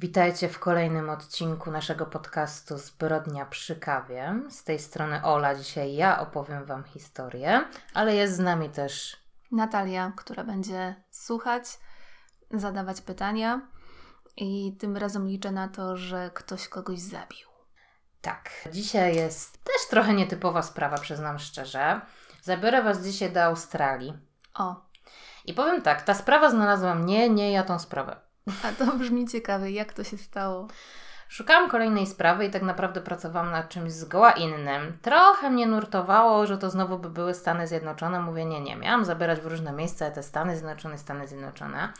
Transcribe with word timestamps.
Witajcie 0.00 0.48
w 0.48 0.58
kolejnym 0.58 1.10
odcinku 1.10 1.70
naszego 1.70 2.06
podcastu 2.06 2.78
Zbrodnia 2.78 3.46
przy 3.46 3.76
kawie. 3.76 4.34
Z 4.50 4.64
tej 4.64 4.78
strony 4.78 5.24
Ola, 5.24 5.54
dzisiaj 5.54 5.94
ja 5.94 6.20
opowiem 6.20 6.64
Wam 6.64 6.84
historię, 6.84 7.64
ale 7.94 8.14
jest 8.14 8.36
z 8.36 8.38
nami 8.38 8.70
też 8.70 9.16
Natalia, 9.52 10.12
która 10.16 10.44
będzie 10.44 10.94
słuchać, 11.10 11.64
zadawać 12.50 13.00
pytania 13.00 13.68
i 14.36 14.76
tym 14.80 14.96
razem 14.96 15.28
liczę 15.28 15.52
na 15.52 15.68
to, 15.68 15.96
że 15.96 16.30
ktoś 16.34 16.68
kogoś 16.68 16.98
zabił. 16.98 17.48
Tak, 18.20 18.50
dzisiaj 18.72 19.16
jest 19.16 19.64
też 19.64 19.88
trochę 19.90 20.14
nietypowa 20.14 20.62
sprawa, 20.62 20.98
przyznam 20.98 21.38
szczerze. 21.38 22.00
Zabiorę 22.42 22.82
Was 22.82 23.04
dzisiaj 23.04 23.32
do 23.32 23.42
Australii. 23.42 24.18
O. 24.54 24.76
I 25.44 25.54
powiem 25.54 25.82
tak, 25.82 26.02
ta 26.02 26.14
sprawa 26.14 26.50
znalazła 26.50 26.94
mnie, 26.94 27.30
nie 27.30 27.52
ja 27.52 27.62
tą 27.62 27.78
sprawę. 27.78 28.27
A 28.64 28.72
to 28.72 28.96
brzmi 28.96 29.28
ciekawe, 29.28 29.70
jak 29.70 29.92
to 29.92 30.04
się 30.04 30.18
stało? 30.18 30.68
Szukałam 31.28 31.70
kolejnej 31.70 32.06
sprawy 32.06 32.46
i 32.46 32.50
tak 32.50 32.62
naprawdę 32.62 33.00
pracowałam 33.00 33.50
nad 33.50 33.68
czymś 33.68 33.92
zgoła 33.92 34.32
innym. 34.32 34.98
Trochę 35.02 35.50
mnie 35.50 35.66
nurtowało, 35.66 36.46
że 36.46 36.58
to 36.58 36.70
znowu 36.70 36.98
by 36.98 37.10
były 37.10 37.34
Stany 37.34 37.66
Zjednoczone. 37.66 38.20
Mówię, 38.20 38.44
nie, 38.44 38.60
nie, 38.60 38.76
miałam 38.76 39.04
zabierać 39.04 39.40
w 39.40 39.46
różne 39.46 39.72
miejsca 39.72 40.10
te 40.10 40.22
Stany 40.22 40.56
Zjednoczone, 40.56 40.98
Stany 40.98 41.28
Zjednoczone. 41.28 41.92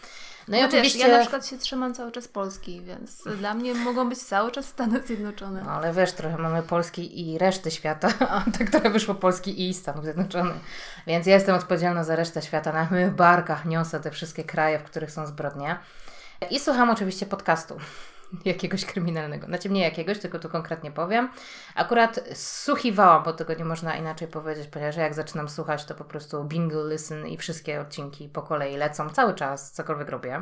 No 0.48 0.56
i 0.56 0.60
no 0.60 0.66
oczywiście... 0.66 0.98
Wiesz, 0.98 1.08
ja 1.08 1.14
na 1.14 1.20
przykład 1.20 1.46
się 1.46 1.58
trzymam 1.58 1.94
cały 1.94 2.12
czas 2.12 2.28
Polski, 2.28 2.80
więc 2.80 3.22
dla 3.40 3.54
mnie 3.54 3.74
mogą 3.74 4.08
być 4.08 4.18
cały 4.18 4.50
czas 4.50 4.66
Stany 4.66 5.02
Zjednoczone. 5.06 5.62
No 5.64 5.70
ale 5.70 5.92
wiesz, 5.92 6.12
trochę 6.12 6.38
mamy 6.38 6.62
Polski 6.62 7.32
i 7.32 7.38
reszty 7.38 7.70
świata, 7.70 8.08
a 8.30 8.44
tak 8.58 8.70
trochę 8.70 8.90
wyszło 8.90 9.14
Polski 9.14 9.68
i 9.68 9.74
Stanów 9.74 10.04
Zjednoczonych. 10.04 10.56
Więc 11.06 11.26
ja 11.26 11.34
jestem 11.34 11.56
odpowiedzialna 11.56 12.04
za 12.04 12.16
resztę 12.16 12.42
świata. 12.42 12.72
Na 12.72 12.88
moich 12.90 13.10
barkach 13.10 13.64
niosę 13.64 14.00
te 14.00 14.10
wszystkie 14.10 14.44
kraje, 14.44 14.78
w 14.78 14.82
których 14.82 15.10
są 15.10 15.26
zbrodnie. 15.26 15.78
I 16.50 16.60
słucham 16.60 16.90
oczywiście 16.90 17.26
podcastu 17.26 17.76
jakiegoś 18.44 18.84
kryminalnego. 18.84 19.46
Znaczy 19.46 19.70
nie 19.70 19.80
jakiegoś, 19.80 20.18
tylko 20.18 20.38
tu 20.38 20.48
konkretnie 20.48 20.90
powiem. 20.90 21.28
Akurat 21.74 22.20
słuchiwałam, 22.34 23.22
bo 23.22 23.32
tego 23.32 23.54
nie 23.54 23.64
można 23.64 23.96
inaczej 23.96 24.28
powiedzieć, 24.28 24.68
ponieważ 24.68 24.96
jak 24.96 25.14
zaczynam 25.14 25.48
słuchać, 25.48 25.84
to 25.84 25.94
po 25.94 26.04
prostu 26.04 26.44
bingle 26.44 26.92
listen 26.92 27.26
i 27.26 27.36
wszystkie 27.36 27.80
odcinki 27.80 28.28
po 28.28 28.42
kolei 28.42 28.76
lecą 28.76 29.10
cały 29.10 29.34
czas, 29.34 29.72
cokolwiek 29.72 30.08
robię. 30.08 30.40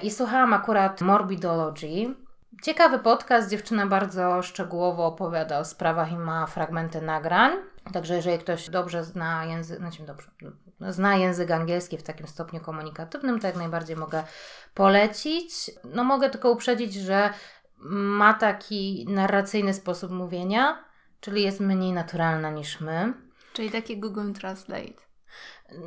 I 0.00 0.10
słuchałam 0.10 0.52
akurat 0.52 1.00
Morbidology. 1.00 2.14
Ciekawy 2.62 2.98
podcast, 2.98 3.50
dziewczyna 3.50 3.86
bardzo 3.86 4.42
szczegółowo 4.42 5.06
opowiada 5.06 5.58
o 5.58 5.64
sprawach 5.64 6.12
i 6.12 6.16
ma 6.16 6.46
fragmenty 6.46 7.02
nagrań. 7.02 7.52
Także 7.92 8.14
jeżeli 8.14 8.38
ktoś 8.38 8.70
dobrze 8.70 9.04
zna 9.04 9.44
język, 9.44 9.78
znaczy 9.78 10.02
dobrze, 10.02 10.30
zna 10.80 11.16
język 11.16 11.50
angielski 11.50 11.98
w 11.98 12.02
takim 12.02 12.26
stopniu 12.26 12.60
komunikatywnym, 12.60 13.40
to 13.40 13.46
jak 13.46 13.56
najbardziej 13.56 13.96
mogę 13.96 14.22
polecić. 14.74 15.70
No 15.84 16.04
mogę 16.04 16.30
tylko 16.30 16.50
uprzedzić, 16.50 16.94
że 16.94 17.30
ma 17.88 18.34
taki 18.34 19.06
narracyjny 19.08 19.74
sposób 19.74 20.10
mówienia, 20.10 20.84
czyli 21.20 21.42
jest 21.42 21.60
mniej 21.60 21.92
naturalna 21.92 22.50
niż 22.50 22.80
my. 22.80 23.14
Czyli 23.52 23.70
taki 23.70 24.00
Google 24.00 24.32
Translate. 24.32 25.03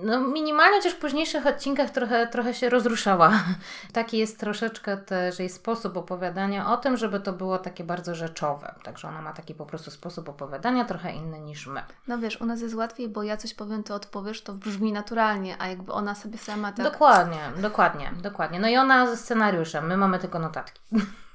No 0.04 0.20
minimalnie 0.20 0.78
chociaż 0.78 0.94
w 0.94 0.98
późniejszych 0.98 1.48
odcinkach 1.48 1.90
trochę, 1.90 2.28
trochę 2.28 2.54
się 2.54 2.70
rozruszała. 2.70 3.44
Taki 3.94 4.18
jest 4.18 4.40
troszeczkę 4.40 4.98
też 4.98 5.40
jej 5.40 5.50
sposób 5.50 5.98
opowiadania 5.98 6.72
o 6.74 6.78
tym, 6.78 6.98
żeby 6.98 7.20
to 7.20 7.34
było 7.34 7.58
takie 7.58 7.84
bardzo 7.84 8.16
rzeczowe. 8.16 8.76
Także 8.84 9.08
ona 9.08 9.22
ma 9.22 9.34
taki 9.34 9.54
po 9.56 9.66
prostu 9.66 9.92
sposób 9.92 10.30
opowiadania 10.30 10.86
trochę 10.86 11.12
inny 11.12 11.40
niż 11.40 11.68
my. 11.68 11.82
No 12.08 12.18
wiesz, 12.18 12.42
u 12.42 12.46
nas 12.46 12.62
jest 12.62 12.76
łatwiej, 12.76 13.10
bo 13.10 13.24
ja 13.24 13.38
coś 13.38 13.54
powiem, 13.54 13.84
to 13.84 13.96
odpowiesz, 13.96 14.42
to 14.42 14.54
brzmi 14.54 14.94
naturalnie, 14.94 15.56
a 15.60 15.68
jakby 15.68 15.92
ona 15.92 16.16
sobie 16.16 16.38
sama 16.38 16.72
tak... 16.72 16.92
Dokładnie, 16.92 17.40
dokładnie, 17.58 18.12
dokładnie. 18.22 18.60
No 18.60 18.68
i 18.68 18.78
ona 18.78 19.08
ze 19.08 19.18
scenariuszem, 19.18 19.88
my 19.88 19.98
mamy 19.98 20.20
tylko 20.20 20.40
notatki. 20.40 20.82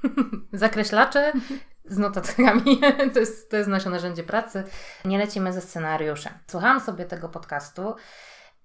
Zakreślacze 0.52 1.32
z 1.84 1.98
notatkami. 1.98 2.80
to, 3.14 3.20
jest, 3.20 3.50
to 3.50 3.56
jest 3.56 3.68
nasze 3.68 3.90
narzędzie 3.90 4.22
pracy. 4.22 4.64
Nie 5.04 5.18
lecimy 5.18 5.52
ze 5.52 5.60
scenariuszem. 5.60 6.32
Słuchałam 6.46 6.80
sobie 6.80 7.04
tego 7.04 7.28
podcastu 7.28 7.94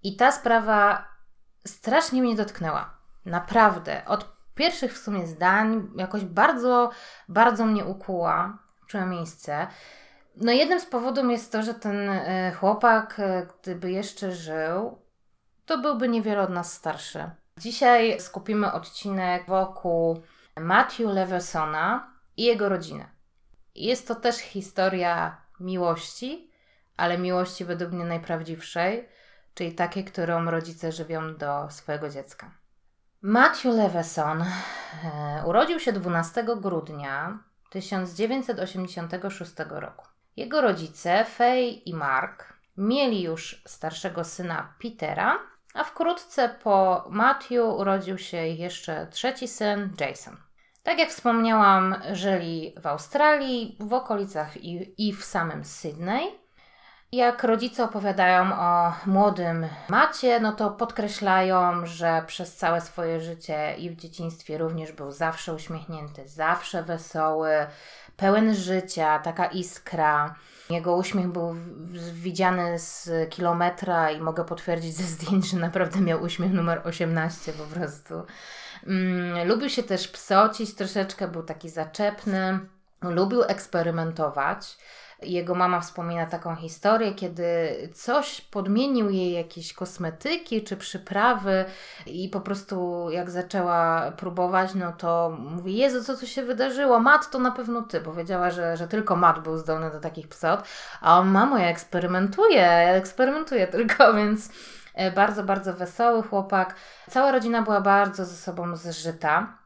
i 0.03 0.15
ta 0.15 0.31
sprawa 0.31 1.07
strasznie 1.67 2.21
mnie 2.21 2.35
dotknęła. 2.35 2.97
Naprawdę. 3.25 4.05
Od 4.05 4.37
pierwszych 4.55 4.93
w 4.93 5.03
sumie 5.03 5.27
zdań 5.27 5.87
jakoś 5.95 6.25
bardzo, 6.25 6.89
bardzo 7.29 7.65
mnie 7.65 7.85
ukuła. 7.85 8.57
Czułem 8.87 9.09
miejsce. 9.09 9.67
No 10.35 10.51
jednym 10.51 10.79
z 10.79 10.85
powodów 10.85 11.31
jest 11.31 11.51
to, 11.51 11.63
że 11.63 11.73
ten 11.73 12.09
e, 12.09 12.51
chłopak, 12.59 13.19
e, 13.19 13.47
gdyby 13.61 13.91
jeszcze 13.91 14.31
żył, 14.31 14.97
to 15.65 15.77
byłby 15.77 16.07
niewiele 16.07 16.41
od 16.41 16.49
nas 16.49 16.73
starszy. 16.73 17.29
Dzisiaj 17.57 18.19
skupimy 18.19 18.71
odcinek 18.71 19.45
wokół 19.47 20.21
Matthew 20.59 21.07
Leversona 21.07 22.16
i 22.37 22.43
jego 22.43 22.69
rodziny. 22.69 23.09
Jest 23.75 24.07
to 24.07 24.15
też 24.15 24.37
historia 24.37 25.41
miłości, 25.59 26.51
ale 26.97 27.17
miłości 27.17 27.65
według 27.65 27.91
mnie 27.91 28.05
najprawdziwszej, 28.05 29.07
czyli 29.53 29.71
takiej, 29.71 30.05
którą 30.05 30.45
rodzice 30.45 30.91
żywią 30.91 31.35
do 31.35 31.67
swojego 31.69 32.09
dziecka. 32.09 32.51
Matthew 33.21 33.65
Leveson 33.75 34.41
e, 34.41 34.47
urodził 35.45 35.79
się 35.79 35.93
12 35.93 36.45
grudnia 36.57 37.39
1986 37.69 39.51
roku. 39.69 40.05
Jego 40.35 40.61
rodzice, 40.61 41.25
Faye 41.25 41.69
i 41.69 41.93
Mark, 41.93 42.53
mieli 42.77 43.21
już 43.21 43.61
starszego 43.65 44.23
syna 44.23 44.73
Petera, 44.81 45.39
a 45.73 45.83
wkrótce 45.83 46.49
po 46.49 47.05
Matthew 47.09 47.65
urodził 47.77 48.17
się 48.17 48.37
jeszcze 48.37 49.07
trzeci 49.07 49.47
syn, 49.47 49.93
Jason. 49.99 50.46
Tak 50.87 50.99
jak 50.99 51.09
wspomniałam, 51.09 51.95
żyli 52.13 52.73
w 52.81 52.87
Australii, 52.87 53.77
w 53.79 53.93
okolicach 53.93 54.57
i, 54.57 54.93
i 55.07 55.13
w 55.13 55.25
samym 55.25 55.65
Sydney. 55.65 56.39
Jak 57.11 57.43
rodzice 57.43 57.83
opowiadają 57.83 58.59
o 58.59 58.93
młodym 59.05 59.65
Macie, 59.89 60.39
no 60.39 60.51
to 60.51 60.69
podkreślają, 60.69 61.85
że 61.85 62.23
przez 62.27 62.55
całe 62.55 62.81
swoje 62.81 63.19
życie 63.21 63.75
i 63.77 63.89
w 63.89 63.95
dzieciństwie 63.95 64.57
również 64.57 64.91
był 64.91 65.11
zawsze 65.11 65.53
uśmiechnięty, 65.53 66.27
zawsze 66.27 66.83
wesoły, 66.83 67.51
pełen 68.17 68.55
życia, 68.55 69.19
taka 69.19 69.45
iskra. 69.45 70.35
Jego 70.69 70.95
uśmiech 70.95 71.27
był 71.27 71.55
widziany 72.13 72.79
z 72.79 73.09
kilometra 73.29 74.11
i 74.11 74.21
mogę 74.21 74.45
potwierdzić 74.45 74.95
ze 74.95 75.03
zdjęć, 75.03 75.49
że 75.49 75.57
naprawdę 75.57 76.01
miał 76.01 76.21
uśmiech 76.21 76.53
numer 76.53 76.81
18 76.85 77.53
po 77.53 77.63
prostu. 77.63 78.13
Mm, 78.87 79.47
lubił 79.47 79.69
się 79.69 79.83
też 79.83 80.07
psocić 80.07 80.75
troszeczkę, 80.75 81.27
był 81.27 81.43
taki 81.43 81.69
zaczepny, 81.69 82.59
lubił 83.01 83.43
eksperymentować. 83.43 84.77
Jego 85.21 85.55
mama 85.55 85.79
wspomina 85.79 86.25
taką 86.25 86.55
historię, 86.55 87.13
kiedy 87.13 87.45
coś 87.93 88.41
podmienił 88.41 89.09
jej 89.09 89.31
jakieś 89.31 89.73
kosmetyki 89.73 90.63
czy 90.63 90.77
przyprawy 90.77 91.65
i 92.05 92.29
po 92.29 92.41
prostu 92.41 93.07
jak 93.09 93.29
zaczęła 93.29 94.11
próbować, 94.11 94.75
no 94.75 94.93
to 94.97 95.37
mówi, 95.39 95.77
Jezu, 95.77 96.03
co 96.03 96.17
tu 96.17 96.27
się 96.27 96.43
wydarzyło? 96.43 96.99
Mat 96.99 97.31
to 97.31 97.39
na 97.39 97.51
pewno 97.51 97.81
ty, 97.81 98.01
bo 98.01 98.13
wiedziała, 98.13 98.51
że, 98.51 98.77
że 98.77 98.87
tylko 98.87 99.15
Mat 99.15 99.39
był 99.43 99.57
zdolny 99.57 99.91
do 99.91 99.99
takich 99.99 100.27
psot, 100.27 100.63
a 101.01 101.19
on, 101.19 101.29
mamo, 101.29 101.57
ja 101.57 101.67
eksperymentuję, 101.67 102.61
ja 102.61 102.93
eksperymentuję 102.93 103.67
tylko, 103.67 104.13
więc 104.17 104.49
bardzo, 105.15 105.43
bardzo 105.43 105.73
wesoły 105.73 106.23
chłopak. 106.23 106.75
Cała 107.09 107.31
rodzina 107.31 107.61
była 107.61 107.81
bardzo 107.81 108.25
ze 108.25 108.35
sobą 108.35 108.75
zżyta. 108.75 109.57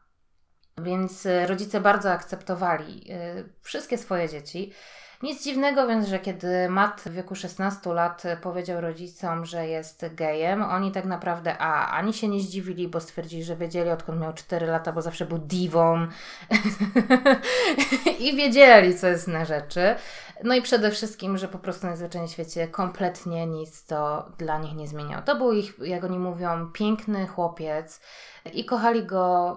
Więc 0.78 1.26
e, 1.26 1.46
rodzice 1.46 1.80
bardzo 1.80 2.12
akceptowali 2.12 3.10
e, 3.10 3.44
wszystkie 3.62 3.98
swoje 3.98 4.28
dzieci. 4.28 4.72
Nic 5.22 5.44
dziwnego 5.44 5.86
więc, 5.86 6.08
że 6.08 6.18
kiedy 6.18 6.68
Matt 6.68 7.00
w 7.00 7.12
wieku 7.12 7.34
16 7.34 7.92
lat 7.92 8.22
powiedział 8.40 8.80
rodzicom, 8.80 9.46
że 9.46 9.68
jest 9.68 10.14
gejem, 10.14 10.62
oni 10.62 10.92
tak 10.92 11.04
naprawdę 11.04 11.58
a, 11.58 11.90
ani 11.90 12.12
się 12.12 12.28
nie 12.28 12.40
zdziwili, 12.40 12.88
bo 12.88 13.00
stwierdzili, 13.00 13.44
że 13.44 13.56
wiedzieli 13.56 13.90
odkąd 13.90 14.20
miał 14.20 14.32
4 14.32 14.66
lata, 14.66 14.92
bo 14.92 15.02
zawsze 15.02 15.26
był 15.26 15.38
diwą 15.38 16.06
i 18.26 18.36
wiedzieli, 18.36 18.98
co 18.98 19.06
jest 19.06 19.28
na 19.28 19.44
rzeczy. 19.44 19.96
No 20.44 20.54
i 20.54 20.62
przede 20.62 20.90
wszystkim, 20.90 21.38
że 21.38 21.48
po 21.48 21.58
prostu 21.58 21.86
na 21.86 21.96
zwyczajnym 21.96 22.30
świecie 22.30 22.68
kompletnie 22.68 23.46
nic 23.46 23.86
to 23.86 24.28
dla 24.38 24.58
nich 24.58 24.74
nie 24.74 24.88
zmieniało. 24.88 25.22
To 25.22 25.36
był 25.36 25.52
ich, 25.52 25.78
jak 25.78 26.04
oni 26.04 26.18
mówią, 26.18 26.66
piękny 26.72 27.26
chłopiec 27.26 28.00
i 28.52 28.64
kochali 28.64 29.06
go 29.06 29.56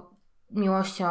miłością 0.51 1.07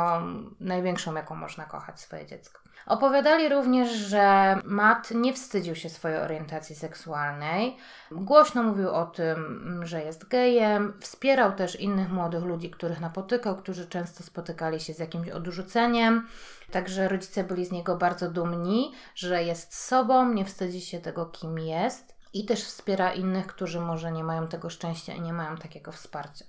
największą, 0.61 1.15
jaką 1.15 1.35
można 1.35 1.65
kochać 1.65 2.01
swoje 2.01 2.27
dziecko. 2.27 2.65
Opowiadali 2.87 3.49
również, 3.49 3.91
że 3.91 4.57
Matt 4.65 5.11
nie 5.11 5.33
wstydził 5.33 5.75
się 5.75 5.89
swojej 5.89 6.19
orientacji 6.19 6.77
seksualnej. 6.77 7.77
Głośno 8.11 8.63
mówił 8.63 8.91
o 8.91 9.07
tym, 9.07 9.81
że 9.85 10.03
jest 10.03 10.29
gejem. 10.29 10.93
Wspierał 11.01 11.53
też 11.53 11.81
innych 11.81 12.13
młodych 12.13 12.45
ludzi, 12.45 12.71
których 12.71 13.01
napotykał, 13.01 13.57
którzy 13.57 13.87
często 13.89 14.23
spotykali 14.23 14.81
się 14.81 14.95
z 14.95 14.99
jakimś 14.99 15.29
odrzuceniem. 15.29 16.29
Także 16.73 17.09
rodzice 17.09 17.45
byli 17.45 17.67
z 17.67 17.73
niego 17.73 17.97
bardzo 17.97 18.31
dumni, 18.31 18.93
że 19.15 19.43
jest 19.43 19.75
sobą, 19.75 20.33
nie 20.33 20.45
wstydzi 20.45 20.81
się 20.81 21.01
tego, 21.01 21.27
kim 21.27 21.59
jest. 21.59 22.15
i 22.35 22.45
też 22.45 22.65
wspiera 22.65 23.13
innych, 23.13 23.47
którzy 23.47 23.81
może 23.81 24.13
nie 24.13 24.25
mają 24.25 24.49
tego 24.49 24.71
szczęścia 24.71 25.13
i 25.15 25.21
nie 25.21 25.33
mają 25.33 25.57
takiego 25.57 25.93
wsparcia. 25.93 26.45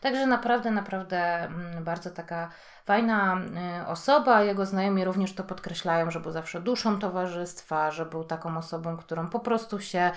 Także 0.00 0.26
naprawdę, 0.26 0.70
naprawdę 0.70 1.18
mm, 1.44 1.84
bardzo 1.84 2.10
taka 2.10 2.50
fajna 2.84 3.40
y, 3.82 3.86
osoba. 3.86 4.42
Jego 4.42 4.66
znajomi 4.66 5.04
również 5.04 5.34
to 5.34 5.44
podkreślają, 5.44 6.10
że 6.10 6.20
był 6.20 6.32
zawsze 6.32 6.60
duszą 6.60 6.98
towarzystwa, 6.98 7.90
że 7.90 8.06
był 8.06 8.24
taką 8.24 8.58
osobą, 8.58 8.96
którą 8.96 9.28
po 9.28 9.40
prostu 9.40 9.80
się 9.80 10.10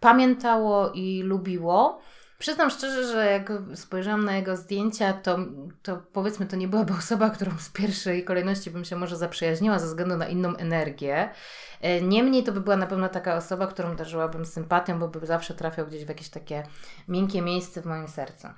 pamiętało 0.00 0.90
i 0.90 1.22
lubiło. 1.22 2.00
Przyznam 2.38 2.70
szczerze, 2.70 3.12
że 3.12 3.26
jak 3.26 3.52
spojrzałam 3.74 4.24
na 4.24 4.36
jego 4.36 4.56
zdjęcia, 4.56 5.12
to, 5.12 5.38
to 5.82 6.02
powiedzmy, 6.12 6.46
to 6.46 6.56
nie 6.56 6.68
byłaby 6.68 6.92
osoba, 6.98 7.30
którą 7.30 7.58
z 7.58 7.68
pierwszej 7.68 8.24
kolejności 8.24 8.70
bym 8.70 8.84
się 8.84 8.96
może 8.96 9.16
zaprzyjaźniła 9.16 9.78
ze 9.78 9.86
względu 9.86 10.16
na 10.16 10.28
inną 10.28 10.56
energię. 10.56 11.30
E, 11.80 12.00
niemniej 12.00 12.44
to 12.44 12.52
by 12.52 12.60
była 12.60 12.76
na 12.76 12.86
pewno 12.86 13.08
taka 13.08 13.36
osoba, 13.36 13.66
którą 13.66 13.96
darzyłabym 13.96 14.46
sympatią, 14.46 14.98
bo 14.98 15.08
by 15.08 15.26
zawsze 15.26 15.54
trafiał 15.54 15.86
gdzieś 15.86 16.04
w 16.04 16.08
jakieś 16.08 16.28
takie 16.28 16.62
miękkie 17.08 17.42
miejsce 17.42 17.82
w 17.82 17.86
moim 17.86 18.08
sercu. 18.08 18.48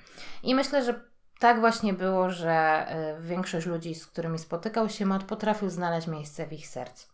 I 0.43 0.55
myślę, 0.55 0.85
że 0.85 1.11
tak 1.39 1.61
właśnie 1.61 1.93
było, 1.95 2.31
że 2.31 2.53
e, 2.53 3.21
większość 3.21 3.67
ludzi, 3.67 3.95
z 3.95 4.07
którymi 4.07 4.39
spotykał 4.39 4.89
się 4.89 5.07
Matt, 5.07 5.25
potrafił 5.25 5.71
znaleźć 5.71 6.07
miejsce 6.07 6.47
w 6.47 6.53
ich 6.53 6.67
sercu. 6.69 7.09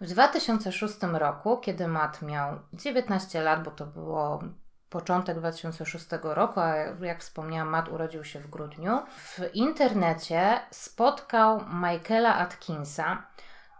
W 0.00 0.06
2006 0.06 0.94
roku, 1.12 1.58
kiedy 1.58 1.88
Matt 1.88 2.22
miał 2.22 2.58
19 2.72 3.42
lat, 3.42 3.64
bo 3.64 3.70
to 3.70 3.86
było 3.86 4.42
początek 4.90 5.38
2006 5.38 6.06
roku, 6.22 6.60
a 6.60 6.74
jak 7.00 7.20
wspomniałam, 7.20 7.68
Matt 7.68 7.88
urodził 7.88 8.24
się 8.24 8.40
w 8.40 8.50
grudniu, 8.50 8.98
w 9.16 9.40
internecie 9.54 10.60
spotkał 10.70 11.60
Michaela 11.72 12.36
Atkinsa, 12.36 13.22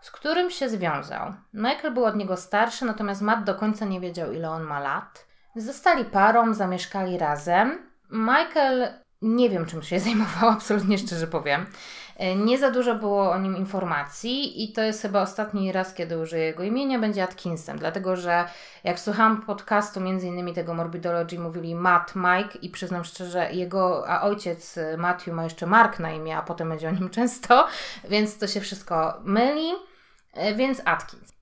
z 0.01 0.11
którym 0.11 0.51
się 0.51 0.69
związał. 0.69 1.35
Michael 1.53 1.95
był 1.95 2.05
od 2.05 2.17
niego 2.17 2.37
starszy, 2.37 2.85
natomiast 2.85 3.23
Matt 3.23 3.45
do 3.45 3.55
końca 3.55 3.85
nie 3.85 4.01
wiedział, 4.01 4.33
ile 4.33 4.51
on 4.51 4.63
ma 4.63 4.81
lat. 4.81 5.27
Zostali 5.57 6.05
parą, 6.05 6.55
zamieszkali 6.55 7.19
razem. 7.19 7.93
Michael 8.11 8.89
nie 9.23 9.51
wiem, 9.51 9.67
czym 9.67 9.83
się 9.83 10.01
zajmował, 10.05 10.51
absolutnie 10.51 10.99
szczerze 10.99 11.27
powiem. 11.27 11.67
E, 12.17 12.37
nie 12.37 12.59
za 12.59 12.71
dużo 12.71 12.95
było 12.95 13.31
o 13.31 13.39
nim 13.39 13.57
informacji 13.57 14.65
i 14.65 14.73
to 14.73 14.83
jest 14.83 15.03
chyba 15.03 15.23
ostatni 15.23 15.73
raz, 15.73 15.95
kiedy 15.95 16.19
użyję 16.19 16.45
jego 16.45 16.63
imienia, 16.63 16.99
będzie 16.99 17.23
Atkinsem, 17.23 17.79
dlatego 17.79 18.17
że 18.17 18.45
jak 18.85 19.01
słuchałam 19.01 19.43
podcastu 19.43 20.01
między 20.01 20.27
innymi 20.27 20.53
tego 20.53 20.75
Morbidology, 20.75 21.39
mówili 21.39 21.75
Matt, 21.75 22.13
Mike 22.17 22.59
i 22.63 22.71
przyznam 22.71 23.05
szczerze, 23.05 23.53
jego, 23.53 24.09
a 24.09 24.23
ojciec 24.23 24.79
Matthew 24.99 25.35
ma 25.35 25.45
jeszcze 25.45 25.67
Mark 25.67 25.99
na 25.99 26.13
imię, 26.13 26.37
a 26.37 26.43
potem 26.43 26.69
będzie 26.69 26.89
o 26.89 26.93
nim 26.93 27.11
często, 27.19 27.67
więc 28.09 28.39
to 28.39 28.47
się 28.47 28.61
wszystko 28.61 29.21
myli, 29.25 29.73
e, 30.33 30.55
więc 30.55 30.83
Atkins. 30.85 31.34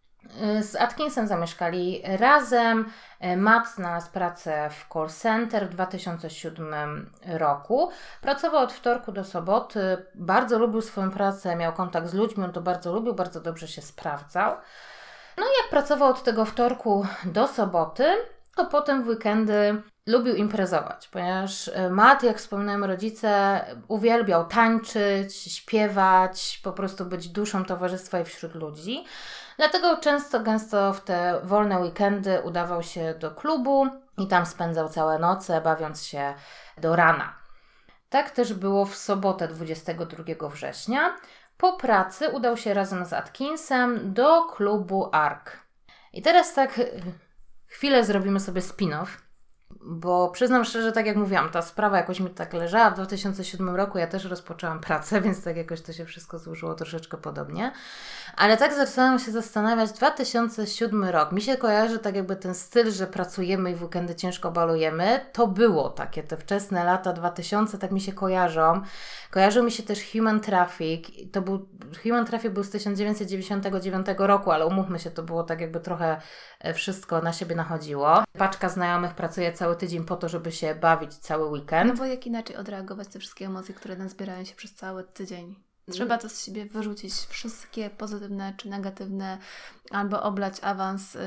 Z 0.61 0.77
Atkinsem 0.77 1.27
zamieszkali 1.27 2.03
razem. 2.05 2.91
Matt 3.37 3.69
znalazł 3.69 4.11
pracę 4.11 4.71
w 4.71 4.93
call 4.93 5.09
center 5.09 5.69
w 5.69 5.71
2007 5.71 7.11
roku. 7.27 7.91
Pracował 8.21 8.63
od 8.63 8.73
wtorku 8.73 9.13
do 9.13 9.25
soboty. 9.25 10.07
Bardzo 10.15 10.59
lubił 10.59 10.83
swoją 10.83 11.11
pracę, 11.11 11.57
miał 11.57 11.73
kontakt 11.73 12.09
z 12.09 12.15
ludźmi, 12.15 12.45
on 12.45 12.53
to 12.53 12.61
bardzo 12.61 12.93
lubił, 12.93 13.15
bardzo 13.15 13.41
dobrze 13.41 13.69
się 13.69 13.83
sprawdzał. 13.83 14.57
No 15.39 15.45
i 15.45 15.63
jak 15.63 15.71
pracował 15.71 16.11
od 16.11 16.23
tego 16.23 16.45
wtorku 16.45 17.07
do 17.25 17.49
soboty, 17.49 18.05
to 18.57 18.67
potem 18.67 19.05
w 19.05 19.09
weekendy 19.09 19.83
lubił 20.07 20.35
imprezować, 20.35 21.09
ponieważ 21.09 21.71
Matt, 21.91 22.23
jak 22.23 22.39
wspomniałem, 22.39 22.85
rodzice 22.85 23.61
uwielbiał 23.89 24.47
tańczyć, 24.47 25.35
śpiewać, 25.35 26.61
po 26.65 26.73
prostu 26.73 27.05
być 27.05 27.29
duszą 27.29 27.65
towarzystwa 27.65 28.21
i 28.21 28.25
wśród 28.25 28.55
ludzi. 28.55 29.05
Dlatego 29.57 29.97
często, 29.97 30.41
gęsto 30.41 30.93
w 30.93 31.01
te 31.01 31.41
wolne 31.45 31.79
weekendy 31.79 32.41
udawał 32.41 32.83
się 32.83 33.15
do 33.15 33.31
klubu 33.31 33.87
i 34.19 34.27
tam 34.27 34.47
spędzał 34.47 34.89
całe 34.89 35.19
noce, 35.19 35.61
bawiąc 35.61 36.05
się 36.05 36.35
do 36.79 36.97
rana. 36.97 37.35
Tak 38.09 38.31
też 38.31 38.55
było 38.55 38.85
w 38.85 38.97
sobotę 38.97 39.49
22 39.49 40.49
września. 40.49 41.17
Po 41.57 41.73
pracy 41.73 42.29
udał 42.29 42.57
się 42.57 42.75
razem 42.75 43.05
z 43.05 43.13
Atkinsem 43.13 44.15
do 44.15 44.43
klubu 44.45 45.09
ARK. 45.13 45.59
I 46.13 46.23
teraz 46.23 46.55
tak 46.55 46.81
chwilę 47.67 48.05
zrobimy 48.05 48.41
sobie 48.41 48.61
spin-off 48.61 49.07
bo 49.81 50.29
przyznam 50.29 50.65
szczerze, 50.65 50.93
tak 50.93 51.07
jak 51.07 51.17
mówiłam, 51.17 51.51
ta 51.51 51.63
sprawa 51.63 51.97
jakoś 51.97 52.21
mi 52.21 52.31
tak 52.31 52.53
leżała. 52.53 52.91
W 52.91 52.95
2007 52.95 53.77
roku 53.77 53.99
ja 53.99 54.07
też 54.07 54.25
rozpoczęłam 54.25 54.81
pracę, 54.89 55.21
więc 55.21 55.45
tak 55.45 55.57
jakoś 55.57 55.81
to 55.81 55.93
się 55.93 56.05
wszystko 56.05 56.39
złożyło 56.39 56.75
troszeczkę 56.75 57.17
podobnie. 57.17 57.73
Ale 58.37 58.57
tak 58.57 58.75
zaczęłam 58.75 59.19
się 59.19 59.33
zastanawiać, 59.33 59.93
2007 59.93 61.05
rok, 61.05 61.33
mi 61.33 61.43
się 61.43 61.57
kojarzy 61.57 61.99
tak 61.99 62.17
jakby 62.17 62.37
ten 62.37 62.55
styl, 62.55 62.93
że 62.93 63.07
pracujemy 63.07 63.71
i 63.71 63.75
w 63.75 63.83
weekendy 63.83 64.15
ciężko 64.15 64.51
balujemy. 64.51 65.21
To 65.33 65.47
było 65.47 65.91
takie, 65.91 66.23
te 66.23 66.37
wczesne 66.37 66.85
lata 66.85 67.13
2000, 67.13 67.79
tak 67.79 67.91
mi 67.91 68.01
się 68.01 68.13
kojarzą. 68.13 68.83
Kojarzył 69.31 69.65
mi 69.65 69.71
się 69.71 69.83
też 69.83 70.13
Human 70.13 70.41
Traffic. 70.41 71.07
To 71.33 71.43
był, 71.43 71.69
Human 72.03 72.27
Traffic 72.27 72.53
był 72.53 72.63
z 72.63 72.71
1999 72.71 74.07
roku, 74.19 74.51
ale 74.51 74.67
umówmy 74.67 74.99
się, 74.99 75.11
to 75.11 75.23
było 75.23 75.43
tak 75.43 75.61
jakby 75.61 75.81
trochę 75.81 76.21
e, 76.61 76.75
wszystko 76.75 77.23
na 77.23 77.33
siebie 77.33 77.57
nachodziło. 77.57 78.25
Paczka 78.39 78.69
znajomych 78.69 79.15
pracuje 79.15 79.53
cały 79.63 79.77
tydzień 79.77 80.05
po 80.05 80.17
to, 80.17 80.29
żeby 80.29 80.53
się 80.53 80.75
bawić 80.75 81.15
cały 81.15 81.51
weekend. 81.51 81.91
No 81.91 81.97
bo 81.97 82.05
jak 82.05 82.27
inaczej 82.27 82.57
odreagować 82.57 83.09
te 83.09 83.19
wszystkie 83.19 83.47
emocje, 83.47 83.75
które 83.75 83.97
nazbierają 83.97 84.45
się 84.45 84.55
przez 84.55 84.75
cały 84.75 85.05
tydzień? 85.05 85.55
Trzeba 85.91 86.19
to 86.19 86.29
z 86.29 86.45
siebie 86.45 86.67
wyrzucić, 86.67 87.13
wszystkie 87.13 87.91
pozytywne 87.91 88.55
czy 88.57 88.69
negatywne, 88.69 89.39
albo 89.91 90.23
oblać 90.23 90.55
awans, 90.63 91.17
y, 91.17 91.19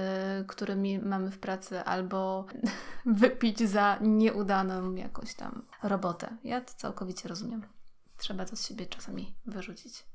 którymi 0.48 1.00
mamy 1.00 1.32
w 1.32 1.40
pracy, 1.40 1.80
albo 1.80 2.46
wypić 3.06 3.60
za 3.60 3.98
nieudaną 4.02 4.96
jakąś 4.96 5.34
tam 5.34 5.66
robotę. 5.84 6.38
Ja 6.44 6.62
to 6.62 6.74
całkowicie 6.78 7.30
rozumiem. 7.30 7.62
Trzeba 8.18 8.46
to 8.46 8.56
z 8.56 8.68
siebie 8.68 8.86
czasami 8.86 9.36
wyrzucić. 9.46 10.15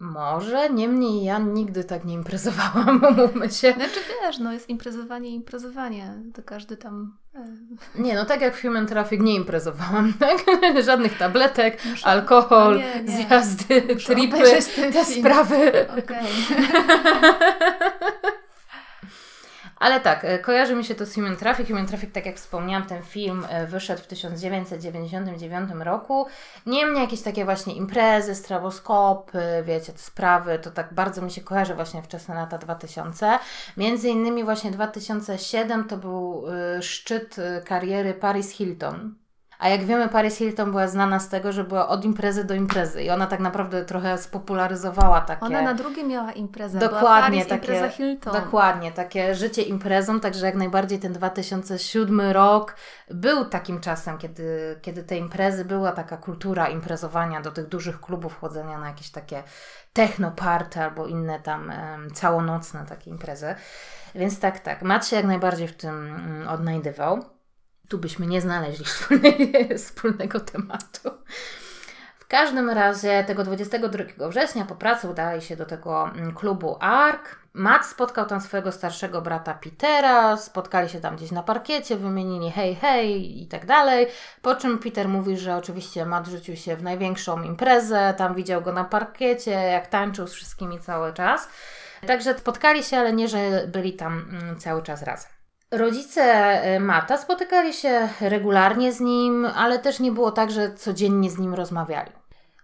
Może, 0.00 0.70
niemniej 0.70 1.24
ja 1.24 1.38
nigdy 1.38 1.84
tak 1.84 2.04
nie 2.04 2.14
imprezowałam, 2.14 3.02
umówmy 3.10 3.50
się. 3.50 3.72
Znaczy 3.72 4.00
wiesz, 4.22 4.38
no 4.38 4.52
jest 4.52 4.68
imprezowanie 4.68 5.30
imprezowanie, 5.30 6.14
to 6.34 6.42
każdy 6.42 6.76
tam... 6.76 7.16
E... 7.34 8.02
Nie, 8.02 8.14
no 8.14 8.24
tak 8.24 8.40
jak 8.40 8.56
w 8.56 8.62
Human 8.62 8.86
Traffic 8.86 9.20
nie 9.20 9.34
imprezowałam, 9.34 10.12
tak? 10.20 10.44
Żadnych 10.84 11.18
tabletek, 11.18 11.84
Muszę... 11.84 12.06
alkohol, 12.06 12.76
nie, 12.76 13.02
nie. 13.02 13.26
zjazdy, 13.26 13.82
Muszę 13.94 14.14
tripy, 14.14 14.38
te 14.92 15.04
sprawy. 15.04 15.88
Okej. 15.88 16.02
Okay. 16.02 17.90
Ale 19.80 20.00
tak, 20.00 20.24
e, 20.24 20.38
kojarzy 20.38 20.74
mi 20.74 20.84
się 20.84 20.94
to 20.94 21.06
z 21.06 21.14
Human 21.14 21.36
Traffic. 21.36 21.68
Human 21.68 21.86
Traffic, 21.86 22.12
tak 22.12 22.26
jak 22.26 22.36
wspomniałam, 22.36 22.86
ten 22.86 23.02
film 23.02 23.46
e, 23.48 23.66
wyszedł 23.66 24.02
w 24.02 24.06
1999 24.06 25.70
roku. 25.80 26.26
Niemniej 26.66 27.02
jakieś 27.02 27.22
takie 27.22 27.44
właśnie 27.44 27.74
imprezy, 27.74 28.34
straboskopy, 28.34 29.42
wiecie, 29.66 29.92
te 29.92 29.98
sprawy, 29.98 30.58
to 30.58 30.70
tak 30.70 30.94
bardzo 30.94 31.22
mi 31.22 31.30
się 31.30 31.40
kojarzy 31.40 31.74
właśnie 31.74 32.02
wczesne 32.02 32.34
lata 32.34 32.58
2000. 32.58 33.38
Między 33.76 34.08
innymi 34.08 34.44
właśnie 34.44 34.70
2007 34.70 35.84
to 35.84 35.96
był 35.96 36.44
e, 36.48 36.82
szczyt 36.82 37.36
kariery 37.64 38.14
Paris 38.14 38.50
Hilton. 38.50 39.19
A 39.60 39.68
jak 39.68 39.84
wiemy, 39.84 40.08
Paris 40.08 40.36
Hilton 40.36 40.70
była 40.70 40.88
znana 40.88 41.18
z 41.18 41.28
tego, 41.28 41.52
że 41.52 41.64
była 41.64 41.88
od 41.88 42.04
imprezy 42.04 42.44
do 42.44 42.54
imprezy 42.54 43.02
i 43.02 43.10
ona 43.10 43.26
tak 43.26 43.40
naprawdę 43.40 43.84
trochę 43.84 44.18
spopularyzowała 44.18 45.20
takie... 45.20 45.46
Ona 45.46 45.62
na 45.62 45.74
drugie 45.74 46.04
miała 46.04 46.32
imprezę, 46.32 46.78
dokładnie, 46.78 47.44
Paris, 47.44 47.48
takie, 47.48 47.88
Hilton. 47.90 48.32
Dokładnie, 48.32 48.92
takie 48.92 49.34
życie 49.34 49.62
imprezą, 49.62 50.20
także 50.20 50.46
jak 50.46 50.54
najbardziej 50.54 50.98
ten 50.98 51.12
2007 51.12 52.20
rok 52.20 52.76
był 53.10 53.44
takim 53.44 53.80
czasem, 53.80 54.18
kiedy, 54.18 54.78
kiedy 54.82 55.02
te 55.02 55.16
imprezy, 55.16 55.64
była 55.64 55.92
taka 55.92 56.16
kultura 56.16 56.68
imprezowania 56.68 57.40
do 57.40 57.50
tych 57.50 57.66
dużych 57.66 58.00
klubów, 58.00 58.38
chodzenia 58.40 58.78
na 58.78 58.88
jakieś 58.88 59.10
takie 59.10 59.42
technoparty 59.92 60.80
albo 60.80 61.06
inne 61.06 61.40
tam 61.40 61.72
um, 61.92 62.10
całonocne 62.10 62.86
takie 62.88 63.10
imprezy. 63.10 63.54
Więc 64.14 64.40
tak, 64.40 64.60
tak, 64.60 64.82
Matt 64.82 65.06
się 65.06 65.16
jak 65.16 65.24
najbardziej 65.24 65.68
w 65.68 65.76
tym 65.76 66.20
um, 66.40 66.48
odnajdywał 66.48 67.39
tu 67.90 67.98
byśmy 67.98 68.26
nie 68.26 68.40
znaleźli 68.40 68.84
wspólnego 69.78 70.40
tematu. 70.40 71.10
W 72.18 72.26
każdym 72.26 72.70
razie 72.70 73.24
tego 73.24 73.44
22 73.44 74.28
września 74.28 74.64
po 74.64 74.74
pracy 74.74 75.08
udali 75.08 75.42
się 75.42 75.56
do 75.56 75.66
tego 75.66 76.08
mm, 76.08 76.34
klubu 76.34 76.76
ARK. 76.80 77.40
Matt 77.52 77.86
spotkał 77.86 78.26
tam 78.26 78.40
swojego 78.40 78.72
starszego 78.72 79.22
brata 79.22 79.54
Petera, 79.54 80.36
spotkali 80.36 80.88
się 80.88 81.00
tam 81.00 81.16
gdzieś 81.16 81.30
na 81.30 81.42
parkiecie, 81.42 81.96
wymienili 81.96 82.50
hej, 82.50 82.74
hej 82.74 83.42
i 83.42 83.46
tak 83.46 83.66
dalej. 83.66 84.06
Po 84.42 84.54
czym 84.54 84.78
Peter 84.78 85.08
mówi, 85.08 85.36
że 85.36 85.56
oczywiście 85.56 86.06
Matt 86.06 86.26
rzucił 86.26 86.56
się 86.56 86.76
w 86.76 86.82
największą 86.82 87.42
imprezę, 87.42 88.14
tam 88.16 88.34
widział 88.34 88.62
go 88.62 88.72
na 88.72 88.84
parkiecie, 88.84 89.50
jak 89.50 89.86
tańczył 89.86 90.26
z 90.26 90.32
wszystkimi 90.32 90.80
cały 90.80 91.12
czas. 91.12 91.48
Także 92.06 92.38
spotkali 92.38 92.82
się, 92.82 92.98
ale 92.98 93.12
nie, 93.12 93.28
że 93.28 93.66
byli 93.66 93.92
tam 93.92 94.28
mm, 94.30 94.60
cały 94.60 94.82
czas 94.82 95.02
razem. 95.02 95.39
Rodzice 95.70 96.22
e, 96.22 96.80
Mata 96.80 97.16
spotykali 97.16 97.72
się 97.72 98.08
regularnie 98.20 98.92
z 98.92 99.00
nim, 99.00 99.46
ale 99.46 99.78
też 99.78 100.00
nie 100.00 100.12
było 100.12 100.32
tak, 100.32 100.50
że 100.50 100.74
codziennie 100.74 101.30
z 101.30 101.38
nim 101.38 101.54
rozmawiali. 101.54 102.12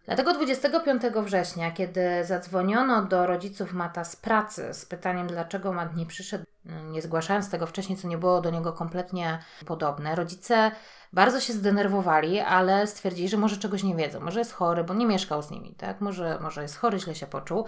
Dlatego 0.07 0.35
25 0.35 1.03
września, 1.03 1.71
kiedy 1.71 2.25
zadzwoniono 2.25 3.03
do 3.03 3.27
rodziców 3.27 3.73
Mata 3.73 4.05
z 4.05 4.17
pracy 4.17 4.75
z 4.75 4.87
pytaniem, 4.87 5.27
dlaczego 5.27 5.73
Mat 5.73 5.97
nie 5.97 6.07
przyszedł, 6.07 6.45
nie 6.91 7.03
zgłaszając 7.03 7.51
tego 7.51 7.67
wcześniej, 7.67 7.99
co 7.99 8.09
nie 8.09 8.19
było 8.19 8.41
do 8.41 8.51
niego 8.51 8.73
kompletnie 8.73 9.39
podobne, 9.67 10.15
rodzice 10.15 10.71
bardzo 11.13 11.41
się 11.41 11.53
zdenerwowali, 11.53 12.41
ale 12.41 12.87
stwierdzili, 12.87 13.29
że 13.29 13.37
może 13.37 13.57
czegoś 13.57 13.83
nie 13.83 13.97
wiedzą, 13.97 14.21
może 14.21 14.39
jest 14.39 14.53
chory, 14.53 14.85
bo 14.85 14.95
nie 14.95 15.07
mieszkał 15.07 15.43
z 15.43 15.51
nimi, 15.51 15.75
tak? 15.75 16.01
Może, 16.01 16.39
może 16.41 16.63
jest 16.63 16.77
chory, 16.79 16.99
źle 16.99 17.15
się 17.15 17.27
poczuł. 17.27 17.67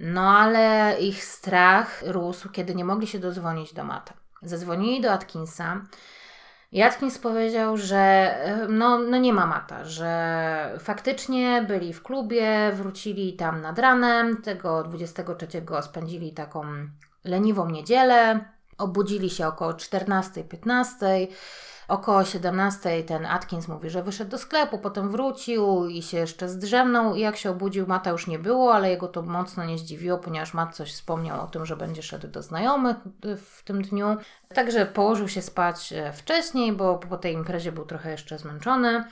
No 0.00 0.38
ale 0.38 0.96
ich 1.00 1.24
strach 1.24 2.02
rósł, 2.06 2.48
kiedy 2.48 2.74
nie 2.74 2.84
mogli 2.84 3.06
się 3.06 3.18
dodzwonić 3.18 3.74
do 3.74 3.84
Mata. 3.84 4.21
Zadzwonili 4.42 5.00
do 5.00 5.12
Atkinsa. 5.12 5.80
I 6.72 6.82
Atkins 6.82 7.18
powiedział, 7.18 7.76
że 7.76 7.96
e, 7.98 8.66
no, 8.68 8.98
no 8.98 9.18
nie 9.18 9.32
ma 9.32 9.46
Mata, 9.46 9.84
że 9.84 10.78
faktycznie 10.80 11.64
byli 11.68 11.92
w 11.92 12.02
klubie, 12.02 12.72
wrócili 12.74 13.32
tam 13.32 13.60
nad 13.60 13.78
ranem, 13.78 14.42
tego 14.42 14.82
23 14.82 15.46
spędzili 15.82 16.32
taką 16.32 16.64
leniwą 17.24 17.70
niedzielę, 17.70 18.44
obudzili 18.82 19.30
się 19.30 19.46
około 19.46 19.72
14-15. 19.72 21.26
Około 21.88 22.24
17 22.24 23.02
ten 23.02 23.26
Atkins 23.26 23.68
mówi, 23.68 23.90
że 23.90 24.02
wyszedł 24.02 24.30
do 24.30 24.38
sklepu, 24.38 24.78
potem 24.78 25.10
wrócił 25.10 25.86
i 25.86 26.02
się 26.02 26.16
jeszcze 26.16 26.48
zdrzemnął 26.48 27.14
i 27.14 27.20
jak 27.20 27.36
się 27.36 27.50
obudził, 27.50 27.86
Mata 27.86 28.10
już 28.10 28.26
nie 28.26 28.38
było, 28.38 28.74
ale 28.74 28.90
jego 28.90 29.08
to 29.08 29.22
mocno 29.22 29.64
nie 29.64 29.78
zdziwiło, 29.78 30.18
ponieważ 30.18 30.54
Mat 30.54 30.76
coś 30.76 30.92
wspomniał 30.92 31.44
o 31.44 31.46
tym, 31.46 31.66
że 31.66 31.76
będzie 31.76 32.02
szedł 32.02 32.28
do 32.28 32.42
znajomych 32.42 32.96
w 33.36 33.62
tym 33.64 33.82
dniu. 33.82 34.16
Także 34.54 34.86
położył 34.86 35.28
się 35.28 35.42
spać 35.42 35.92
e, 35.92 36.12
wcześniej, 36.12 36.72
bo 36.72 36.98
po 36.98 37.16
tej 37.16 37.34
imprezie 37.34 37.72
był 37.72 37.84
trochę 37.84 38.10
jeszcze 38.10 38.38
zmęczony. 38.38 39.04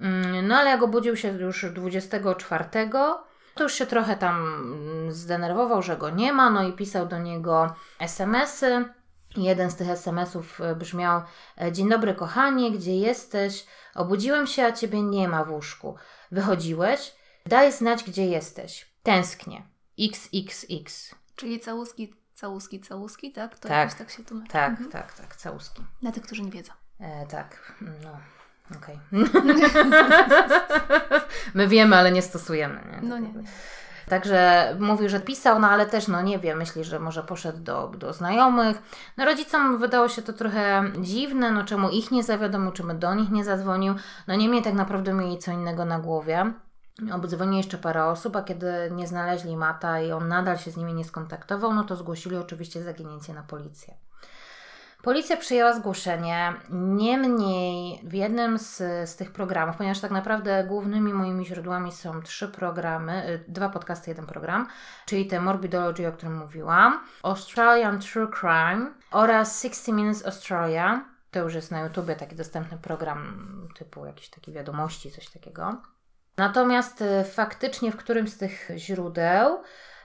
Mm, 0.00 0.48
no 0.48 0.56
ale 0.56 0.70
jak 0.70 0.82
obudził 0.82 1.16
się 1.16 1.28
już 1.28 1.66
24, 1.72 2.64
to 3.54 3.62
już 3.62 3.72
się 3.72 3.86
trochę 3.86 4.16
tam 4.16 4.36
mm, 4.36 5.12
zdenerwował, 5.12 5.82
że 5.82 5.96
go 5.96 6.10
nie 6.10 6.32
ma, 6.32 6.50
no 6.50 6.62
i 6.68 6.72
pisał 6.72 7.06
do 7.06 7.18
niego 7.18 7.74
SMS-y. 7.98 8.97
Jeden 9.36 9.70
z 9.70 9.76
tych 9.76 9.88
SMS-ów 9.88 10.60
e, 10.60 10.74
brzmiał: 10.74 11.22
e, 11.60 11.72
Dzień 11.72 11.88
dobry, 11.88 12.14
kochanie, 12.14 12.70
gdzie 12.72 12.96
jesteś? 12.96 13.66
Obudziłem 13.94 14.46
się, 14.46 14.64
a 14.64 14.72
ciebie 14.72 15.02
nie 15.02 15.28
ma 15.28 15.44
w 15.44 15.50
łóżku. 15.50 15.94
Wychodziłeś? 16.32 17.14
Daj 17.46 17.72
znać, 17.72 18.04
gdzie 18.04 18.26
jesteś. 18.26 18.86
Tęsknię. 19.02 19.62
XXX. 20.00 21.14
Czyli 21.36 21.60
całuski, 21.60 22.14
całuski, 22.34 22.80
całuski, 22.80 23.32
tak? 23.32 23.58
To 23.58 23.68
Tak. 23.68 23.94
tak 23.94 24.10
się 24.10 24.24
tłumaczy. 24.24 24.52
Tak, 24.52 24.70
Mhm. 24.70 24.90
tak, 24.90 25.12
tak, 25.12 25.36
całuski. 25.36 25.82
Dla 26.02 26.12
tych, 26.12 26.22
którzy 26.22 26.42
nie 26.42 26.50
wiedzą. 26.50 26.72
E, 27.00 27.26
tak, 27.26 27.74
no. 27.80 28.18
Okej. 28.76 28.98
My 31.54 31.68
wiemy, 31.68 31.96
ale 31.96 32.12
nie 32.12 32.22
stosujemy. 32.22 32.80
Nie? 32.92 33.08
No 33.08 33.18
nie. 33.18 33.32
Także 34.08 34.76
mówi, 34.80 35.08
że 35.08 35.20
pisał, 35.20 35.58
no 35.58 35.68
ale 35.68 35.86
też 35.86 36.08
no 36.08 36.22
nie 36.22 36.38
wie, 36.38 36.56
myśli, 36.56 36.84
że 36.84 36.98
może 36.98 37.22
poszedł 37.22 37.58
do, 37.58 37.92
do 37.98 38.12
znajomych. 38.12 38.82
No 39.16 39.24
rodzicom 39.24 39.78
wydało 39.78 40.08
się 40.08 40.22
to 40.22 40.32
trochę 40.32 40.84
dziwne, 41.00 41.50
no 41.50 41.64
czemu 41.64 41.88
ich 41.88 42.10
nie 42.10 42.22
zawiadomił, 42.22 42.72
czemu 42.72 42.94
do 42.94 43.14
nich 43.14 43.30
nie 43.30 43.44
zadzwonił. 43.44 43.94
No 44.26 44.34
niemniej 44.34 44.62
tak 44.62 44.74
naprawdę 44.74 45.12
mieli 45.12 45.38
co 45.38 45.52
innego 45.52 45.84
na 45.84 45.98
głowie. 45.98 46.52
Obdzwonili 47.12 47.56
jeszcze 47.56 47.78
parę 47.78 48.04
osób, 48.04 48.36
a 48.36 48.42
kiedy 48.42 48.72
nie 48.90 49.06
znaleźli 49.06 49.56
Mata 49.56 50.00
i 50.00 50.12
on 50.12 50.28
nadal 50.28 50.58
się 50.58 50.70
z 50.70 50.76
nimi 50.76 50.94
nie 50.94 51.04
skontaktował, 51.04 51.74
no 51.74 51.84
to 51.84 51.96
zgłosili 51.96 52.36
oczywiście 52.36 52.82
zaginięcie 52.82 53.34
na 53.34 53.42
policję. 53.42 53.94
Policja 55.02 55.36
przyjęła 55.36 55.72
zgłoszenie, 55.72 56.54
niemniej 56.70 58.00
w 58.04 58.12
jednym 58.12 58.58
z, 58.58 58.76
z 59.10 59.16
tych 59.16 59.32
programów, 59.32 59.76
ponieważ 59.76 60.00
tak 60.00 60.10
naprawdę 60.10 60.64
głównymi 60.64 61.12
moimi 61.12 61.46
źródłami 61.46 61.92
są 61.92 62.22
trzy 62.22 62.48
programy, 62.48 63.28
y, 63.28 63.44
dwa 63.48 63.68
podcasty, 63.68 64.10
jeden 64.10 64.26
program, 64.26 64.66
czyli 65.06 65.26
te 65.26 65.40
Morbidology, 65.40 66.08
o 66.08 66.12
którym 66.12 66.36
mówiłam, 66.36 67.00
Australian 67.22 68.00
True 68.00 68.28
Crime 68.40 68.90
oraz 69.10 69.62
60 69.62 69.98
Minutes 69.98 70.26
Australia. 70.26 71.04
To 71.30 71.40
już 71.40 71.54
jest 71.54 71.70
na 71.70 71.80
YouTubie 71.80 72.16
taki 72.16 72.36
dostępny 72.36 72.78
program 72.78 73.68
typu 73.78 74.06
jakieś 74.06 74.28
takie 74.28 74.52
wiadomości, 74.52 75.10
coś 75.10 75.28
takiego. 75.28 75.82
Natomiast 76.36 77.02
y, 77.02 77.24
faktycznie 77.24 77.92
w 77.92 77.96
którymś 77.96 78.30
z 78.30 78.38
tych 78.38 78.70
źródeł 78.76 79.62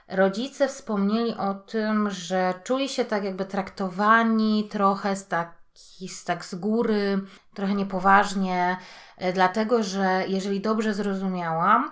rodzice 0.08 0.68
wspomnieli 0.68 1.34
o 1.34 1.54
tym, 1.54 2.10
że 2.10 2.54
czuli 2.64 2.88
się 2.88 3.04
tak 3.04 3.24
jakby 3.24 3.44
traktowani 3.44 4.68
trochę 4.70 5.16
z, 5.16 5.28
taki, 5.28 6.08
z 6.08 6.24
tak 6.24 6.44
z 6.44 6.54
góry, 6.54 7.20
trochę 7.54 7.74
niepoważnie, 7.74 8.76
e, 9.18 9.32
dlatego 9.32 9.82
że 9.82 10.24
jeżeli 10.28 10.60
dobrze 10.60 10.94
zrozumiałam, 10.94 11.90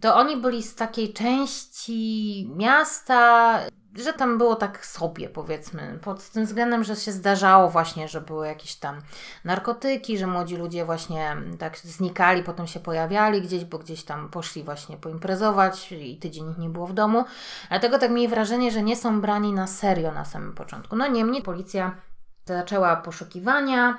to 0.00 0.16
oni 0.16 0.36
byli 0.36 0.62
z 0.62 0.74
takiej 0.74 1.12
części 1.12 2.50
miasta, 2.56 3.58
że 3.94 4.12
tam 4.12 4.38
było 4.38 4.56
tak 4.56 4.86
sobie, 4.86 5.28
powiedzmy, 5.28 5.98
pod 6.02 6.30
tym 6.30 6.44
względem, 6.44 6.84
że 6.84 6.96
się 6.96 7.12
zdarzało 7.12 7.70
właśnie, 7.70 8.08
że 8.08 8.20
były 8.20 8.46
jakieś 8.46 8.76
tam 8.76 9.00
narkotyki, 9.44 10.18
że 10.18 10.26
młodzi 10.26 10.56
ludzie 10.56 10.84
właśnie 10.84 11.36
tak 11.58 11.78
znikali, 11.78 12.42
potem 12.42 12.66
się 12.66 12.80
pojawiali 12.80 13.42
gdzieś, 13.42 13.64
bo 13.64 13.78
gdzieś 13.78 14.02
tam 14.02 14.28
poszli 14.28 14.64
właśnie 14.64 14.96
poimprezować 14.96 15.92
i 15.92 16.18
tydzień 16.18 16.50
ich 16.50 16.58
nie 16.58 16.68
było 16.68 16.86
w 16.86 16.92
domu. 16.92 17.24
Dlatego 17.68 17.98
tak 17.98 18.10
mieli 18.10 18.28
wrażenie, 18.28 18.70
że 18.70 18.82
nie 18.82 18.96
są 18.96 19.20
brani 19.20 19.52
na 19.52 19.66
serio 19.66 20.12
na 20.12 20.24
samym 20.24 20.54
początku. 20.54 20.96
No 20.96 21.06
niemniej 21.06 21.42
policja 21.42 21.96
zaczęła 22.46 22.96
poszukiwania. 22.96 23.98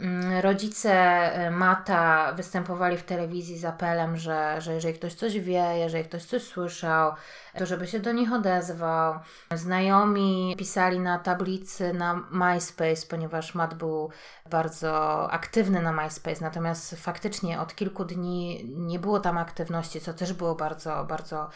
Mm, 0.00 0.40
Rodzice 0.40 0.92
e, 0.92 1.50
Mata 1.50 2.32
występowali 2.32 2.96
w 2.96 3.02
telewizji 3.02 3.58
z 3.58 3.64
apelem, 3.64 4.16
że, 4.16 4.60
że 4.60 4.74
jeżeli 4.74 4.94
ktoś 4.94 5.14
coś 5.14 5.38
wie, 5.38 5.64
jeżeli 5.78 6.04
ktoś 6.04 6.24
coś 6.24 6.42
słyszał, 6.42 7.12
to 7.58 7.66
żeby 7.66 7.86
się 7.86 8.00
do 8.00 8.12
nich 8.12 8.32
odezwał. 8.32 9.14
Znajomi 9.54 10.54
pisali 10.58 11.00
na 11.00 11.18
tablicy 11.18 11.92
na 11.92 12.14
MySpace, 12.30 13.06
ponieważ 13.10 13.54
Matt 13.54 13.74
był 13.74 14.10
bardzo 14.50 15.30
aktywny 15.30 15.82
na 15.82 15.92
MySpace, 15.92 16.44
natomiast 16.44 16.94
faktycznie 16.94 17.60
od 17.60 17.74
kilku 17.74 18.04
dni 18.04 18.64
nie 18.76 18.98
było 18.98 19.20
tam 19.20 19.38
aktywności, 19.38 20.00
co 20.00 20.14
też 20.14 20.32
było 20.32 20.54
bardzo, 20.54 21.04
bardzo 21.04 21.50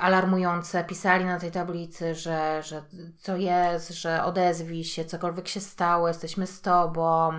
alarmujące. 0.00 0.84
Pisali 0.84 1.24
na 1.24 1.40
tej 1.40 1.50
tablicy, 1.50 2.14
że, 2.14 2.62
że 2.62 2.82
co 3.18 3.36
jest, 3.36 3.90
że 3.90 4.24
odezwij 4.24 4.84
się, 4.84 5.04
cokolwiek 5.04 5.48
się 5.48 5.60
stało, 5.60 6.08
jesteśmy 6.08 6.46
z 6.46 6.60
tobą. 6.60 7.32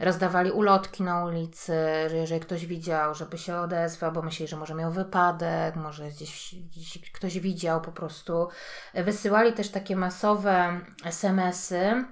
Rozdawali 0.00 0.50
ulotki 0.50 1.02
na 1.02 1.24
ulicy, 1.24 1.72
że 2.10 2.16
jeżeli 2.16 2.40
ktoś 2.40 2.66
widział, 2.66 3.14
żeby 3.14 3.38
się 3.38 3.56
odezwał, 3.56 4.12
bo 4.12 4.22
myśleli, 4.22 4.50
że 4.50 4.56
może 4.56 4.74
miał 4.74 4.92
wypadek, 4.92 5.76
może 5.76 6.08
gdzieś, 6.08 6.54
gdzieś 6.54 7.10
ktoś 7.12 7.38
widział 7.38 7.80
po 7.80 7.92
prostu. 7.92 8.48
Wysyłali 8.94 9.52
też 9.52 9.70
takie 9.70 9.96
masowe 9.96 10.80
SMS-y 11.04 12.04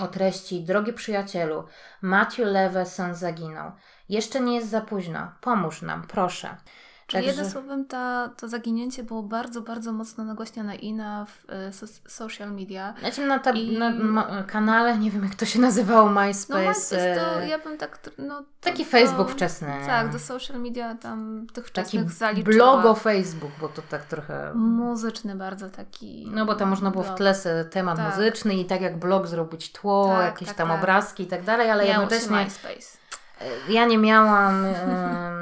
o 0.00 0.08
treści 0.08 0.64
Drogi 0.64 0.92
przyjacielu, 0.92 1.64
Matthew 2.02 2.46
Leveson 2.46 3.14
zaginął. 3.14 3.72
Jeszcze 4.08 4.40
nie 4.40 4.54
jest 4.54 4.70
za 4.70 4.80
późno. 4.80 5.32
Pomóż 5.40 5.82
nam, 5.82 6.06
proszę. 6.06 6.56
Czyli 7.06 7.24
Także- 7.24 7.28
jednym 7.42 7.50
słowem 7.52 7.84
ta, 7.84 8.30
to 8.36 8.48
zaginięcie 8.48 9.02
było 9.02 9.22
bardzo, 9.22 9.60
bardzo 9.60 9.92
mocno 9.92 10.24
nagłaśniane 10.24 10.76
i 10.76 10.92
na 10.92 11.24
w, 11.24 11.50
e, 11.50 11.72
so, 11.72 11.86
social 12.08 12.52
media. 12.52 12.94
Znaczy 13.00 13.26
na, 13.26 13.38
tab- 13.38 13.56
I- 13.56 13.78
na 13.78 13.90
ma- 13.90 14.42
kanale, 14.42 14.98
nie 14.98 15.10
wiem 15.10 15.22
jak 15.24 15.34
to 15.34 15.44
się 15.46 15.60
nazywało, 15.60 16.10
MySpace. 16.10 16.62
No 16.62 16.68
MySpace 16.68 17.14
to 17.14 17.42
e, 17.42 17.48
ja 17.48 17.58
bym 17.58 17.78
tak... 17.78 17.98
No, 18.18 18.40
to, 18.40 18.44
Taki 18.60 18.84
to- 18.84 18.90
Facebook 18.90 19.30
wczesny. 19.30 19.68
Tak, 19.86 20.12
do 20.12 20.18
social 20.18 20.60
media 20.60 20.94
tam 20.94 21.46
tych 21.52 21.70
Taki 21.70 21.88
wczesnych 21.88 22.10
zaliczyła. 22.10 22.54
blogo 22.54 22.94
Facebook, 22.94 23.50
bo 23.60 23.68
to 23.68 23.82
tak 23.82 24.04
trochę... 24.04 24.52
Muzyczny 24.54 25.34
bardzo 25.34 25.70
taki. 25.70 26.28
No 26.34 26.46
bo 26.46 26.54
tam 26.54 26.68
można 26.70 26.90
było 26.90 27.02
w 27.04 27.06
blog. 27.06 27.18
tle 27.18 27.34
se 27.34 27.64
temat 27.64 27.96
Tak. 27.96 28.10
muzyczny 28.16 28.54
i 28.54 28.64
tak 28.64 28.80
jak 28.80 28.98
blog 28.98 29.26
zrobić 29.26 29.72
tło, 29.72 30.06
Tak, 30.08 30.24
jakieś 30.24 30.48
tak, 30.48 30.56
tam 30.56 30.68
tak. 30.68 30.78
obrazki 30.78 31.22
i 31.22 31.26
tak 31.26 31.44
dalej, 31.44 31.70
ale 31.70 31.84
Miało 31.84 32.00
jednocześnie 32.02 32.36
MySpace. 32.36 32.98
E, 33.40 33.72
ja 33.72 33.86
nie 33.86 33.98
miałam, 33.98 34.66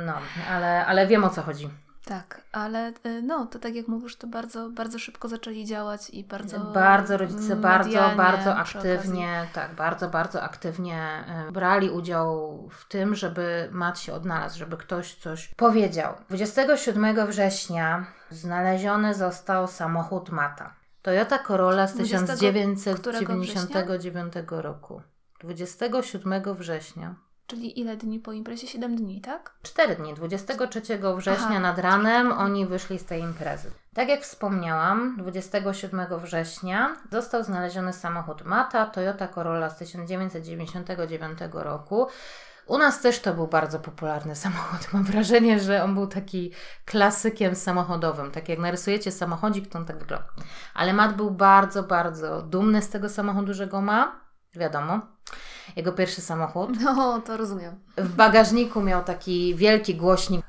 no, 0.07 0.15
ale, 0.51 0.87
ale 0.87 1.07
wiem 1.07 1.25
o 1.25 1.31
co 1.31 1.43
chodzi. 1.43 1.71
Tak, 2.05 2.43
ale 2.53 2.93
y, 3.07 3.23
no, 3.23 3.47
to 3.47 3.59
tak 3.59 3.75
jak 3.75 3.89
mówisz, 3.89 4.17
to 4.17 4.27
bardzo, 4.27 4.71
bardzo 4.71 4.99
szybko 4.99 5.29
zaczęli 5.29 5.65
działać 5.65 6.11
i 6.11 6.25
bardzo. 6.25 6.61
Bardzo 6.61 7.17
rodzice 7.17 7.57
bardzo, 7.57 8.11
bardzo 8.17 8.57
aktywnie, 8.57 9.47
tak, 9.53 9.75
bardzo, 9.75 10.09
bardzo 10.09 10.43
aktywnie 10.43 10.99
e, 10.99 11.53
brali 11.53 11.91
udział 11.91 12.59
w 12.71 12.89
tym, 12.89 13.15
żeby 13.15 13.69
Mat 13.73 13.99
się 13.99 14.13
odnalazł, 14.13 14.59
żeby 14.59 14.77
ktoś 14.77 15.15
coś 15.15 15.55
powiedział. 15.55 16.15
27 16.29 17.27
września 17.27 18.07
znaleziony 18.31 19.15
został 19.15 19.67
samochód 19.67 20.31
Mata. 20.31 20.75
Toyota 21.03 21.39
Corolla 21.39 21.87
z 21.87 21.95
20 21.95 22.27
1999 22.27 24.33
roku. 24.49 25.03
27 25.41 26.55
września. 26.55 27.15
Czyli 27.47 27.81
ile 27.81 27.97
dni 27.97 28.21
po 28.21 28.33
imprezie? 28.33 28.67
7 28.67 28.97
dni, 28.97 29.21
tak? 29.21 29.55
Cztery 29.63 29.97
dni, 29.97 30.15
23 30.15 30.81
września 31.17 31.47
Aha. 31.47 31.61
nad 31.61 31.79
ranem 31.79 32.33
oni 32.33 32.67
wyszli 32.67 32.99
z 32.99 33.05
tej 33.05 33.21
imprezy. 33.21 33.71
Tak 33.95 34.09
jak 34.09 34.23
wspomniałam, 34.23 35.17
27 35.19 36.07
września 36.19 36.97
został 37.13 37.45
znaleziony 37.45 37.93
samochód 37.93 38.45
Mata, 38.45 38.87
Toyota 38.87 39.29
Corolla 39.29 39.71
z 39.71 39.77
1999 39.79 41.39
roku, 41.53 42.07
U 42.67 42.79
nas 42.79 43.01
też 43.01 43.21
to 43.21 43.35
był 43.35 43.47
bardzo 43.47 43.79
popularny 43.81 44.37
samochód. 44.37 44.93
Mam 44.93 45.05
wrażenie, 45.05 45.61
że 45.61 45.85
on 45.85 45.95
był 45.95 46.07
taki 46.07 46.53
klasykiem 46.85 47.55
samochodowym. 47.55 48.31
Tak 48.31 48.49
jak 48.49 48.59
narysujecie 48.59 49.13
samochodzik, 49.13 49.69
to 49.69 49.79
on 49.79 49.85
tak 49.85 49.99
wygląda. 49.99 50.27
Ale 50.75 50.93
Matt 50.93 51.17
był 51.17 51.31
bardzo, 51.31 51.83
bardzo 51.83 52.43
dumny 52.43 52.83
z 52.83 52.89
tego 52.89 53.09
samochodu, 53.09 53.55
że 53.55 53.67
go 53.67 53.81
ma. 53.81 54.21
Wiadomo. 54.55 55.14
Jego 55.77 55.93
pierwszy 55.93 56.21
samochód. 56.21 56.71
No, 56.81 57.21
to 57.21 57.37
rozumiem. 57.37 57.81
W 57.97 58.15
bagażniku 58.15 58.81
miał 58.81 59.05
taki 59.05 59.55
wielki 59.55 59.95
głośnik. 59.95 60.47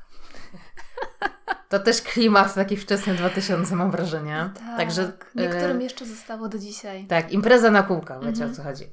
To 1.68 1.78
też 1.78 2.02
klimat 2.02 2.54
taki 2.54 2.76
wczesny 2.76 3.14
2000 3.14 3.76
mam 3.76 3.90
wrażenie. 3.90 4.50
Tak. 4.58 4.76
Także 4.76 5.12
Niektórym 5.34 5.78
e, 5.80 5.82
jeszcze 5.82 6.06
zostało 6.06 6.48
do 6.48 6.58
dzisiaj. 6.58 7.06
tak, 7.06 7.32
impreza 7.32 7.70
na 7.70 7.82
kółkach, 7.82 8.18
wiecie 8.20 8.30
Mhm. 8.44 8.52
o 8.52 8.54
co 8.54 8.62
chodzi. 8.62 8.84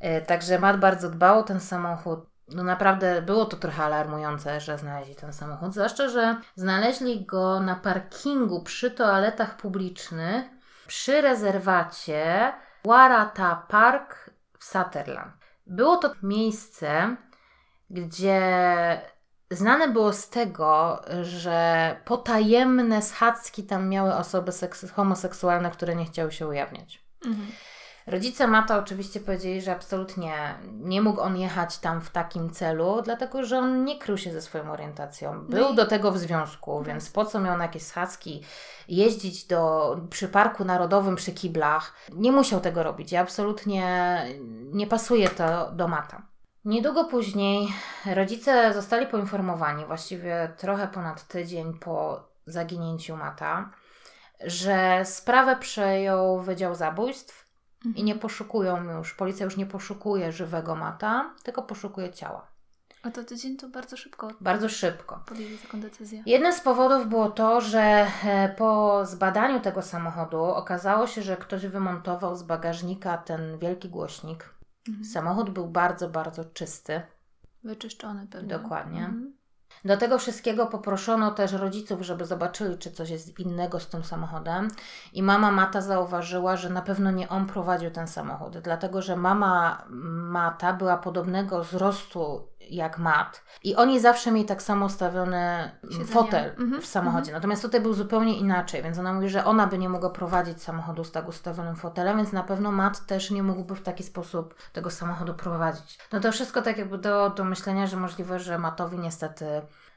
E, 0.00 0.20
Także 0.20 0.58
Matt 0.58 0.80
bardzo 0.80 1.10
dbał 1.10 1.38
o 1.38 1.42
ten 1.42 1.60
samochód. 1.60 2.20
No 2.48 2.62
naprawdę 2.64 3.22
było 3.22 3.44
to 3.44 3.56
trochę 3.56 3.84
alarmujące, 3.84 4.60
że 4.60 4.78
znaleźli 4.78 5.14
ten 5.14 5.32
samochód. 5.32 5.72
Zwłaszcza, 5.72 6.08
że 6.08 6.36
znaleźli 6.56 7.26
go 7.26 7.60
na 7.60 7.74
parkingu 7.76 8.62
przy 8.62 8.90
toaletach 8.90 9.56
publicznych 9.56 10.44
przy 10.86 11.20
rezerwacie 11.20 12.52
Warata 12.84 13.66
Park 13.68 14.30
w 14.58 14.64
Sutherland. 14.64 15.32
Było 15.66 15.96
to 15.96 16.12
miejsce, 16.22 17.16
gdzie 17.90 18.40
znane 19.50 19.88
było 19.88 20.12
z 20.12 20.28
tego, 20.28 21.02
że 21.22 21.96
potajemne 22.04 23.02
schadzki 23.02 23.64
tam 23.64 23.88
miały 23.88 24.14
osoby 24.14 24.52
seks- 24.52 24.92
homoseksualne, 24.92 25.70
które 25.70 25.96
nie 25.96 26.04
chciały 26.04 26.32
się 26.32 26.46
ujawniać. 26.48 27.04
Mhm. 27.26 27.46
Rodzice 28.06 28.46
Mata 28.46 28.78
oczywiście 28.78 29.20
powiedzieli, 29.20 29.62
że 29.62 29.72
absolutnie 29.72 30.54
nie 30.72 31.02
mógł 31.02 31.20
on 31.20 31.36
jechać 31.36 31.78
tam 31.78 32.00
w 32.00 32.10
takim 32.10 32.50
celu, 32.50 33.02
dlatego 33.02 33.44
że 33.44 33.58
on 33.58 33.84
nie 33.84 33.98
krył 33.98 34.18
się 34.18 34.32
ze 34.32 34.42
swoją 34.42 34.72
orientacją. 34.72 35.40
Był 35.40 35.72
i- 35.72 35.74
do 35.74 35.86
tego 35.86 36.12
w 36.12 36.18
związku, 36.18 36.82
więc 36.82 37.10
po 37.10 37.24
co 37.24 37.40
miał 37.40 37.56
na 37.58 37.64
jakieś 37.64 37.82
schadzki 37.82 38.44
jeździć 38.88 39.44
do, 39.46 39.96
przy 40.10 40.28
Parku 40.28 40.64
Narodowym 40.64 41.16
przy 41.16 41.32
kiblach? 41.32 41.92
Nie 42.12 42.32
musiał 42.32 42.60
tego 42.60 42.82
robić 42.82 43.14
absolutnie 43.14 44.18
nie 44.72 44.86
pasuje 44.86 45.28
to 45.28 45.70
do 45.72 45.88
Mata. 45.88 46.22
Niedługo 46.64 47.04
później 47.04 47.68
rodzice 48.14 48.74
zostali 48.74 49.06
poinformowani, 49.06 49.84
właściwie 49.84 50.52
trochę 50.56 50.88
ponad 50.88 51.26
tydzień 51.28 51.74
po 51.78 52.24
zaginięciu 52.46 53.16
Mata, 53.16 53.70
że 54.44 55.00
sprawę 55.04 55.56
przejął 55.56 56.40
Wydział 56.40 56.74
Zabójstw 56.74 57.43
i 57.96 58.04
nie 58.04 58.14
poszukują 58.14 58.98
już, 58.98 59.14
policja 59.14 59.44
już 59.44 59.56
nie 59.56 59.66
poszukuje 59.66 60.32
żywego 60.32 60.74
Mata, 60.74 61.34
tylko 61.42 61.62
poszukuje 61.62 62.12
ciała. 62.12 62.46
A 63.02 63.10
to 63.10 63.24
tydzień 63.24 63.56
to 63.56 63.68
bardzo 63.68 63.96
szybko 63.96 64.28
Bardzo 64.40 64.68
szybko. 64.68 65.24
podjęli 65.26 65.58
taką 65.58 65.80
decyzję. 65.80 66.22
Jednym 66.26 66.52
z 66.52 66.60
powodów 66.60 67.08
było 67.08 67.30
to, 67.30 67.60
że 67.60 68.06
e, 68.24 68.54
po 68.58 69.00
zbadaniu 69.06 69.60
tego 69.60 69.82
samochodu 69.82 70.42
okazało 70.42 71.06
się, 71.06 71.22
że 71.22 71.36
ktoś 71.36 71.66
wymontował 71.66 72.36
z 72.36 72.42
bagażnika 72.42 73.18
ten 73.18 73.58
wielki 73.58 73.88
głośnik. 73.88 74.54
Mhm. 74.88 75.04
Samochód 75.04 75.50
był 75.50 75.68
bardzo, 75.68 76.08
bardzo 76.08 76.44
czysty. 76.44 77.02
Wyczyszczony 77.64 78.26
pewnie. 78.26 78.48
Dokładnie. 78.48 79.04
Mhm. 79.04 79.36
Do 79.84 79.96
tego 79.96 80.18
wszystkiego 80.18 80.66
poproszono 80.66 81.30
też 81.30 81.52
rodziców, 81.52 82.02
żeby 82.02 82.24
zobaczyli, 82.24 82.78
czy 82.78 82.90
coś 82.90 83.10
jest 83.10 83.38
innego 83.38 83.80
z 83.80 83.88
tym 83.88 84.04
samochodem. 84.04 84.68
I 85.12 85.22
mama 85.22 85.50
Mata 85.50 85.80
zauważyła, 85.80 86.56
że 86.56 86.70
na 86.70 86.82
pewno 86.82 87.10
nie 87.10 87.28
on 87.28 87.46
prowadził 87.46 87.90
ten 87.90 88.08
samochód, 88.08 88.58
dlatego 88.58 89.02
że 89.02 89.16
mama 89.16 89.84
Mata 89.88 90.72
była 90.72 90.96
podobnego 90.96 91.64
wzrostu 91.64 92.48
jak 92.70 92.98
Mat. 92.98 93.44
I 93.64 93.76
oni 93.76 94.00
zawsze 94.00 94.32
mieli 94.32 94.46
tak 94.46 94.62
samo 94.62 94.86
ustawiony 94.86 95.70
Siedzenia. 95.82 96.06
fotel 96.06 96.50
Mhm, 96.58 96.82
w 96.82 96.86
samochodzie. 96.86 97.32
Natomiast 97.32 97.62
tutaj 97.62 97.80
był 97.80 97.94
zupełnie 97.94 98.38
inaczej, 98.38 98.82
więc 98.82 98.98
ona 98.98 99.12
mówi, 99.12 99.28
że 99.28 99.44
ona 99.44 99.66
by 99.66 99.78
nie 99.78 99.88
mogła 99.88 100.10
prowadzić 100.10 100.62
samochodu 100.62 101.04
z 101.04 101.12
tak 101.12 101.28
ustawionym 101.28 101.76
fotelem, 101.76 102.16
więc 102.16 102.32
na 102.32 102.42
pewno 102.42 102.72
Mat 102.72 103.06
też 103.06 103.30
nie 103.30 103.42
mógłby 103.42 103.74
w 103.74 103.82
taki 103.82 104.02
sposób 104.02 104.54
tego 104.72 104.90
samochodu 104.90 105.34
prowadzić. 105.34 105.98
No 106.12 106.20
to 106.20 106.32
wszystko 106.32 106.62
tak 106.62 106.78
jakby 106.78 106.98
do, 106.98 107.30
do 107.30 107.44
myślenia, 107.44 107.86
że 107.86 107.96
możliwe, 107.96 108.38
że 108.40 108.58
Matowi 108.58 108.98
niestety 108.98 109.46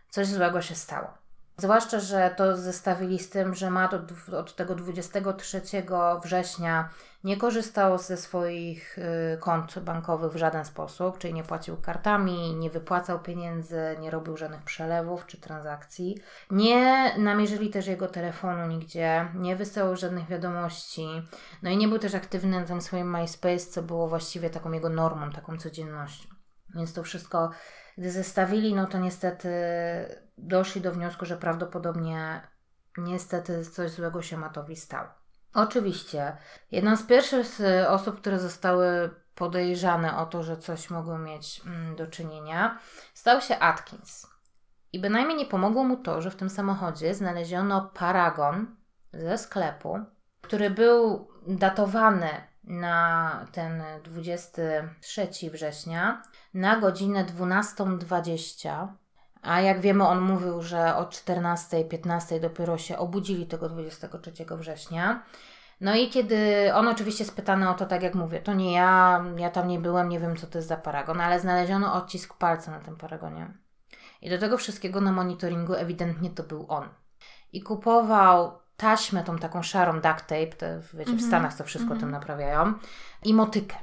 coś 0.09 0.27
złego 0.27 0.61
się 0.61 0.75
stało. 0.75 1.26
Zwłaszcza, 1.59 1.99
że 1.99 2.33
to 2.37 2.57
zestawili 2.57 3.19
z 3.19 3.29
tym, 3.29 3.55
że 3.55 3.69
Matt 3.69 3.93
od, 3.93 4.33
od 4.33 4.55
tego 4.55 4.75
23 4.75 5.61
września 6.23 6.89
nie 7.23 7.37
korzystał 7.37 7.97
ze 7.97 8.17
swoich 8.17 8.97
y, 8.97 9.37
kont 9.39 9.79
bankowych 9.79 10.31
w 10.31 10.37
żaden 10.37 10.65
sposób, 10.65 11.17
czyli 11.17 11.33
nie 11.33 11.43
płacił 11.43 11.77
kartami, 11.77 12.55
nie 12.55 12.69
wypłacał 12.69 13.19
pieniędzy, 13.19 13.81
nie 13.99 14.11
robił 14.11 14.37
żadnych 14.37 14.61
przelewów 14.61 15.25
czy 15.25 15.37
transakcji. 15.37 16.17
Nie 16.51 17.13
namierzyli 17.17 17.69
też 17.69 17.87
jego 17.87 18.07
telefonu 18.07 18.67
nigdzie, 18.67 19.27
nie 19.35 19.55
wysyłał 19.55 19.95
żadnych 19.95 20.27
wiadomości, 20.27 21.07
no 21.63 21.69
i 21.69 21.77
nie 21.77 21.87
był 21.87 21.99
też 21.99 22.15
aktywny 22.15 22.59
na 22.59 22.65
tym 22.65 22.81
swoim 22.81 23.17
MySpace, 23.17 23.65
co 23.65 23.81
było 23.81 24.07
właściwie 24.07 24.49
taką 24.49 24.71
jego 24.71 24.89
normą, 24.89 25.31
taką 25.31 25.57
codziennością. 25.57 26.29
Więc 26.75 26.93
to 26.93 27.03
wszystko, 27.03 27.51
gdy 27.97 28.11
zestawili, 28.11 28.73
no 28.73 28.87
to 28.87 28.99
niestety 28.99 29.49
doszli 30.37 30.81
do 30.81 30.91
wniosku, 30.91 31.25
że 31.25 31.37
prawdopodobnie 31.37 32.41
niestety 32.97 33.65
coś 33.65 33.91
złego 33.91 34.21
się 34.21 34.37
Matowi 34.37 34.75
stało. 34.75 35.07
Oczywiście, 35.53 36.37
jedną 36.71 36.95
z 36.95 37.03
pierwszych 37.03 37.59
y, 37.59 37.89
osób, 37.89 38.19
które 38.19 38.39
zostały 38.39 39.09
podejrzane 39.35 40.17
o 40.17 40.25
to, 40.25 40.43
że 40.43 40.57
coś 40.57 40.89
mogło 40.89 41.17
mieć 41.17 41.61
mm, 41.65 41.95
do 41.95 42.07
czynienia, 42.07 42.79
stał 43.13 43.41
się 43.41 43.59
Atkins. 43.59 44.27
I 44.93 44.99
bynajmniej 44.99 45.37
nie 45.37 45.45
pomogło 45.45 45.83
mu 45.83 45.97
to, 45.97 46.21
że 46.21 46.31
w 46.31 46.35
tym 46.35 46.49
samochodzie 46.49 47.15
znaleziono 47.15 47.91
paragon 47.93 48.75
ze 49.13 49.37
sklepu, 49.37 49.99
który 50.41 50.69
był 50.69 51.27
datowany 51.47 52.29
na 52.63 53.45
ten 53.51 53.83
23 54.03 55.29
września 55.51 56.21
na 56.53 56.79
godzinę 56.79 57.25
12.20. 57.25 58.87
A 59.47 59.61
jak 59.61 59.81
wiemy, 59.81 60.07
on 60.07 60.21
mówił, 60.21 60.61
że 60.61 60.95
o 60.95 61.03
14.15 61.03 62.39
dopiero 62.39 62.77
się 62.77 62.97
obudzili 62.97 63.45
tego 63.45 63.69
23 63.69 64.31
września. 64.51 65.23
No 65.81 65.95
i 65.95 66.09
kiedy 66.09 66.71
on 66.73 66.87
oczywiście 66.87 67.25
spytany 67.25 67.69
o 67.69 67.73
to, 67.73 67.85
tak 67.85 68.03
jak 68.03 68.15
mówię, 68.15 68.39
to 68.39 68.53
nie 68.53 68.73
ja, 68.73 69.23
ja 69.37 69.49
tam 69.49 69.67
nie 69.67 69.79
byłem, 69.79 70.09
nie 70.09 70.19
wiem 70.19 70.37
co 70.37 70.47
to 70.47 70.57
jest 70.57 70.67
za 70.67 70.77
paragon, 70.77 71.21
ale 71.21 71.39
znaleziono 71.39 71.93
odcisk 71.93 72.37
palca 72.37 72.71
na 72.71 72.79
tym 72.79 72.95
paragonie. 72.95 73.53
I 74.21 74.29
do 74.29 74.37
tego 74.37 74.57
wszystkiego 74.57 75.01
na 75.01 75.11
monitoringu 75.11 75.73
ewidentnie 75.73 76.29
to 76.29 76.43
był 76.43 76.65
on. 76.69 76.89
I 77.53 77.61
kupował 77.61 78.59
taśmę, 78.77 79.23
tą 79.23 79.37
taką 79.37 79.63
szarą 79.63 79.93
duct 79.93 80.27
tape, 80.27 80.47
te, 80.47 80.81
wiecie, 80.93 81.11
w 81.11 81.13
Mhm, 81.13 81.27
Stanach 81.27 81.57
to 81.57 81.63
wszystko 81.63 81.93
mhm. 81.93 81.99
tym 81.99 82.11
naprawiają, 82.11 82.73
i 83.23 83.33
motykę. 83.33 83.75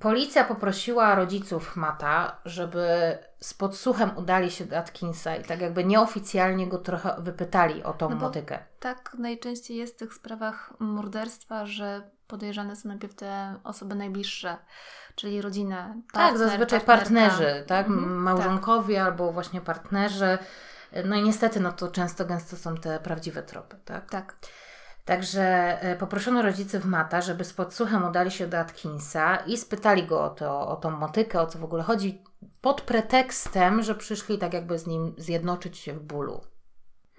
Policja 0.00 0.44
poprosiła 0.44 1.14
rodziców 1.14 1.76
Mata, 1.76 2.36
żeby 2.44 3.18
z 3.40 3.54
podsłuchem 3.54 4.10
udali 4.16 4.50
się 4.50 4.64
do 4.64 4.76
Atkinsa 4.78 5.36
i 5.36 5.44
tak 5.44 5.60
jakby 5.60 5.84
nieoficjalnie 5.84 6.66
go 6.66 6.78
trochę 6.78 7.16
wypytali 7.18 7.82
o 7.82 7.92
tą 7.92 8.10
No 8.10 8.16
motykę. 8.16 8.58
Tak 8.80 9.16
najczęściej 9.18 9.76
jest 9.76 9.94
w 9.94 9.98
tych 9.98 10.14
sprawach 10.14 10.72
morderstwa, 10.78 11.66
że 11.66 12.10
podejrzane 12.26 12.76
są 12.76 12.88
najpierw 12.88 13.14
te 13.14 13.54
osoby 13.64 13.94
najbliższe, 13.94 14.56
czyli 15.14 15.42
rodzinę. 15.42 15.94
tak, 16.12 16.22
partner, 16.22 16.38
zazwyczaj 16.48 16.80
partnerka. 16.80 17.28
partnerzy, 17.30 17.64
tak? 17.66 17.86
Mhm, 17.86 18.16
Małżonkowie 18.22 19.02
albo 19.02 19.32
właśnie 19.32 19.60
partnerzy. 19.60 20.38
No 21.04 21.16
i 21.16 21.22
niestety, 21.22 21.60
no 21.60 21.72
to 21.72 21.88
często 21.88 22.24
gęsto 22.24 22.56
są 22.56 22.76
te 22.76 23.00
prawdziwe 23.00 23.42
tropy, 23.42 23.76
tak? 23.84 24.10
Tak. 24.10 24.34
Także 25.06 25.42
e, 25.82 25.96
poproszono 25.96 26.42
rodziców 26.42 26.84
Mata, 26.84 27.20
żeby 27.20 27.44
z 27.44 27.52
podsłuchem 27.52 28.04
udali 28.04 28.30
się 28.30 28.46
do 28.46 28.58
Atkinsa 28.58 29.36
i 29.36 29.56
spytali 29.56 30.06
go 30.06 30.24
o, 30.24 30.30
to, 30.30 30.68
o 30.68 30.76
tą 30.76 30.90
motykę, 30.90 31.40
o 31.40 31.46
co 31.46 31.58
w 31.58 31.64
ogóle 31.64 31.82
chodzi, 31.82 32.22
pod 32.60 32.80
pretekstem, 32.80 33.82
że 33.82 33.94
przyszli 33.94 34.38
tak 34.38 34.54
jakby 34.54 34.78
z 34.78 34.86
nim 34.86 35.14
zjednoczyć 35.18 35.78
się 35.78 35.92
w 35.92 36.02
bólu. 36.02 36.40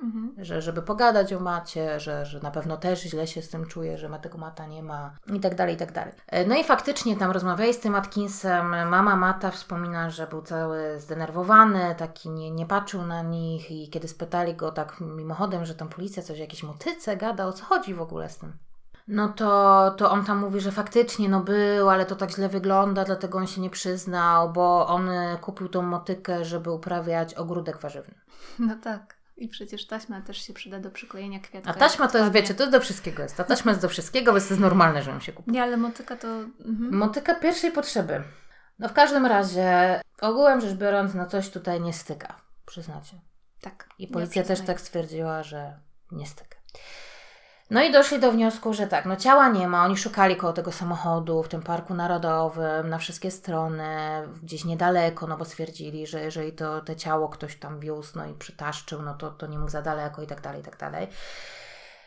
Mhm. 0.04 0.34
że, 0.38 0.62
żeby 0.62 0.82
pogadać 0.82 1.34
o 1.34 1.40
macie, 1.40 2.00
że, 2.00 2.26
że 2.26 2.40
na 2.40 2.52
pewno 2.52 2.78
też 2.78 3.02
źle 3.02 3.28
się 3.28 3.42
z 3.42 3.50
tym 3.50 3.66
czuje, 3.66 3.98
że 3.98 4.10
ma 4.10 4.20
tego 4.20 4.38
mata 4.38 4.66
nie 4.66 4.84
ma 4.84 5.16
i 5.34 5.40
tak 5.40 5.56
dalej, 5.56 5.76
i 5.76 5.78
tak 5.78 5.92
dalej. 5.92 6.14
E, 6.28 6.46
No 6.46 6.56
i 6.56 6.64
faktycznie 6.64 7.18
tam 7.18 7.32
rozmawiali 7.32 7.74
z 7.74 7.80
tym 7.80 7.96
Atkinsem, 7.96 8.68
mama 8.90 9.16
Mata 9.16 9.52
wspomina, 9.52 10.10
że 10.10 10.28
był 10.28 10.42
cały 10.42 11.00
zdenerwowany, 11.00 11.96
taki 11.98 12.30
nie, 12.30 12.52
nie 12.52 12.66
patrzył 12.66 13.02
na 13.06 13.22
nich 13.22 13.72
i 13.72 13.90
kiedy 13.90 14.08
spytali 14.08 14.56
go 14.56 14.72
tak 14.72 15.02
mimochodem, 15.02 15.66
że 15.66 15.76
tam 15.76 15.90
policja 15.90 16.24
coś 16.24 16.38
o 16.38 16.42
jakiejś 16.42 16.64
motyce 16.64 17.18
gada, 17.18 17.46
o 17.46 17.54
co 17.54 17.66
chodzi 17.66 17.94
w 17.94 18.02
ogóle 18.02 18.30
z 18.30 18.38
tym? 18.38 18.54
No 19.08 19.30
to, 19.30 19.92
to 19.98 20.12
on 20.12 20.26
tam 20.26 20.38
mówi, 20.40 20.60
że 20.60 20.72
faktycznie 20.72 21.30
no 21.30 21.40
był, 21.40 21.90
ale 21.90 22.06
to 22.06 22.16
tak 22.16 22.32
źle 22.32 22.50
wygląda, 22.50 23.04
dlatego 23.06 23.38
on 23.38 23.48
się 23.48 23.62
nie 23.62 23.70
przyznał, 23.70 24.52
bo 24.54 24.88
on 24.88 25.10
kupił 25.42 25.70
tą 25.70 25.82
motykę, 25.82 26.46
żeby 26.46 26.72
uprawiać 26.72 27.34
ogródek 27.34 27.78
warzywny. 27.78 28.16
No 28.60 28.76
tak. 28.84 29.17
I 29.38 29.48
przecież 29.48 29.88
taśma 29.88 30.22
też 30.22 30.38
się 30.48 30.54
przyda 30.54 30.80
do 30.80 30.92
przyklejenia 30.92 31.40
kwiatka. 31.40 31.72
A 31.72 31.74
taśma 31.74 32.08
to 32.08 32.18
jest, 32.18 32.32
wiecie, 32.32 32.54
to 32.54 32.64
jest 32.64 32.72
do 32.72 32.80
wszystkiego 32.80 33.24
jest. 33.24 33.38
Ta 33.38 33.44
taśma 33.44 33.72
jest 33.72 33.82
do 33.82 33.90
wszystkiego, 33.90 34.34
więc 34.34 34.48
to 34.48 34.54
jest 34.54 34.62
normalne, 34.62 35.04
że 35.04 35.12
ją 35.12 35.20
się 35.20 35.34
kupi. 35.34 35.52
Nie, 35.52 35.64
ale 35.64 35.78
motyka 35.78 36.18
to... 36.18 36.28
Mhm. 36.28 36.96
Motyka 36.96 37.36
pierwszej 37.36 37.72
potrzeby. 37.72 38.24
No 38.80 38.90
w 38.90 38.94
każdym 38.94 39.26
razie, 39.26 40.02
ogółem 40.22 40.62
rzecz 40.62 40.74
biorąc, 40.74 41.14
no 41.14 41.26
coś 41.26 41.50
tutaj 41.50 41.82
nie 41.82 41.94
styka, 41.94 42.42
przyznacie. 42.66 43.22
Tak. 43.62 43.90
I 44.00 44.04
ja 44.04 44.10
policja 44.14 44.44
też 44.44 44.62
tak 44.62 44.82
stwierdziła, 44.82 45.44
że 45.44 45.80
nie 46.12 46.26
styka. 46.26 46.58
No 47.70 47.82
i 47.84 47.92
doszli 47.92 48.20
do 48.20 48.32
wniosku, 48.32 48.74
że 48.74 48.88
tak, 48.88 49.06
no 49.06 49.16
ciała 49.16 49.50
nie 49.50 49.68
ma, 49.68 49.86
oni 49.86 49.98
szukali 49.98 50.36
koło 50.36 50.54
tego 50.54 50.72
samochodu 50.72 51.44
w 51.44 51.48
tym 51.48 51.62
parku 51.62 51.94
narodowym, 51.94 52.90
na 52.90 52.98
wszystkie 52.98 53.32
strony, 53.32 53.88
gdzieś 54.44 54.66
niedaleko, 54.66 55.28
no 55.28 55.38
bo 55.38 55.46
stwierdzili, 55.46 56.08
że 56.08 56.20
jeżeli 56.22 56.52
to, 56.54 56.82
to 56.82 56.96
ciało 56.96 57.30
ktoś 57.30 57.56
tam 57.56 57.80
wiózł, 57.80 58.12
no 58.16 58.26
i 58.26 58.34
przytaszczył, 58.34 59.02
no 59.02 59.14
to, 59.14 59.32
to 59.32 59.48
nie 59.48 59.58
mógł 59.60 59.72
za 59.72 59.82
daleko 59.82 60.22
i 60.22 60.28
tak 60.28 60.42
dalej, 60.42 60.62
i 60.62 60.64
tak 60.64 60.78
dalej. 60.78 61.08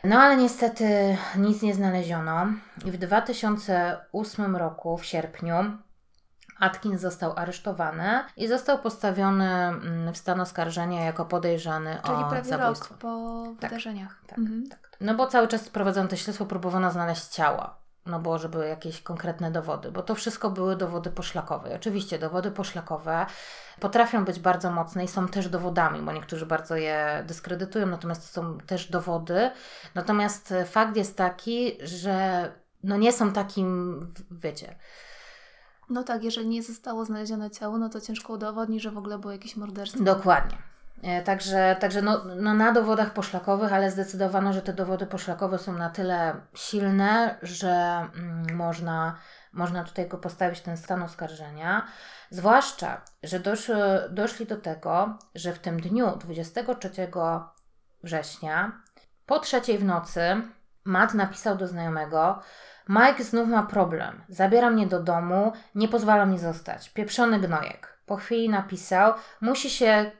No 0.03 0.19
ale 0.19 0.37
niestety 0.37 1.17
nic 1.37 1.61
nie 1.61 1.73
znaleziono 1.75 2.47
i 2.85 2.91
w 2.91 2.97
2008 2.97 4.55
roku, 4.55 4.97
w 4.97 5.05
sierpniu, 5.05 5.55
Atkins 6.59 7.01
został 7.01 7.33
aresztowany 7.35 8.23
i 8.37 8.47
został 8.47 8.79
postawiony 8.79 9.45
mm, 9.53 10.13
w 10.13 10.17
stan 10.17 10.41
oskarżenia 10.41 11.05
jako 11.05 11.25
podejrzany 11.25 11.97
Czyli 12.05 12.17
o 12.17 12.29
prawie 12.29 12.49
zabójstwo. 12.49 12.89
rok 12.93 12.99
po 13.01 13.43
wydarzeniach. 13.61 14.21
Tak, 14.27 14.39
Mhm. 14.39 14.69
tak. 14.69 14.90
No 15.01 15.15
bo 15.15 15.27
cały 15.27 15.47
czas 15.47 15.69
prowadzono 15.69 16.09
to 16.09 16.15
śledztwo, 16.15 16.45
próbowano 16.45 16.91
znaleźć 16.91 17.27
ciała. 17.27 17.81
No 18.05 18.19
bo 18.19 18.37
żeby 18.37 18.67
jakieś 18.67 19.01
konkretne 19.01 19.51
dowody, 19.51 19.91
bo 19.91 20.01
to 20.01 20.15
wszystko 20.15 20.49
były 20.49 20.75
dowody 20.75 21.09
poszlakowe. 21.09 21.69
I 21.69 21.73
Oczywiście 21.73 22.19
dowody 22.19 22.51
poszlakowe 22.51 23.25
potrafią 23.79 24.25
być 24.25 24.39
bardzo 24.39 24.71
mocne 24.71 25.03
i 25.03 25.07
są 25.07 25.27
też 25.27 25.49
dowodami, 25.49 26.01
bo 26.01 26.11
niektórzy 26.11 26.45
bardzo 26.45 26.75
je 26.75 27.23
dyskredytują, 27.27 27.85
natomiast 27.85 28.21
to 28.21 28.41
są 28.41 28.57
też 28.57 28.91
dowody. 28.91 29.51
Natomiast 29.95 30.53
fakt 30.65 30.95
jest 30.95 31.17
taki, 31.17 31.77
że 31.83 32.51
no 32.83 32.97
nie 32.97 33.13
są 33.13 33.33
takim, 33.33 33.99
wiecie, 34.31 34.75
No 35.89 36.03
tak, 36.03 36.23
jeżeli 36.23 36.47
nie 36.47 36.63
zostało 36.63 37.05
znalezione 37.05 37.51
ciało, 37.51 37.77
no 37.77 37.89
to 37.89 38.01
ciężko 38.01 38.33
udowodnić, 38.33 38.83
że 38.83 38.91
w 38.91 38.97
ogóle 38.97 39.19
było 39.19 39.33
jakieś 39.33 39.55
morderstwo. 39.55 40.03
Dokładnie. 40.03 40.70
E, 41.03 41.21
Także, 41.21 41.75
także 41.79 42.01
no, 42.01 42.23
no 42.35 42.53
na 42.53 42.71
dowodach 42.71 43.13
poszlakowych, 43.13 43.73
ale 43.73 43.91
zdecydowano, 43.91 44.53
że 44.53 44.61
te 44.61 44.73
dowody 44.73 45.05
poszlakowe 45.05 45.57
są 45.57 45.73
na 45.73 45.89
tyle 45.89 46.35
silne, 46.53 47.37
że 47.41 47.69
mm, 48.15 48.55
można, 48.55 49.17
można 49.53 49.83
tutaj 49.83 50.07
go 50.07 50.17
postawić 50.17 50.61
ten 50.61 50.77
stan 50.77 51.03
oskarżenia. 51.03 51.85
Zwłaszcza, 52.29 53.01
że 53.23 53.39
doszły, 53.39 53.75
doszli 54.09 54.45
do 54.45 54.57
tego, 54.57 55.17
że 55.35 55.53
w 55.53 55.59
tym 55.59 55.79
dniu 55.79 56.17
23 56.17 56.89
września 58.03 58.71
po 59.25 59.39
trzeciej 59.39 59.77
w 59.77 59.83
nocy 59.83 60.21
Matt 60.85 61.13
napisał 61.13 61.57
do 61.57 61.67
znajomego 61.67 62.39
Mike 62.89 63.23
znów 63.23 63.47
ma 63.47 63.63
problem. 63.63 64.23
Zabiera 64.29 64.69
mnie 64.69 64.87
do 64.87 65.03
domu, 65.03 65.53
nie 65.75 65.87
pozwala 65.87 66.25
mi 66.25 66.39
zostać. 66.39 66.89
Pieprzony 66.89 67.39
gnojek. 67.39 67.97
Po 68.05 68.15
chwili 68.15 68.49
napisał, 68.49 69.13
musi 69.41 69.69
się 69.69 70.11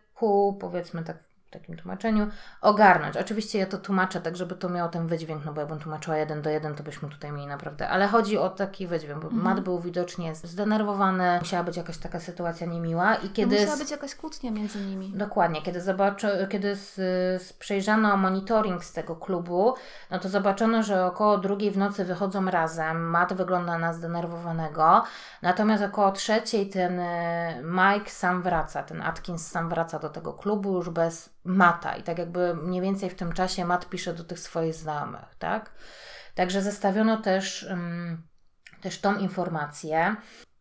powiedzmy 0.60 1.04
tak 1.04 1.31
takim 1.52 1.78
tłumaczeniu, 1.78 2.28
ogarnąć. 2.62 3.18
Oczywiście 3.18 3.60
ja 3.60 3.66
to 3.66 3.78
tłumaczę 3.78 4.22
tak, 4.22 4.36
żeby 4.38 4.56
to 4.56 4.70
miało 4.70 4.90
ten 4.90 5.08
wydźwięk, 5.08 5.46
no 5.46 5.54
bo 5.54 5.60
jakbym 5.62 5.80
tłumaczyła 5.80 6.18
jeden 6.18 6.42
do 6.42 6.50
jeden, 6.50 6.76
to 6.76 6.84
byśmy 6.84 7.10
tutaj 7.10 7.32
mieli 7.32 7.48
naprawdę. 7.48 7.90
Ale 7.90 8.08
chodzi 8.08 8.38
o 8.38 8.50
taki 8.50 8.88
wydźwięk, 8.88 9.22
bo 9.22 9.28
Mhm. 9.28 9.44
Matt 9.44 9.60
był 9.60 9.80
widocznie 9.80 10.36
zdenerwowany, 10.36 11.40
musiała 11.40 11.64
być 11.64 11.78
jakaś 11.78 11.98
taka 11.98 12.20
sytuacja 12.20 12.68
niemiła 12.68 13.16
i 13.16 13.24
No 13.24 13.30
kiedy... 13.34 13.60
musiała 13.60 13.78
być 13.78 13.92
jakaś 13.92 14.16
kłótnia 14.16 14.52
między 14.52 14.80
nimi. 14.80 15.12
Dokładnie, 15.16 15.62
kiedy, 15.62 15.82
zobaczy, 15.82 16.48
kiedy 16.50 16.76
z, 16.76 16.96
z, 17.44 17.54
przejrzano 17.54 18.18
monitoring 18.18 18.84
z 18.84 18.94
tego 18.94 19.16
klubu, 19.16 19.74
no 20.12 20.20
to 20.20 20.30
zobaczono, 20.30 20.84
że 20.84 21.06
około 21.06 21.38
drugiej 21.38 21.72
w 21.72 21.78
nocy 21.78 22.06
wychodzą 22.06 22.46
razem. 22.46 23.10
Matt 23.10 23.34
wygląda 23.34 23.78
na 23.78 23.94
zdenerwowanego, 23.94 25.04
natomiast 25.42 25.84
około 25.84 26.12
trzeciej 26.12 26.70
ten 26.70 27.00
y, 27.00 27.64
Mike 27.64 28.10
sam 28.10 28.42
wraca, 28.42 28.84
ten 28.84 29.02
Atkins 29.02 29.48
sam 29.48 29.70
wraca 29.70 30.00
do 30.00 30.10
tego 30.10 30.34
klubu 30.34 30.76
już 30.76 30.90
bez 30.90 31.30
Mata 31.44 31.96
i 31.96 32.04
tak 32.04 32.18
jakby 32.18 32.56
mniej 32.56 32.82
więcej 32.82 33.10
w 33.10 33.16
tym 33.16 33.34
czasie 33.34 33.66
Matt 33.66 33.90
pisze 33.90 34.14
do 34.14 34.24
tych 34.24 34.40
swoich 34.40 34.74
znajomych, 34.74 35.36
tak? 35.40 35.72
Także 36.36 36.62
zestawiono 36.62 37.18
też, 37.18 37.64
ym, 37.64 38.28
też 38.82 39.02
tą 39.02 39.18
informację. 39.18 40.16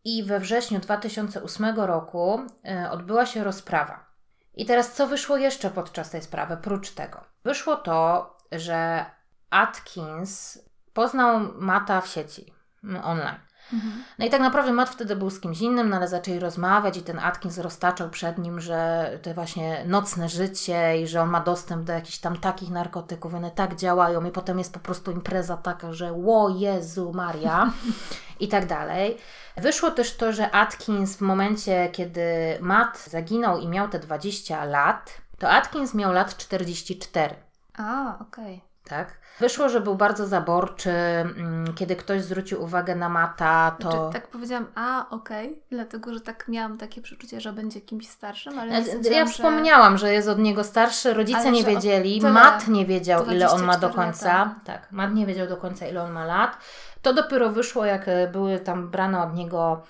I 0.04 0.24
we 0.24 0.40
wrześniu 0.40 0.80
2008 0.80 1.80
roku 1.80 2.40
y, 2.84 2.90
odbyła 2.90 3.26
się 3.26 3.44
rozprawa. 3.44 4.10
I 4.54 4.66
teraz 4.66 4.92
co 4.92 5.06
wyszło 5.06 5.36
jeszcze 5.36 5.70
podczas 5.70 6.10
tej 6.10 6.22
sprawy, 6.22 6.56
prócz 6.56 6.90
tego? 6.90 7.20
Wyszło 7.44 7.76
to, 7.76 8.36
że 8.52 9.04
Atkins 9.50 10.58
poznał 10.92 11.40
Mata 11.54 12.00
w 12.00 12.08
sieci, 12.08 12.52
mm, 12.84 13.04
online. 13.04 13.49
Mhm. 13.72 14.04
No 14.18 14.26
i 14.26 14.30
tak 14.30 14.40
naprawdę 14.40 14.72
Matt 14.72 14.90
wtedy 14.90 15.16
był 15.16 15.30
z 15.30 15.40
kimś 15.40 15.60
innym, 15.60 15.88
no 15.88 15.96
ale 15.96 16.08
zaczęli 16.08 16.38
rozmawiać 16.38 16.96
i 16.96 17.02
ten 17.02 17.18
Atkins 17.18 17.58
roztaczał 17.58 18.10
przed 18.10 18.38
nim, 18.38 18.60
że 18.60 19.10
te 19.22 19.34
właśnie 19.34 19.84
nocne 19.86 20.28
życie 20.28 21.02
i 21.02 21.06
że 21.06 21.22
on 21.22 21.30
ma 21.30 21.40
dostęp 21.40 21.84
do 21.84 21.92
jakichś 21.92 22.18
tam 22.18 22.36
takich 22.36 22.70
narkotyków, 22.70 23.34
one 23.34 23.50
tak 23.50 23.76
działają 23.76 24.24
i 24.24 24.30
potem 24.30 24.58
jest 24.58 24.74
po 24.74 24.80
prostu 24.80 25.10
impreza 25.10 25.56
taka, 25.56 25.92
że 25.92 26.12
ło 26.12 26.48
Jezu 26.48 27.12
Maria 27.12 27.72
i 28.40 28.48
tak 28.48 28.66
dalej. 28.66 29.16
Wyszło 29.56 29.90
też 29.90 30.16
to, 30.16 30.32
że 30.32 30.50
Atkins 30.50 31.16
w 31.16 31.20
momencie, 31.20 31.88
kiedy 31.92 32.22
Matt 32.60 33.06
zaginął 33.08 33.58
i 33.58 33.68
miał 33.68 33.88
te 33.88 33.98
20 33.98 34.64
lat, 34.64 35.20
to 35.38 35.50
Atkins 35.50 35.94
miał 35.94 36.12
lat 36.12 36.36
44 36.36 37.34
A, 37.78 38.18
okej. 38.20 38.69
Tak? 38.84 39.20
Wyszło, 39.40 39.68
że 39.68 39.80
był 39.80 39.94
bardzo 39.94 40.26
zaborczy. 40.26 40.90
mm, 40.90 41.74
Kiedy 41.74 41.96
ktoś 41.96 42.22
zwrócił 42.22 42.62
uwagę 42.62 42.94
na 42.96 43.08
Mata, 43.08 43.76
to. 43.80 43.90
Znaczy, 43.90 44.12
tak 44.12 44.28
powiedziałam, 44.28 44.66
a 44.74 45.06
okej, 45.10 45.62
dlatego, 45.70 46.14
że 46.14 46.20
tak 46.20 46.48
miałam 46.48 46.78
takie 46.78 47.00
przeczucie, 47.02 47.40
że 47.40 47.52
będzie 47.52 47.80
kimś 47.80 48.08
starszym, 48.08 48.58
ale 48.58 48.72
Ja, 48.72 48.82
stwierdziłam, 48.84 49.18
ja 49.18 49.26
że- 49.26 49.32
wspomniałam, 49.32 49.98
że 49.98 50.12
jest 50.12 50.28
od 50.28 50.38
niego 50.38 50.64
starszy, 50.64 51.14
rodzice 51.14 51.38
Ale 51.38 51.50
nie 51.50 51.62
że 51.62 51.66
o 51.68 51.70
wiedzieli, 51.70 52.20
Matt 52.22 52.68
nie 52.68 52.86
wiedział, 52.86 53.26
ile 53.26 53.50
on 53.50 53.64
ma 53.64 53.72
do 53.78 53.88
24 53.88 53.94
końca. 53.94 54.38
lata. 54.38 54.54
Tak, 54.64 54.92
Matt 54.92 55.14
nie 55.14 55.26
wiedział 55.26 55.46
do 55.48 55.56
końca, 55.56 55.86
ile 55.86 56.02
on 56.02 56.12
ma 56.12 56.24
lat. 56.24 56.56
To 57.02 57.12
dopiero 57.14 57.50
wyszło, 57.50 57.84
jak 57.84 58.08
e, 58.08 58.28
były 58.28 58.58
tam 58.58 58.90
brane 58.90 59.22
od 59.22 59.34
niego 59.34 59.82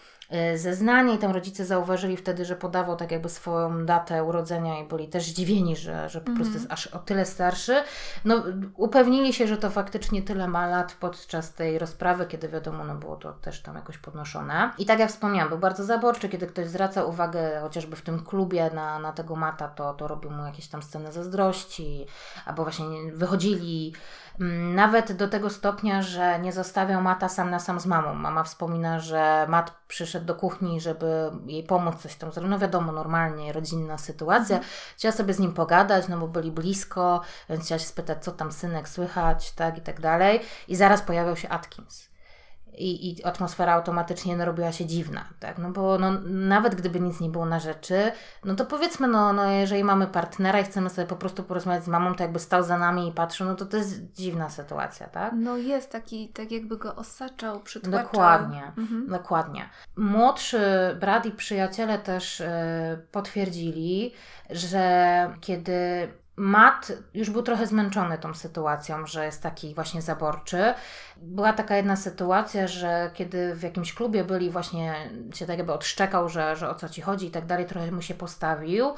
zeznanie 0.55 1.14
i 1.14 1.19
tam 1.19 1.31
rodzice 1.33 1.64
zauważyli 1.64 2.16
wtedy, 2.16 2.45
że 2.45 2.57
podawał 2.57 2.97
tak 2.97 3.11
jakby 3.12 3.29
swoją 3.29 3.87
datę 3.87 4.25
urodzenia 4.25 4.81
i 4.81 4.88
byli 4.88 5.09
też 5.09 5.25
zdziwieni, 5.25 5.77
że, 5.77 6.09
że 6.09 6.21
po 6.21 6.31
Mhm. 6.31 6.37
prostu 6.37 6.55
jest 6.55 6.73
aż 6.73 6.87
o 6.87 6.99
tyle 6.99 7.27
starszy. 7.27 7.83
No, 8.25 8.43
upewnili 8.77 9.33
się, 9.33 9.47
że 9.47 9.57
to 9.57 9.71
faktycznie 9.71 10.23
tyle 10.23 10.49
ma 10.49 10.66
lat 10.66 10.97
podczas 11.01 11.55
tej 11.55 11.79
rozprawy, 11.79 12.27
kiedy 12.27 12.49
wiadomo, 12.49 12.85
no 12.85 12.95
było 12.95 13.16
to 13.16 13.33
też 13.33 13.62
tam 13.62 13.75
jakoś 13.77 13.99
podnoszone. 13.99 14.71
I 14.79 14.87
tak 14.87 14.99
jak 14.99 15.11
wspomniałam, 15.11 15.49
był 15.49 15.59
bardzo 15.59 15.85
zaborczy, 15.85 16.29
kiedy 16.29 16.47
ktoś 16.47 16.69
zwraca 16.69 17.05
uwagę 17.05 17.61
chociażby 17.61 17.97
w 17.97 18.03
tym 18.03 18.25
klubie 18.25 18.71
na, 18.75 18.99
na 18.99 19.12
tego 19.12 19.37
mata, 19.37 19.69
to, 19.69 19.95
to 19.95 20.09
robił 20.09 20.31
mu 20.31 20.47
jakieś 20.47 20.69
tam 20.69 20.83
sceny 20.83 21.12
zazdrości, 21.12 22.07
albo 22.47 22.62
właśnie 22.62 22.87
wychodzili 23.12 23.93
nawet 24.74 25.12
do 25.12 25.29
tego 25.29 25.50
stopnia, 25.50 26.03
że 26.03 26.38
nie 26.38 26.53
zostawiał 26.53 27.03
Mata 27.03 27.29
sam 27.29 27.50
na 27.50 27.59
sam 27.59 27.81
z 27.81 27.87
mamą. 27.87 28.14
Mama 28.14 28.44
wspomina, 28.44 29.00
że 29.00 29.46
Mat 29.48 29.72
przyszedł 29.88 30.26
do 30.26 30.35
kuchni, 30.35 30.81
żeby 30.81 31.31
jej 31.46 31.64
pomóc 31.64 32.03
coś 32.03 32.14
tam 32.16 32.33
zrobić. 32.33 32.50
No 32.50 32.59
wiadomo, 32.59 32.92
normalnie, 32.92 33.53
rodzinna 33.53 33.98
sytuacja. 33.98 34.61
Chciała 34.96 35.12
sobie 35.12 35.35
z 35.35 35.38
nim 35.38 35.53
pogadać, 35.53 36.09
no 36.09 36.18
bo 36.18 36.29
byli 36.29 36.53
blisko, 36.53 37.20
więc 37.48 37.64
chciała 37.64 37.79
się 37.79 37.87
spytać, 37.87 38.24
co 38.24 38.33
tam 38.33 38.53
synek 38.53 38.88
słychać, 38.88 39.53
tak 39.53 39.79
i 39.79 39.81
tak 39.81 40.00
dalej. 40.00 40.40
I 40.68 40.76
zaraz 40.76 41.03
pojawiał 41.03 41.37
się 41.37 41.48
Atkins. 41.48 42.10
I, 42.81 43.11
I 43.11 43.25
atmosfera 43.25 43.73
automatycznie 43.73 44.37
no, 44.37 44.45
robiła 44.45 44.73
się 44.73 44.87
dziwna, 44.87 45.25
tak? 45.40 45.59
No 45.59 45.71
bo 45.71 45.99
no, 45.99 46.12
nawet 46.25 46.75
gdyby 46.75 47.01
nic 47.01 47.21
nie 47.21 47.29
było 47.29 47.47
na 47.47 47.61
rzeczy, 47.61 48.12
no 48.45 48.55
to 48.55 48.66
powiedzmy, 48.66 49.09
no, 49.09 49.33
no 49.33 49.51
jeżeli 49.51 49.85
mamy 49.85 50.07
partnera 50.07 50.61
i 50.61 50.64
chcemy 50.64 50.90
sobie 50.90 51.07
po 51.07 51.16
prostu 51.16 51.45
porozmawiać 51.45 51.85
z 51.85 51.88
mamą, 51.88 52.14
to 52.14 52.23
jakby 52.23 52.38
stał 52.38 52.62
za 52.62 52.79
nami 52.79 53.09
i 53.09 53.12
patrzył, 53.12 53.47
no 53.47 53.55
to 53.55 53.66
to 53.66 53.77
jest 53.77 54.12
dziwna 54.12 54.51
sytuacja, 54.51 55.07
tak? 55.07 55.33
No 55.37 55.57
jest 55.57 55.93
taki, 55.93 56.29
tak 56.29 56.53
jakby 56.53 56.77
go 56.77 56.97
osaczał, 56.97 57.61
przytłaczał. 57.61 58.03
Dokładnie. 58.03 58.73
Mhm. 58.79 59.09
Dokładnie. 59.09 59.69
Młodszy 59.97 60.61
brat 61.01 61.27
i 61.27 61.31
przyjaciele 61.31 61.99
też 61.99 62.40
e, 62.40 63.03
potwierdzili, 63.12 64.12
że 64.51 65.35
kiedy 65.40 66.09
Matt 66.40 66.92
już 67.14 67.31
był 67.31 67.42
trochę 67.42 67.66
zmęczony 67.66 68.18
tą 68.18 68.35
sytuacją, 68.35 69.07
że 69.07 69.24
jest 69.24 69.42
taki 69.42 69.74
właśnie 69.74 70.03
zaborczy. 70.03 70.74
Była 71.16 71.53
taka 71.53 71.76
jedna 71.76 71.96
sytuacja, 71.96 72.66
że 72.66 73.11
kiedy 73.14 73.55
w 73.55 73.62
jakimś 73.62 73.94
klubie 73.94 74.24
byli, 74.24 74.50
właśnie 74.50 75.11
się 75.35 75.46
tak 75.46 75.59
jakby 75.59 75.72
odszczekał, 75.72 76.29
że, 76.29 76.57
że 76.57 76.70
o 76.70 76.74
co 76.74 76.88
ci 76.88 77.03
chodzi 77.03 77.26
i 77.26 77.31
tak 77.31 77.46
dalej, 77.46 77.66
trochę 77.66 77.92
mu 77.92 78.03
się 78.03 78.14
postawił, 78.14 78.94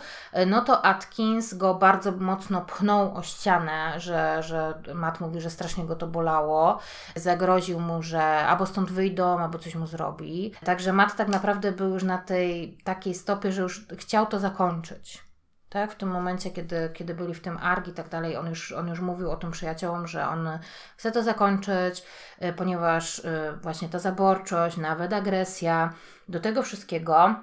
no 0.46 0.60
to 0.60 0.84
Atkins 0.84 1.54
go 1.54 1.74
bardzo 1.74 2.12
mocno 2.12 2.60
pchnął 2.60 3.16
o 3.16 3.22
ścianę, 3.22 4.00
że, 4.00 4.42
że 4.42 4.74
Matt 4.94 5.20
mówi, 5.20 5.40
że 5.40 5.50
strasznie 5.50 5.84
go 5.84 5.96
to 5.96 6.06
bolało. 6.06 6.78
Zagroził 7.16 7.80
mu, 7.80 8.02
że 8.02 8.22
albo 8.22 8.66
stąd 8.66 8.90
wyjdą, 8.92 9.38
albo 9.38 9.58
coś 9.58 9.74
mu 9.74 9.86
zrobi. 9.86 10.52
Także 10.64 10.92
Matt 10.92 11.16
tak 11.16 11.28
naprawdę 11.28 11.72
był 11.72 11.88
już 11.88 12.02
na 12.02 12.18
tej 12.18 12.78
takiej 12.84 13.14
stopie, 13.14 13.52
że 13.52 13.62
już 13.62 13.86
chciał 13.98 14.26
to 14.26 14.38
zakończyć. 14.38 15.31
Tak, 15.72 15.92
w 15.92 15.96
tym 15.96 16.08
momencie, 16.08 16.50
kiedy, 16.50 16.90
kiedy 16.94 17.14
byli 17.14 17.34
w 17.34 17.40
tym 17.40 17.58
ARG 17.58 17.88
i 17.88 17.92
tak 17.92 18.08
dalej, 18.08 18.36
on 18.36 18.46
już, 18.48 18.72
on 18.72 18.88
już 18.88 19.00
mówił 19.00 19.30
o 19.30 19.36
tym 19.36 19.50
przyjaciołom, 19.50 20.06
że 20.06 20.28
on 20.28 20.58
chce 20.96 21.12
to 21.12 21.22
zakończyć, 21.22 22.04
y, 22.42 22.52
ponieważ 22.52 23.18
y, 23.18 23.52
właśnie 23.62 23.88
ta 23.88 23.98
zaborczość, 23.98 24.76
nawet 24.76 25.12
agresja, 25.12 25.92
do 26.28 26.40
tego 26.40 26.62
wszystkiego 26.62 27.34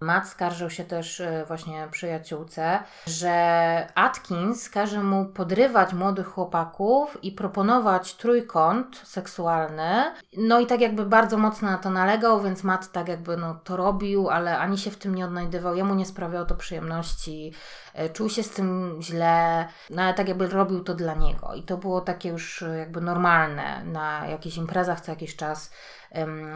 Matt 0.00 0.28
skarżył 0.28 0.70
się 0.70 0.84
też 0.84 1.20
y, 1.20 1.44
właśnie 1.46 1.88
przyjaciółce, 1.90 2.78
że 3.06 3.86
Atkins 3.94 4.70
każe 4.70 5.02
mu 5.02 5.24
podrywać 5.24 5.92
młodych 5.92 6.26
chłopaków 6.26 7.24
i 7.24 7.32
proponować 7.32 8.14
trójkąt 8.14 8.96
seksualny. 9.04 10.12
No 10.36 10.60
i 10.60 10.66
tak 10.66 10.80
jakby 10.80 11.06
bardzo 11.06 11.38
mocno 11.38 11.70
na 11.70 11.78
to 11.78 11.90
nalegał, 11.90 12.42
więc 12.42 12.64
Matt 12.64 12.92
tak 12.92 13.08
jakby 13.08 13.36
no, 13.36 13.54
to 13.64 13.76
robił, 13.76 14.30
ale 14.30 14.58
ani 14.58 14.78
się 14.78 14.90
w 14.90 14.96
tym 14.96 15.14
nie 15.14 15.24
odnajdywał, 15.24 15.76
jemu 15.76 15.94
nie 15.94 16.06
sprawiało 16.06 16.46
to 16.46 16.54
przyjemności, 16.54 17.52
y, 18.00 18.10
czuł 18.10 18.28
się 18.28 18.42
z 18.42 18.50
tym 18.50 18.98
źle, 19.02 19.68
no 19.90 20.02
ale 20.02 20.14
tak 20.14 20.28
jakby 20.28 20.46
robił 20.46 20.84
to 20.84 20.94
dla 20.94 21.14
niego. 21.14 21.54
I 21.54 21.62
to 21.62 21.76
było 21.76 22.00
takie 22.00 22.28
już 22.28 22.62
y, 22.62 22.76
jakby 22.78 23.00
normalne 23.00 23.84
na 23.84 24.26
jakichś 24.26 24.56
imprezach 24.56 25.00
co 25.00 25.12
jakiś 25.12 25.36
czas 25.36 25.70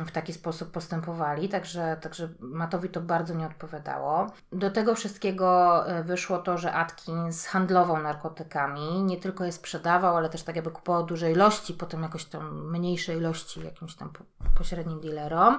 w 0.07 0.11
taki 0.11 0.33
sposób 0.33 0.71
postępowali, 0.71 1.49
także, 1.49 1.97
także 2.01 2.29
Matowi 2.41 2.89
to 2.89 3.01
bardzo 3.01 3.35
nie 3.35 3.47
odpowiadało. 3.47 4.27
Do 4.53 4.71
tego 4.71 4.95
wszystkiego 4.95 5.87
e, 5.89 6.05
wyszło 6.05 6.39
to, 6.39 6.59
że 6.59 6.73
Atkins 6.73 7.47
handlował 7.47 8.03
narkotykami, 8.03 9.03
nie 9.03 9.17
tylko 9.17 9.45
je 9.45 9.53
sprzedawał, 9.53 10.17
ale 10.17 10.29
też 10.29 10.43
tak 10.43 10.57
jakby 10.57 10.71
kupował 10.71 11.07
duże 11.07 11.33
ilości, 11.33 11.75
potem 11.75 12.03
jakoś 12.03 12.25
tam 12.25 12.71
mniejsze 12.71 13.17
ilości 13.17 13.65
jakimś 13.65 13.95
tam 13.95 14.13
pośrednim 14.59 15.01
dealerom. 15.01 15.59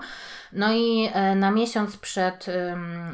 No 0.54 0.73
i 0.73 1.10
e, 1.13 1.36
na 1.36 1.51
miesiąc 1.51 1.97
przed, 1.97 2.45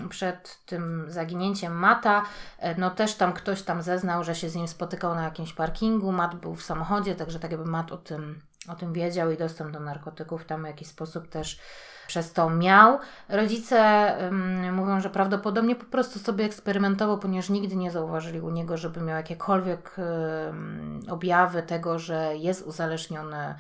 przed 0.09 0.65
tym 0.65 1.05
zaginięciem 1.07 1.73
Mata, 1.73 2.23
e, 2.59 2.75
no 2.75 2.89
też 2.89 3.15
tam 3.15 3.33
ktoś 3.33 3.61
tam 3.61 3.81
zeznał, 3.81 4.23
że 4.23 4.35
się 4.35 4.49
z 4.49 4.55
nim 4.55 4.67
spotykał 4.67 5.15
na 5.15 5.23
jakimś 5.23 5.53
parkingu, 5.53 6.11
Mat 6.11 6.35
był 6.35 6.55
w 6.55 6.63
samochodzie, 6.63 7.15
także 7.15 7.39
tak 7.39 7.51
jakby 7.51 7.69
Mat 7.69 7.91
o 7.91 7.97
tym 7.97 8.41
o 8.67 8.75
tym 8.75 8.93
wiedział 8.93 9.31
i 9.31 9.37
dostęp 9.37 9.71
do 9.71 9.79
narkotyków 9.79 10.45
tam 10.45 10.63
w 10.63 10.67
jakiś 10.67 10.87
sposób 10.87 11.27
też 11.27 11.59
przez 12.07 12.33
to 12.33 12.49
miał. 12.49 12.99
Rodzice 13.29 14.13
um, 14.21 14.73
mówią, 14.73 14.99
że 14.99 15.09
prawdopodobnie 15.09 15.75
po 15.75 15.85
prostu 15.85 16.19
sobie 16.19 16.45
eksperymentował, 16.45 17.19
ponieważ 17.19 17.49
nigdy 17.49 17.75
nie 17.75 17.91
zauważyli 17.91 18.41
u 18.41 18.49
niego, 18.49 18.77
żeby 18.77 19.01
miał 19.01 19.17
jakiekolwiek 19.17 19.95
um, 19.97 21.01
objawy 21.09 21.63
tego, 21.63 21.99
że 21.99 22.37
jest 22.37 22.67
uzależniony 22.67 23.55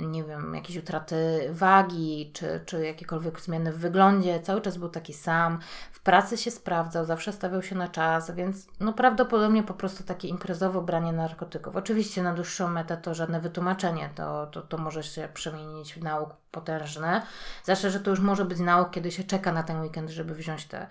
nie 0.00 0.24
wiem, 0.24 0.54
jakieś 0.54 0.76
utraty 0.76 1.48
wagi, 1.52 2.30
czy, 2.34 2.60
czy 2.66 2.86
jakiekolwiek 2.86 3.40
zmiany 3.40 3.72
w 3.72 3.78
wyglądzie, 3.78 4.40
cały 4.40 4.60
czas 4.60 4.76
był 4.76 4.88
taki 4.88 5.12
sam, 5.12 5.58
w 5.92 6.00
pracy 6.00 6.36
się 6.36 6.50
sprawdzał, 6.50 7.04
zawsze 7.04 7.32
stawiał 7.32 7.62
się 7.62 7.74
na 7.74 7.88
czas, 7.88 8.30
więc 8.30 8.66
no 8.80 8.92
prawdopodobnie 8.92 9.62
po 9.62 9.74
prostu 9.74 10.04
takie 10.04 10.28
imprezowe 10.28 10.82
branie 10.82 11.12
narkotyków. 11.12 11.76
Oczywiście 11.76 12.22
na 12.22 12.34
dłuższą 12.34 12.68
metę 12.68 12.96
to 12.96 13.14
żadne 13.14 13.40
wytłumaczenie, 13.40 14.10
to, 14.14 14.46
to, 14.46 14.62
to 14.62 14.78
może 14.78 15.02
się 15.02 15.28
przemienić 15.34 15.94
w 15.94 16.02
nauk 16.02 16.34
potężny, 16.50 17.22
zwłaszcza, 17.64 17.90
że 17.90 18.00
to 18.00 18.10
już 18.10 18.20
może 18.20 18.44
być 18.44 18.58
nauk, 18.58 18.90
kiedy 18.90 19.10
się 19.10 19.24
czeka 19.24 19.52
na 19.52 19.62
ten 19.62 19.80
weekend, 19.80 20.10
żeby 20.10 20.34
wziąć 20.34 20.66
te 20.66 20.86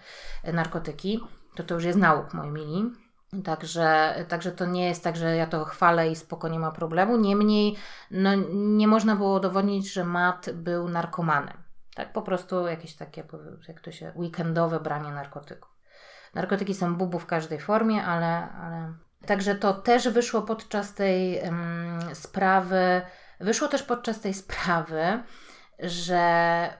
narkotyki, 0.53 1.19
to 1.55 1.63
to 1.63 1.75
już 1.75 1.83
jest 1.83 1.99
nauk, 1.99 2.33
moi 2.33 2.51
mili. 2.51 3.04
Także, 3.43 4.15
także 4.27 4.51
to 4.51 4.65
nie 4.65 4.87
jest 4.87 5.03
tak, 5.03 5.15
że 5.15 5.35
ja 5.35 5.47
to 5.47 5.65
chwalę 5.65 6.09
i 6.09 6.15
spoko 6.15 6.47
nie 6.47 6.59
ma 6.59 6.71
problemu. 6.71 7.17
Niemniej 7.17 7.75
no, 8.11 8.29
nie 8.53 8.87
można 8.87 9.15
było 9.15 9.37
udowodnić, 9.37 9.93
że 9.93 10.03
Matt 10.03 10.49
był 10.53 10.89
narkomanem. 10.89 11.57
Tak, 11.95 12.13
po 12.13 12.21
prostu 12.21 12.67
jakieś 12.67 12.95
takie, 12.95 13.23
jak 13.67 13.81
to 13.81 13.91
się, 13.91 14.11
weekendowe 14.15 14.79
branie 14.79 15.11
narkotyków. 15.11 15.71
Narkotyki 16.33 16.73
są 16.73 16.95
bubu 16.95 17.19
w 17.19 17.25
każdej 17.25 17.59
formie, 17.59 18.03
ale, 18.03 18.49
ale... 18.51 18.93
Także 19.25 19.55
to 19.55 19.73
też 19.73 20.09
wyszło 20.09 20.41
podczas 20.41 20.93
tej 20.93 21.41
um, 21.41 21.99
sprawy, 22.13 23.01
wyszło 23.39 23.67
też 23.67 23.83
podczas 23.83 24.21
tej 24.21 24.33
sprawy, 24.33 25.23
że 25.79 26.73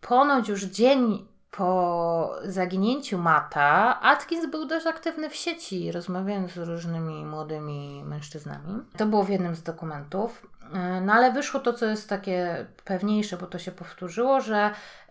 ponoć 0.00 0.48
już 0.48 0.64
dzień 0.64 1.28
po 1.56 2.34
zaginięciu 2.44 3.18
Mata 3.18 4.00
Atkins 4.00 4.50
był 4.50 4.66
dość 4.66 4.86
aktywny 4.86 5.30
w 5.30 5.34
sieci, 5.34 5.92
rozmawiając 5.92 6.52
z 6.52 6.56
różnymi 6.56 7.24
młodymi 7.24 8.04
mężczyznami. 8.04 8.82
To 8.96 9.06
było 9.06 9.22
w 9.22 9.28
jednym 9.28 9.54
z 9.54 9.62
dokumentów. 9.62 10.46
E, 10.74 11.00
no 11.00 11.12
ale 11.12 11.32
wyszło 11.32 11.60
to, 11.60 11.72
co 11.72 11.86
jest 11.86 12.08
takie 12.08 12.66
pewniejsze, 12.84 13.36
bo 13.36 13.46
to 13.46 13.58
się 13.58 13.72
powtórzyło, 13.72 14.40
że 14.40 14.70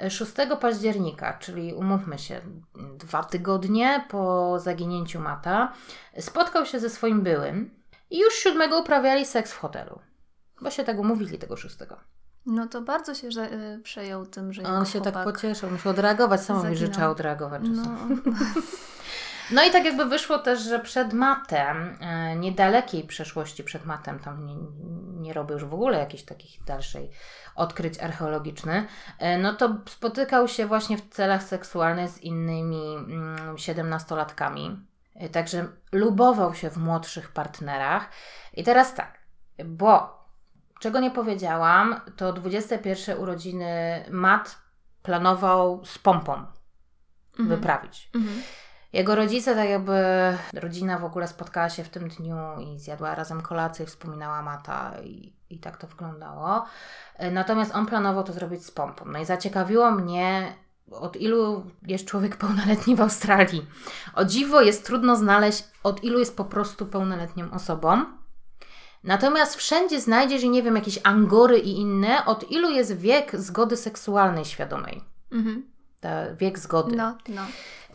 6 0.10 0.32
października, 0.62 1.38
czyli 1.40 1.74
umówmy 1.74 2.20
się, 2.20 2.42
dwa 2.98 3.24
tygodnie 3.24 4.06
po 4.10 4.60
zaginięciu 4.60 5.20
Mata, 5.20 5.74
spotkał 6.20 6.66
się 6.66 6.80
ze 6.80 6.90
swoim 6.90 7.22
byłym 7.22 7.82
i 8.10 8.20
już 8.20 8.34
7 8.34 8.74
uprawiali 8.74 9.26
seks 9.26 9.54
w 9.54 9.58
hotelu. 9.58 10.00
Bo 10.62 10.72
się 10.72 10.84
tak 10.84 11.00
umówili 11.00 11.38
tego 11.38 11.58
6. 11.58 11.78
No 12.46 12.68
to 12.68 12.82
bardzo 12.82 13.16
się 13.16 13.32
że, 13.32 13.54
y, 13.54 13.80
przejął 13.84 14.26
tym, 14.26 14.54
że 14.54 14.64
On 14.64 14.86
się 14.86 15.02
tak 15.02 15.24
pocieszył, 15.24 15.72
musiał 15.72 15.92
odreagować, 15.92 16.42
samo 16.42 16.64
mi 16.64 16.76
życzę 16.76 17.10
odreagować 17.10 17.62
No. 17.66 17.84
no 19.56 19.64
i 19.64 19.72
tak 19.72 19.86
jakby 19.86 20.06
wyszło 20.06 20.40
też, 20.40 20.62
że 20.62 20.80
przed 20.80 21.14
matem, 21.14 21.98
y, 22.34 22.36
niedalekiej 22.36 23.04
przeszłości 23.04 23.64
przed 23.64 23.86
matem, 23.86 24.20
tam 24.20 24.46
nie, 24.46 24.56
nie 25.22 25.34
robił 25.34 25.54
już 25.54 25.66
w 25.66 25.74
ogóle 25.74 25.98
jakichś 25.98 26.24
takich 26.24 26.64
dalszej 26.64 27.12
odkryć 27.56 28.00
archeologicznych, 28.00 28.84
y, 28.84 29.38
no 29.38 29.54
to 29.54 29.76
spotykał 29.90 30.48
się 30.48 30.66
właśnie 30.66 30.98
w 30.98 31.10
celach 31.10 31.44
seksualnych 31.44 32.10
z 32.10 32.22
innymi 32.22 32.96
mm, 32.96 33.58
siedemnastolatkami. 33.58 34.80
Y, 35.24 35.30
także 35.30 35.68
lubował 35.92 36.54
się 36.54 36.70
w 36.70 36.78
młodszych 36.78 37.32
partnerach. 37.32 38.10
I 38.54 38.64
teraz 38.64 38.96
tak, 38.96 39.20
bo 39.66 40.21
Czego 40.82 41.00
nie 41.00 41.12
powiedziałam, 41.12 42.02
to 42.16 42.34
21 42.34 43.18
urodziny 43.18 44.04
Matt 44.12 44.58
planował 45.04 45.86
z 45.86 45.98
pompą 45.98 46.34
mhm. 46.34 47.50
wyprawić. 47.50 48.10
Mhm. 48.16 48.42
Jego 48.94 49.16
rodzice, 49.16 49.56
tak 49.56 49.70
jakby 49.70 50.02
rodzina 50.54 51.00
w 51.00 51.06
ogóle 51.06 51.28
spotkała 51.28 51.70
się 51.70 51.84
w 51.84 51.90
tym 51.90 52.10
dniu 52.10 52.36
i 52.60 52.80
zjadła 52.80 53.16
razem 53.16 53.42
kolację, 53.42 53.86
wspominała 53.86 54.42
Mata 54.42 54.94
i, 55.04 55.34
i 55.50 55.60
tak 55.60 55.78
to 55.78 55.88
wyglądało. 55.88 56.66
Natomiast 57.32 57.76
on 57.76 57.86
planował 57.86 58.24
to 58.24 58.34
zrobić 58.34 58.66
z 58.66 58.72
pompą. 58.72 59.06
No 59.06 59.20
i 59.20 59.26
zaciekawiło 59.26 59.92
mnie, 59.92 60.54
od 60.92 61.16
ilu 61.16 61.66
jest 61.88 62.06
człowiek 62.06 62.38
pełnoletni 62.46 62.96
w 62.96 63.02
Australii. 63.02 63.68
O 64.14 64.26
dziwo 64.26 64.62
jest 64.62 64.86
trudno 64.86 65.16
znaleźć, 65.16 65.64
od 65.84 66.04
ilu 66.04 66.20
jest 66.20 66.38
po 66.38 66.46
prostu 66.46 66.86
pełnoletnią 66.86 67.52
osobą. 67.52 68.21
Natomiast 69.04 69.56
wszędzie 69.56 70.02
znajdziesz, 70.02 70.44
i 70.44 70.50
nie 70.50 70.64
wiem, 70.64 70.76
jakieś 70.76 71.00
angory 71.04 71.60
i 71.60 71.80
inne, 71.80 72.26
od 72.26 72.52
ilu 72.52 72.70
jest 72.70 72.98
wiek 72.98 73.40
zgody 73.40 73.78
seksualnej 73.78 74.46
świadomej. 74.46 75.02
Mhm. 75.32 75.66
Ta, 76.02 76.36
wiek 76.36 76.60
zgody. 76.60 76.96
No, 76.96 77.18
no. 77.30 77.42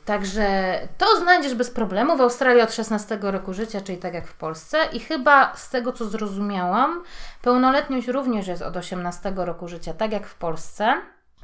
Także 0.05 0.79
to 0.99 1.21
znajdziesz 1.21 1.55
bez 1.55 1.71
problemu 1.71 2.17
w 2.17 2.21
Australii 2.21 2.63
od 2.63 2.75
16 2.75 3.19
roku 3.23 3.55
życia, 3.55 3.81
czyli 3.81 3.99
tak 3.99 4.15
jak 4.15 4.27
w 4.27 4.35
Polsce. 4.35 4.79
I 4.93 5.01
chyba 5.01 5.57
z 5.57 5.71
tego, 5.71 5.93
co 5.93 6.05
zrozumiałam, 6.05 7.03
pełnoletność 7.43 8.09
również 8.09 8.47
jest 8.47 8.63
od 8.63 8.77
18 8.77 9.33
roku 9.37 9.69
życia, 9.69 9.95
tak 9.95 10.13
jak 10.13 10.27
w 10.27 10.35
Polsce. 10.35 10.95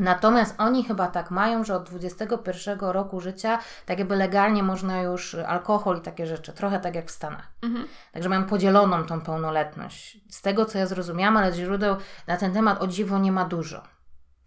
Natomiast 0.03 0.55
oni 0.59 0.85
chyba 0.85 1.07
tak 1.07 1.31
mają, 1.31 1.65
że 1.65 1.77
od 1.77 1.91
21 1.91 2.79
roku 2.79 3.21
życia 3.21 3.59
tak 3.87 3.99
jakby 3.99 4.17
legalnie 4.17 4.62
można 4.62 5.03
już 5.03 5.35
alkohol 5.35 5.99
i 5.99 6.01
takie 6.01 6.27
rzeczy, 6.27 6.53
trochę 6.53 6.81
tak 6.81 6.95
jak 6.95 7.07
w 7.07 7.11
Stanach. 7.11 7.49
Mhm. 7.62 7.87
Także 8.12 8.29
mają 8.29 8.45
podzieloną 8.45 9.05
tą 9.05 9.21
pełnoletność. 9.21 10.19
Z 10.31 10.43
tego 10.43 10.65
co 10.65 10.79
ja 10.79 10.87
zrozumiałam, 10.87 11.37
ale 11.37 11.53
źródeł 11.53 11.97
na 12.27 12.37
ten 12.37 12.53
temat 12.53 12.83
o 12.83 12.87
dziwo 12.87 13.19
nie 13.19 13.33
ma 13.33 13.45
dużo. 13.45 13.83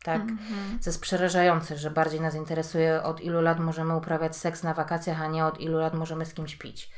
Tak, 0.04 0.22
mhm. 0.22 0.80
co 0.80 0.90
jest 0.90 1.02
przerażające, 1.02 1.78
że 1.78 1.92
bardziej 1.92 2.22
nas 2.22 2.36
interesuje 2.36 3.04
od 3.04 3.22
ilu 3.22 3.42
lat 3.42 3.60
możemy 3.60 3.96
uprawiać 3.96 4.36
seks 4.36 4.64
na 4.64 4.74
wakacjach, 4.74 5.22
a 5.22 5.28
nie 5.28 5.46
od 5.46 5.60
ilu 5.60 5.80
lat 5.80 5.94
możemy 5.94 6.26
z 6.26 6.34
kimś 6.34 6.56
pić. 6.56 6.92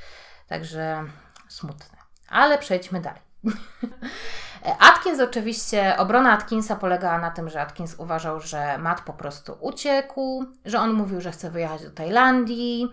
Także 0.47 1.03
smutne. 1.47 1.97
Ale 2.29 2.57
przejdźmy 2.57 3.01
dalej. 3.01 3.21
Atkins 4.79 5.19
oczywiście, 5.19 5.97
obrona 5.97 6.31
Atkinsa 6.31 6.75
polegała 6.75 7.17
na 7.17 7.31
tym, 7.31 7.49
że 7.49 7.61
Atkins 7.61 7.95
uważał, 7.97 8.39
że 8.39 8.77
Matt 8.77 9.01
po 9.01 9.13
prostu 9.13 9.57
uciekł, 9.59 10.45
że 10.65 10.79
on 10.79 10.93
mówił, 10.93 11.21
że 11.21 11.31
chce 11.31 11.51
wyjechać 11.51 11.83
do 11.83 11.91
Tajlandii, 11.91 12.87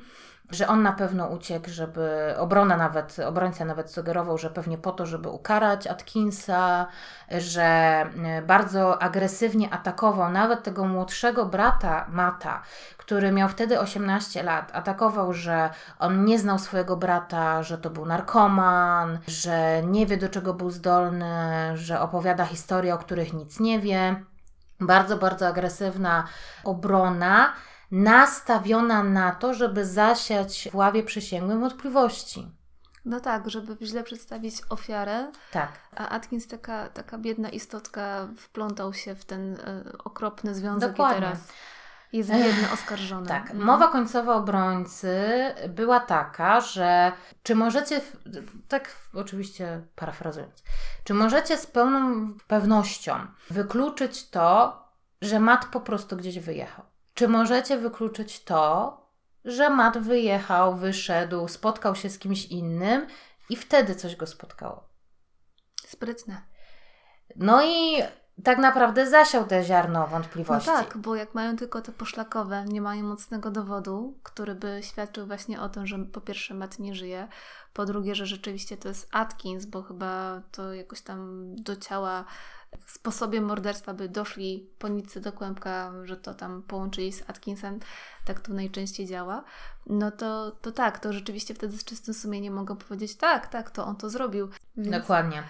że 0.51 0.69
on 0.69 0.83
na 0.83 0.93
pewno 0.93 1.27
uciekł, 1.27 1.71
żeby 1.71 2.35
obrona 2.39 2.77
nawet, 2.77 3.17
obrońca 3.27 3.65
nawet 3.65 3.91
sugerował, 3.91 4.39
że 4.39 4.51
pewnie 4.51 4.79
po 4.79 4.93
to, 4.93 5.07
żeby 5.07 5.29
ukarać 5.29 5.87
Atkinsa, 5.87 6.87
że 7.31 7.63
e, 7.63 8.43
bardzo 8.43 9.03
agresywnie 9.03 9.71
atakował 9.71 10.33
nawet 10.33 10.63
tego 10.63 10.85
młodszego 10.85 11.47
brata 11.47 12.07
Mata, 12.09 12.63
który 12.97 13.33
miał 13.33 13.49
wtedy 13.49 13.81
18 13.81 14.43
lat. 14.43 14.71
Atakował, 14.75 15.33
że 15.33 15.71
on 15.99 16.25
nie 16.25 16.39
znał 16.39 16.59
swojego 16.59 16.97
brata, 16.97 17.63
że 17.63 17.79
to 17.79 17.91
był 17.91 18.07
narkoman, 18.07 19.19
że 19.29 19.83
nie 19.83 20.07
wie 20.07 20.17
do 20.17 20.29
czego 20.29 20.55
był 20.55 20.71
zdolny, 20.71 21.27
że 21.75 22.01
opowiada 22.01 22.45
historie, 22.45 22.95
o 22.95 22.99
których 22.99 23.33
nic 23.33 23.61
nie 23.61 23.81
wie. 23.81 24.25
Bardzo, 24.81 25.17
bardzo 25.17 25.47
agresywna 25.47 26.25
obrona. 26.65 27.53
Nastawiona 28.03 29.03
na 29.03 29.33
to, 29.33 29.55
żeby 29.55 29.87
zasiać 29.87 30.69
w 30.73 30.75
ławie 30.75 31.03
przysięgłym 31.03 31.61
wątpliwości. 31.61 32.49
No 33.05 33.21
tak, 33.21 33.51
żeby 33.51 33.87
źle 33.87 34.03
przedstawić 34.05 34.55
ofiarę, 34.71 35.33
Tak. 35.53 35.69
a 35.97 36.09
Atkins, 36.09 36.49
taka, 36.49 36.89
taka 36.89 37.19
biedna 37.19 37.49
istotka, 37.49 38.29
wplątał 38.39 38.95
się 38.95 39.15
w 39.15 39.25
ten 39.25 39.55
e, 39.55 39.85
okropny 40.05 40.55
związek 40.55 40.91
Dokładnie. 40.91 41.19
i 41.19 41.21
teraz 41.21 41.39
jest 42.13 42.31
biedny, 42.31 42.73
oskarżony. 42.73 43.27
Tak, 43.29 43.43
Mhm. 43.43 43.65
mowa 43.65 43.89
końcowa 43.89 44.35
obrońcy 44.35 45.15
była 45.69 46.01
taka, 46.01 46.61
że 46.61 47.13
czy 47.43 47.55
możecie, 47.55 48.01
tak 48.69 48.97
oczywiście 49.15 49.83
parafrazując, 49.97 50.63
czy 51.05 51.15
możecie 51.15 51.59
z 51.59 51.67
pełną 51.67 52.29
pewnością 52.47 53.15
wykluczyć 53.51 54.31
to, 54.31 54.79
że 55.23 55.41
Matt 55.41 55.65
po 55.67 55.81
prostu 55.81 56.17
gdzieś 56.17 56.39
wyjechał? 56.39 56.85
Czy 57.15 57.29
możecie 57.29 57.79
wykluczyć 57.79 58.45
to, 58.45 58.97
że 59.45 59.71
Matt 59.71 59.99
wyjechał, 59.99 60.77
wyszedł, 60.77 61.49
spotkał 61.49 61.95
się 61.97 62.11
z 62.11 62.19
kimś 62.19 62.47
innym 62.47 63.07
i 63.51 63.57
wtedy 63.57 63.95
coś 63.95 64.17
go 64.17 64.27
spotkało? 64.27 64.89
Sprytne. 65.87 66.43
No 67.37 67.63
i 67.65 68.03
tak 68.45 68.59
naprawdę 68.59 69.11
zasiał 69.11 69.47
te 69.47 69.65
ziarno 69.65 70.01
No 70.01 70.07
wątpliwości. 70.07 70.67
tak, 70.71 70.97
bo 70.97 71.17
jak 71.17 71.35
mają 71.35 71.57
tylko 71.57 71.81
te 71.81 71.93
poszlakowe, 71.93 72.65
nie 72.65 72.81
mają 72.81 73.03
mocnego 73.03 73.51
dowodu, 73.51 74.19
który 74.23 74.55
by 74.55 74.81
świadczył 74.83 75.27
właśnie 75.27 75.61
o 75.61 75.69
tym, 75.69 75.87
że 75.87 75.99
po 75.99 76.21
pierwsze 76.21 76.55
Matt 76.55 76.79
nie 76.79 76.95
żyje, 76.95 77.29
po 77.73 77.85
drugie, 77.85 78.15
że 78.15 78.27
rzeczywiście 78.27 78.77
to 78.77 78.89
jest 78.89 79.09
Atkins, 79.13 79.67
bo 79.67 79.83
chyba 79.83 80.43
to 80.53 80.73
jakoś 80.75 81.01
tam 81.01 81.49
do 81.57 81.77
ciała 81.77 82.25
sposobie 82.87 83.41
morderstwa 83.41 83.95
by 83.95 84.09
doszli 84.09 84.71
po 84.79 84.89
nitce 84.89 85.21
do 85.21 85.33
kłębka, 85.33 85.93
że 86.05 86.17
to 86.17 86.35
tam 86.35 86.63
połączyli 86.63 87.13
z 87.13 87.31
Atkinsem, 87.31 87.81
tak 88.25 88.41
to 88.41 88.53
najczęściej 88.53 89.07
działa, 89.07 89.45
no 89.87 90.11
to, 90.11 90.51
to 90.51 90.73
tak, 90.73 90.99
to 90.99 91.13
rzeczywiście 91.13 91.55
wtedy 91.55 91.77
z 91.77 91.85
czystym 91.85 92.15
sumieniem 92.15 92.55
mogą 92.55 92.77
powiedzieć 92.77 93.17
tak, 93.17 93.47
tak, 93.47 93.71
to 93.71 93.87
on 93.87 93.97
to 93.97 94.11
zrobił. 94.11 94.49
Więc... 94.77 94.91
Dokładnie. 94.91 95.43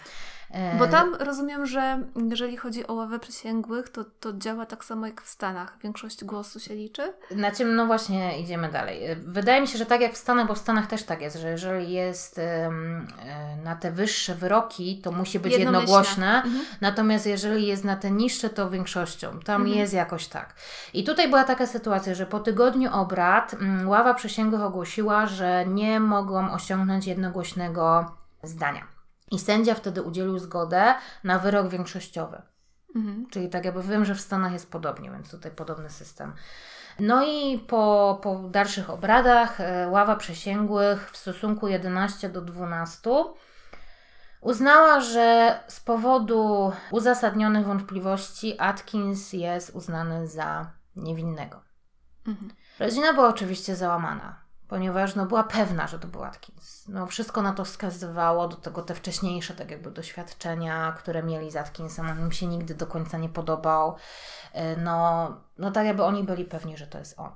E, 0.54 0.78
Bo 0.78 0.86
tam 0.86 1.14
rozumiem, 1.14 1.66
że 1.66 1.98
jeżeli 2.30 2.56
chodzi 2.56 2.86
o 2.86 2.94
ławę 2.94 3.18
przysięgłych, 3.18 3.88
to, 3.88 4.04
to 4.20 4.32
działa 4.32 4.66
tak 4.66 4.84
samo 4.84 5.06
jak 5.06 5.22
w 5.22 5.28
Stanach. 5.28 5.78
Większość 5.82 6.24
głosu 6.24 6.60
się 6.60 6.74
liczy. 6.74 7.12
Na 7.30 7.50
czym, 7.50 7.74
no 7.76 7.86
właśnie, 7.86 8.40
idziemy 8.40 8.68
dalej. 8.72 9.16
Wydaje 9.16 9.60
mi 9.60 9.68
się, 9.68 9.78
że 9.78 9.86
tak 9.86 10.00
jak 10.00 10.12
w 10.12 10.16
Stanach, 10.16 10.46
bo 10.46 10.54
w 10.54 10.58
Stanach 10.58 10.86
też 10.86 11.02
tak 11.02 11.20
jest, 11.20 11.36
że 11.36 11.50
jeżeli 11.50 11.92
jest 11.92 12.38
e, 12.38 12.70
na 13.64 13.76
te 13.76 13.92
wyższe 13.92 14.34
wyroki, 14.34 15.00
to 15.04 15.12
musi 15.12 15.40
być 15.40 15.58
jednogłośne, 15.58 16.42
Mhm. 16.42 16.64
natomiast 16.80 17.26
jeżeli 17.26 17.66
jest 17.66 17.84
na 17.84 17.96
te 17.96 18.10
niższe, 18.10 18.50
to 18.50 18.70
większością. 18.70 19.40
Tam 19.44 19.62
Mhm. 19.62 19.78
jest 19.80 19.92
jakoś 19.94 20.26
tak. 20.26 20.54
I 20.94 21.04
tutaj 21.04 21.28
była 21.28 21.44
taka 21.44 21.66
sytuacja, 21.66 22.14
że 22.14 22.26
po 22.26 22.40
tygodniu 22.40 22.90
obrad 22.92 23.56
ława 23.86 24.14
przysięgłych 24.14 24.62
ogłosiła, 24.62 25.26
że 25.26 25.66
nie 25.66 26.00
mogą 26.00 26.52
osiągnąć 26.52 27.06
jednogłośnego 27.06 28.14
zdania. 28.42 28.93
I 29.34 29.38
sędzia 29.38 29.74
wtedy 29.74 30.02
udzielił 30.02 30.38
zgodę 30.38 30.94
na 31.24 31.38
wyrok 31.38 31.68
większościowy. 31.68 32.42
Mhm. 32.96 33.26
Czyli 33.30 33.48
tak 33.48 33.64
jakby 33.64 33.82
wiem, 33.82 34.04
że 34.04 34.14
w 34.14 34.20
Stanach 34.20 34.52
jest 34.52 34.70
podobnie, 34.70 35.10
więc 35.10 35.30
tutaj 35.30 35.50
podobny 35.52 35.90
system. 35.90 36.32
No 37.00 37.26
i 37.26 37.58
po, 37.58 38.18
po 38.22 38.34
dalszych 38.36 38.90
obradach 38.90 39.60
e, 39.60 39.88
ława 39.88 40.16
przysięgłych 40.16 41.10
w 41.10 41.16
stosunku 41.16 41.68
11 41.68 42.28
do 42.28 42.40
12 42.40 43.10
uznała, 44.40 45.00
że 45.00 45.58
z 45.68 45.80
powodu 45.80 46.72
uzasadnionych 46.90 47.66
wątpliwości 47.66 48.60
Atkins 48.60 49.32
jest 49.32 49.74
uznany 49.74 50.26
za 50.26 50.70
niewinnego. 50.96 51.62
Mhm. 52.26 52.50
Rodzina 52.78 53.12
była 53.12 53.28
oczywiście 53.28 53.76
załamana, 53.76 54.43
ponieważ 54.74 55.14
no, 55.14 55.26
była 55.26 55.44
pewna, 55.44 55.86
że 55.86 55.98
to 55.98 56.08
był 56.08 56.24
Atkins. 56.24 56.88
No, 56.88 57.06
wszystko 57.06 57.42
na 57.42 57.52
to 57.52 57.64
wskazywało, 57.64 58.48
do 58.48 58.56
tego 58.56 58.82
te 58.82 58.94
wcześniejsze 58.94 59.54
tak 59.54 59.70
jakby 59.70 59.90
doświadczenia, 59.90 60.94
które 60.98 61.22
mieli 61.22 61.50
z 61.50 61.56
Atkinsem, 61.56 62.10
on 62.10 62.20
im 62.20 62.32
się 62.32 62.46
nigdy 62.46 62.74
do 62.74 62.86
końca 62.86 63.18
nie 63.18 63.28
podobał. 63.28 63.96
E, 64.52 64.76
No, 64.76 65.28
no 65.58 65.70
tak 65.70 65.86
jakby 65.86 66.04
oni 66.04 66.24
byli 66.24 66.44
pewni, 66.44 66.76
że 66.76 66.86
to 66.86 66.98
jest 66.98 67.18
on. 67.18 67.30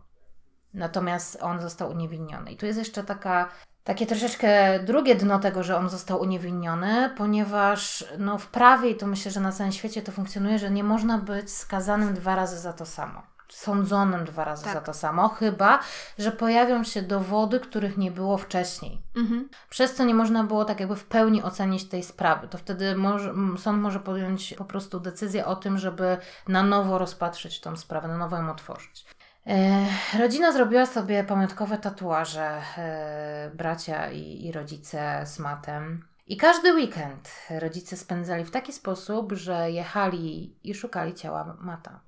Natomiast 0.75 1.43
on 1.43 1.61
został 1.61 1.91
uniewinniony. 1.91 2.53
I 2.53 2.57
tu 2.57 2.67
jest 2.67 2.79
jeszcze 2.79 3.05
taka, 3.05 3.49
takie 3.85 4.07
troszeczkę 4.07 4.81
drugie 4.81 5.15
dno 5.15 5.39
tego, 5.39 5.63
że 5.63 5.77
on 5.77 5.89
został 5.89 6.21
uniewinniony, 6.21 7.11
ponieważ 7.17 8.05
no, 8.19 8.39
w 8.39 8.47
prawie, 8.47 8.91
i 8.91 8.97
to 8.97 9.07
myślę, 9.07 9.31
że 9.31 9.41
na 9.41 9.53
całym 9.53 9.73
świecie 9.73 10.03
to 10.03 10.13
funkcjonuje, 10.13 10.59
że 10.59 10.71
nie 10.71 10.85
można 10.85 11.19
być 11.19 11.51
skazanym 11.51 12.15
dwa 12.15 12.37
razy 12.37 12.59
za 12.59 12.73
to 12.73 12.87
samo. 12.87 13.23
Sądzonym 13.49 14.25
dwa 14.25 14.45
razy 14.45 14.65
Tak. 14.65 14.75
za 14.75 14.81
to 14.81 14.95
samo, 14.95 15.29
chyba 15.29 15.81
że 16.19 16.33
pojawią 16.33 16.85
się 16.85 17.03
dowody, 17.03 17.61
których 17.61 17.97
nie 17.97 18.11
było 18.11 18.39
wcześniej. 18.39 19.03
Mhm. 19.17 19.49
Przez 19.71 19.95
co 19.95 20.05
nie 20.05 20.15
można 20.15 20.45
było 20.45 20.65
tak 20.65 20.81
jakby 20.81 20.97
w 20.97 21.05
pełni 21.05 21.43
ocenić 21.43 21.89
tej 21.89 22.03
sprawy. 22.03 22.49
To 22.49 22.59
wtedy 22.59 22.97
może, 22.97 23.35
sąd 23.59 23.83
może 23.83 24.01
podjąć 24.01 24.55
po 24.55 24.65
prostu 24.65 25.01
decyzję 25.01 25.47
o 25.47 25.57
tym, 25.57 25.79
żeby 25.79 26.17
na 26.49 26.63
nowo 26.63 26.99
rozpatrzyć 26.99 27.61
tą 27.61 27.77
sprawę, 27.77 28.09
na 28.09 28.19
nowo 28.19 28.37
ją 28.37 28.51
otworzyć. 28.51 29.07
E, 29.47 29.87
rodzina 30.19 30.53
zrobiła 30.53 30.87
sobie 30.87 31.25
pamiątkowe 31.25 31.79
tatuaże, 31.79 32.63
e, 32.79 33.51
bracia 33.55 34.11
i, 34.11 34.47
i 34.47 34.53
rodzice 34.53 35.23
z 35.27 35.39
matem. 35.39 36.05
I 36.27 36.37
każdy 36.37 36.75
weekend 36.75 37.31
rodzice 37.51 37.97
spędzali 37.97 38.45
w 38.45 38.51
taki 38.51 38.73
sposób, 38.73 39.33
że 39.33 39.71
jechali 39.71 40.57
i 40.65 40.75
szukali 40.75 41.15
ciała 41.15 41.57
mata. 41.61 42.01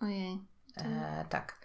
Ojej. 0.00 0.38
E, 0.84 1.24
tak. 1.28 1.58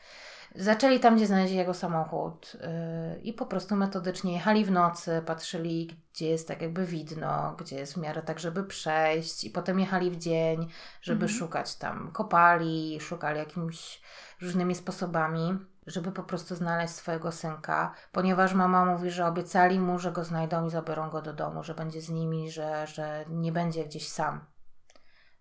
Zaczęli 0.55 0.99
tam, 0.99 1.15
gdzie 1.15 1.27
znaleźli 1.27 1.57
jego 1.57 1.73
samochód 1.73 2.57
e, 2.61 3.19
i 3.21 3.33
po 3.33 3.45
prostu 3.45 3.75
metodycznie 3.75 4.33
jechali 4.33 4.65
w 4.65 4.71
nocy, 4.71 5.23
patrzyli, 5.25 5.97
gdzie 6.13 6.29
jest 6.29 6.47
tak 6.47 6.61
jakby 6.61 6.85
widno, 6.85 7.55
gdzie 7.59 7.75
jest 7.75 7.93
w 7.93 7.97
miarę 7.97 8.21
tak, 8.21 8.39
żeby 8.39 8.63
przejść 8.63 9.43
i 9.43 9.49
potem 9.49 9.79
jechali 9.79 10.11
w 10.11 10.17
dzień, 10.17 10.67
żeby 11.01 11.25
Mhm. 11.25 11.39
szukać 11.39 11.75
tam. 11.75 12.11
Kopali, 12.11 12.99
szukali 13.01 13.37
jakimiś 13.39 14.01
różnymi 14.41 14.75
sposobami, 14.75 15.59
żeby 15.87 16.11
po 16.11 16.23
prostu 16.23 16.55
znaleźć 16.55 16.93
swojego 16.93 17.31
synka, 17.31 17.93
ponieważ 18.11 18.53
mama 18.53 18.85
mówi, 18.85 19.11
że 19.11 19.25
obiecali 19.27 19.79
mu, 19.79 19.99
że 19.99 20.11
go 20.11 20.23
znajdą 20.23 20.65
i 20.65 20.69
zabiorą 20.69 21.09
go 21.09 21.21
do 21.21 21.33
domu, 21.33 21.63
że 21.63 21.73
będzie 21.75 22.01
z 22.01 22.09
nimi, 22.09 22.51
że, 22.51 22.87
że 22.87 23.25
nie 23.29 23.51
będzie 23.51 23.85
gdzieś 23.85 24.09
sam. 24.09 24.45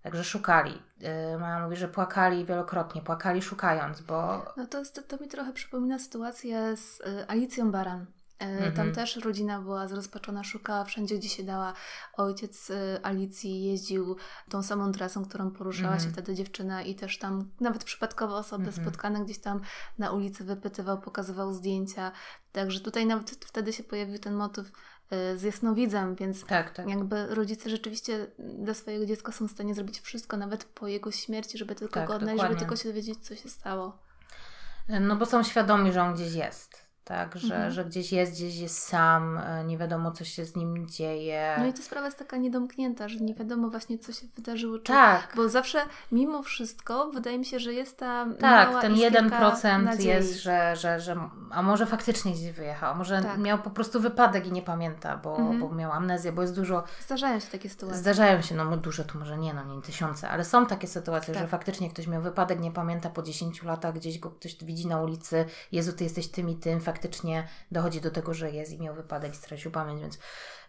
Także 0.02 0.24
szukali. 0.24 0.82
Yy, 1.00 1.38
Mama 1.38 1.64
mówi, 1.64 1.76
że 1.76 1.88
płakali 1.88 2.44
wielokrotnie, 2.44 3.02
płakali 3.02 3.42
szukając, 3.42 4.00
bo 4.00 4.44
No 4.56 4.66
to, 4.66 4.78
jest, 4.78 5.08
to 5.08 5.16
mi 5.16 5.28
trochę 5.28 5.52
przypomina 5.52 5.98
sytuację 5.98 6.76
z 6.76 7.00
y, 7.00 7.28
Alicją 7.28 7.70
Baran. 7.70 8.00
Y, 8.02 8.06
Mhm. 8.44 8.72
Tam 8.74 8.92
też 8.92 9.16
rodzina 9.16 9.60
była 9.60 9.88
zrozpaczona, 9.88 10.44
szukała 10.44 10.84
wszędzie, 10.84 11.18
gdzie 11.18 11.28
się 11.28 11.42
dała. 11.42 11.72
Ojciec 12.16 12.70
y, 12.70 13.00
Alicji 13.02 13.64
jeździł 13.64 14.16
tą 14.50 14.62
samą 14.62 14.92
trasą, 14.92 15.24
którą 15.24 15.50
poruszała 15.50 15.92
Mhm. 15.92 16.04
się 16.08 16.12
wtedy 16.12 16.34
dziewczyna 16.34 16.82
i 16.82 16.94
też 16.94 17.18
tam 17.18 17.50
nawet 17.60 17.84
przypadkowe 17.84 18.34
osoby 18.34 18.66
Mhm. 18.66 18.86
spotkane 18.86 19.24
gdzieś 19.24 19.38
tam 19.40 19.60
na 19.98 20.10
ulicy 20.12 20.44
wypytywał, 20.44 21.00
pokazywał 21.00 21.52
zdjęcia. 21.52 22.12
Także 22.52 22.80
tutaj 22.80 23.06
nawet 23.06 23.30
wtedy 23.30 23.72
się 23.72 23.82
pojawił 23.82 24.18
ten 24.18 24.34
motyw 24.34 24.66
y, 24.66 24.72
z 25.36 25.42
jasnowidzem, 25.42 26.14
więc 26.14 26.44
tak, 26.44 26.70
tak. 26.70 26.88
jakby 26.88 27.26
rodzice 27.34 27.70
rzeczywiście 27.70 28.26
dla 28.38 28.74
swojego 28.74 29.06
dziecka 29.06 29.32
są 29.32 29.48
w 29.48 29.50
stanie 29.50 29.74
zrobić 29.74 30.00
wszystko, 30.00 30.36
nawet 30.36 30.64
po 30.64 30.88
jego 30.88 31.12
śmierci, 31.12 31.58
żeby 31.58 31.74
tylko 31.74 31.94
Tak, 31.94 32.08
go 32.08 32.14
odnaleźć, 32.14 32.42
żeby 32.42 32.56
tylko 32.56 32.76
się 32.76 32.88
dowiedzieć, 32.88 33.18
co 33.18 33.36
się 33.36 33.48
stało. 33.48 33.98
No 35.00 35.16
bo 35.16 35.26
są 35.26 35.42
świadomi, 35.42 35.92
że 35.92 36.02
on 36.02 36.14
gdzieś 36.14 36.34
jest. 36.34 36.81
Tak, 37.04 37.36
że, 37.38 37.54
Mhm. 37.54 37.72
że 37.72 37.84
gdzieś 37.84 38.12
jest, 38.12 38.32
gdzieś 38.32 38.56
jest 38.56 38.78
sam, 38.82 39.38
e, 39.38 39.64
nie 39.64 39.78
wiadomo, 39.78 40.10
co 40.12 40.24
się 40.24 40.44
z 40.44 40.56
nim 40.56 40.86
dzieje. 40.88 41.56
No 41.58 41.66
i 41.66 41.72
ta 41.72 41.82
sprawa 41.82 42.06
jest 42.06 42.18
taka 42.18 42.36
niedomknięta, 42.36 43.08
że 43.08 43.20
nie 43.20 43.34
wiadomo 43.34 43.70
właśnie, 43.70 43.98
co 43.98 44.12
się 44.12 44.26
wydarzyło. 44.36 44.78
Czy... 44.78 44.84
tak, 44.92 45.28
Bo 45.36 45.48
zawsze, 45.48 45.78
mimo 46.12 46.42
wszystko, 46.42 47.10
wydaje 47.10 47.38
mi 47.38 47.44
się, 47.44 47.58
że 47.58 47.72
jest 47.72 47.98
ta 47.98 48.26
tak, 48.40 48.68
mała 48.68 48.80
ten 48.82 48.94
iskierka 48.94 49.52
1% 49.52 49.82
nadziei. 49.82 50.06
jest, 50.08 50.40
że, 50.42 50.76
że, 50.76 51.00
że. 51.00 51.28
A 51.50 51.62
może 51.62 51.86
faktycznie 51.86 52.32
gdzieś 52.32 52.52
wyjechał, 52.52 52.90
a 52.90 52.94
może 52.94 53.22
Tak. 53.22 53.38
miał 53.38 53.58
po 53.58 53.70
prostu 53.70 54.00
wypadek 54.00 54.46
i 54.46 54.52
nie 54.52 54.62
pamięta, 54.62 55.16
bo, 55.16 55.36
Mhm. 55.36 55.60
bo 55.60 55.74
miał 55.74 55.92
amnezję, 55.92 56.32
bo 56.32 56.42
jest 56.42 56.54
dużo. 56.54 56.84
Zdarzają 57.00 57.40
się 57.40 57.46
takie 57.46 57.68
sytuacje. 57.68 57.98
Zdarzają 57.98 58.42
się, 58.42 58.54
no 58.54 58.76
dużo 58.76 59.04
to 59.04 59.18
może 59.18 59.38
nie, 59.38 59.54
no 59.54 59.64
nie 59.64 59.82
tysiące, 59.82 60.28
ale 60.28 60.44
są 60.44 60.66
takie 60.66 60.86
sytuacje, 60.88 61.34
Tak. 61.34 61.42
że 61.42 61.48
faktycznie 61.48 61.90
ktoś 61.90 62.06
miał 62.06 62.22
wypadek, 62.22 62.60
nie 62.60 62.70
pamięta 62.72 63.10
po 63.10 63.22
10 63.22 63.62
latach, 63.62 63.94
gdzieś 63.94 64.18
go 64.18 64.30
ktoś 64.30 64.64
widzi 64.64 64.86
na 64.86 65.00
ulicy, 65.00 65.44
Jezu, 65.72 65.92
ty 65.92 66.04
jesteś 66.04 66.28
tym 66.28 66.48
i 66.50 66.56
tym, 66.56 66.80
faktycznie 66.92 67.48
dochodzi 67.70 68.00
do 68.00 68.10
tego, 68.10 68.34
że 68.34 68.50
jest 68.50 68.72
i 68.72 68.80
miał 68.80 68.94
wypadek 68.94 69.32
i 69.32 69.36
stracił 69.36 69.70
pamięć, 69.70 70.00
więc, 70.00 70.18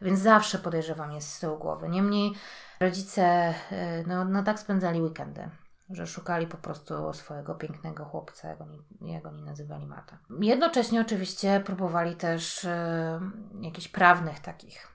więc 0.02 0.20
zawsze 0.20 0.60
podejrzewam 0.60 1.12
jest 1.12 1.34
z 1.34 1.40
tyłu 1.40 1.58
głowy. 1.58 1.90
Niemniej 1.90 2.34
rodzice 2.80 3.54
y, 3.72 4.04
no, 4.08 4.26
no 4.26 4.44
tak 4.44 4.60
spędzali 4.60 5.02
weekendy. 5.02 5.50
Że 5.90 6.08
szukali 6.08 6.48
po 6.48 6.58
prostu 6.58 7.14
swojego 7.14 7.56
pięknego 7.56 8.06
chłopca, 8.06 8.48
jak 8.48 8.62
oni, 8.62 8.82
jak 9.02 9.26
oni 9.26 9.44
nazywali 9.44 9.86
Mata. 9.86 10.18
Jednocześnie 10.40 11.02
oczywiście 11.02 11.62
próbowali 11.66 12.16
też 12.16 12.64
y, 12.64 12.70
jakichś 13.62 13.88
prawnych 13.88 14.40
takich 14.40 14.88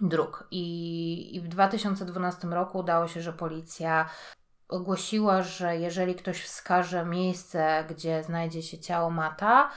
dróg. 0.00 0.48
I, 0.50 1.36
I 1.36 1.40
w 1.40 1.48
2012 1.48 2.48
roku 2.48 2.78
udało 2.78 3.08
się, 3.08 3.22
że 3.22 3.32
policja 3.32 4.10
ogłosiła, 4.70 5.42
że 5.42 5.76
jeżeli 5.76 6.14
ktoś 6.14 6.42
wskaże 6.42 7.04
miejsce, 7.04 7.84
gdzie 7.90 8.22
znajdzie 8.22 8.62
się 8.62 8.78
ciało 8.78 9.10
Mata, 9.10 9.70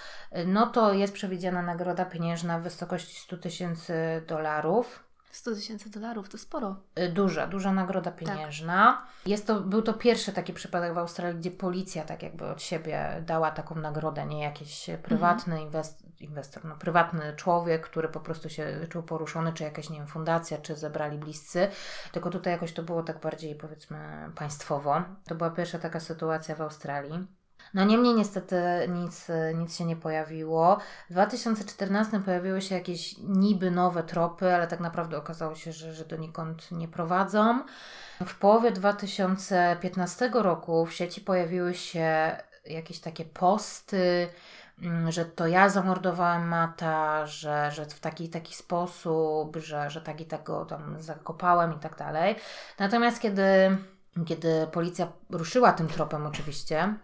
no 0.46 0.68
to 0.68 0.94
jest 0.94 1.14
przewidziana 1.14 1.62
nagroda 1.62 2.06
pieniężna 2.06 2.60
w 2.60 2.64
wysokości 2.64 3.16
100 3.20 3.38
tysięcy 3.38 3.94
dolarów. 4.28 5.04
100 5.32 5.56
tysięcy 5.56 5.90
dolarów 5.90 6.30
to 6.30 6.38
sporo. 6.38 6.76
Y, 7.00 7.10
Duża, 7.10 7.48
duża 7.48 7.72
nagroda 7.74 8.12
pieniężna. 8.12 9.06
Jest 9.26 9.48
to, 9.48 9.62
był 9.62 9.82
to 9.82 9.94
pierwszy 9.94 10.34
taki 10.34 10.54
przypadek 10.54 10.94
w 10.94 10.98
Australii, 10.98 11.40
gdzie 11.40 11.52
policja 11.52 12.04
tak 12.04 12.24
jakby 12.24 12.46
od 12.46 12.62
siebie 12.62 13.24
dała 13.26 13.52
taką 13.52 13.76
nagrodę, 13.76 14.26
nie 14.26 14.44
jakiś 14.44 14.90
prywatny 15.04 15.62
inwest, 15.62 16.04
inwestor, 16.13 16.13
no 16.64 16.76
prywatny 16.76 17.34
człowiek, 17.36 17.86
który 17.86 18.10
po 18.10 18.20
prostu 18.20 18.50
się 18.50 18.88
czuł 18.90 19.04
poruszony, 19.04 19.54
czy 19.54 19.64
jakaś, 19.64 19.90
nie 19.90 19.98
wiem, 19.98 20.08
fundacja, 20.08 20.58
czy 20.58 20.76
zebrali 20.76 21.18
bliscy, 21.18 21.68
tylko 22.12 22.30
tutaj 22.30 22.54
jakoś 22.54 22.74
to 22.74 22.84
było 22.84 23.04
tak 23.04 23.20
bardziej 23.20 23.56
powiedzmy 23.56 24.30
państwowo. 24.36 25.04
To 25.26 25.36
była 25.36 25.50
pierwsza 25.50 25.80
taka 25.80 26.00
sytuacja 26.00 26.56
w 26.56 26.62
Australii. 26.62 27.28
No 27.74 27.84
niemniej 27.86 28.14
niestety 28.14 28.56
nic, 28.90 29.28
nic 29.56 29.78
się 29.78 29.86
nie 29.86 29.96
pojawiło. 29.96 30.78
W 31.10 31.14
2014 31.14 32.20
pojawiły 32.20 32.62
się 32.62 32.76
jakieś 32.76 33.18
niby 33.18 33.72
nowe 33.72 34.04
tropy, 34.04 34.56
ale 34.56 34.68
tak 34.68 34.80
naprawdę 34.80 35.18
okazało 35.18 35.56
się, 35.56 35.72
że, 35.72 35.94
że 35.94 36.06
donikąd 36.06 36.72
nie 36.72 36.88
prowadzą. 36.88 37.64
W 38.26 38.36
połowie 38.36 38.72
2015 38.72 40.32
roku 40.34 40.86
w 40.86 40.94
sieci 40.94 41.22
pojawiły 41.22 41.74
się 41.74 42.38
jakieś 42.66 43.00
takie 43.00 43.26
posty, 43.26 44.28
że 45.10 45.26
to 45.26 45.48
ja 45.48 45.70
zamordowałem 45.70 46.48
Mata, 46.48 47.26
że, 47.26 47.72
że 47.72 47.86
w 47.86 48.00
taki 48.00 48.30
taki 48.30 48.56
sposób, 48.56 49.58
że, 49.58 49.90
że 49.90 50.02
tak 50.02 50.22
i 50.22 50.26
tak 50.26 50.44
go 50.44 50.66
tam 50.66 50.96
zakopałem 51.02 51.74
i 51.76 51.80
tak 51.80 51.98
dalej. 51.98 52.36
Natomiast 52.80 53.22
kiedy, 53.22 53.78
kiedy 54.26 54.68
policja 54.72 55.08
ruszyła 55.30 55.74
tym 55.74 55.88
tropem 55.88 56.26
oczywiście, 56.26 56.96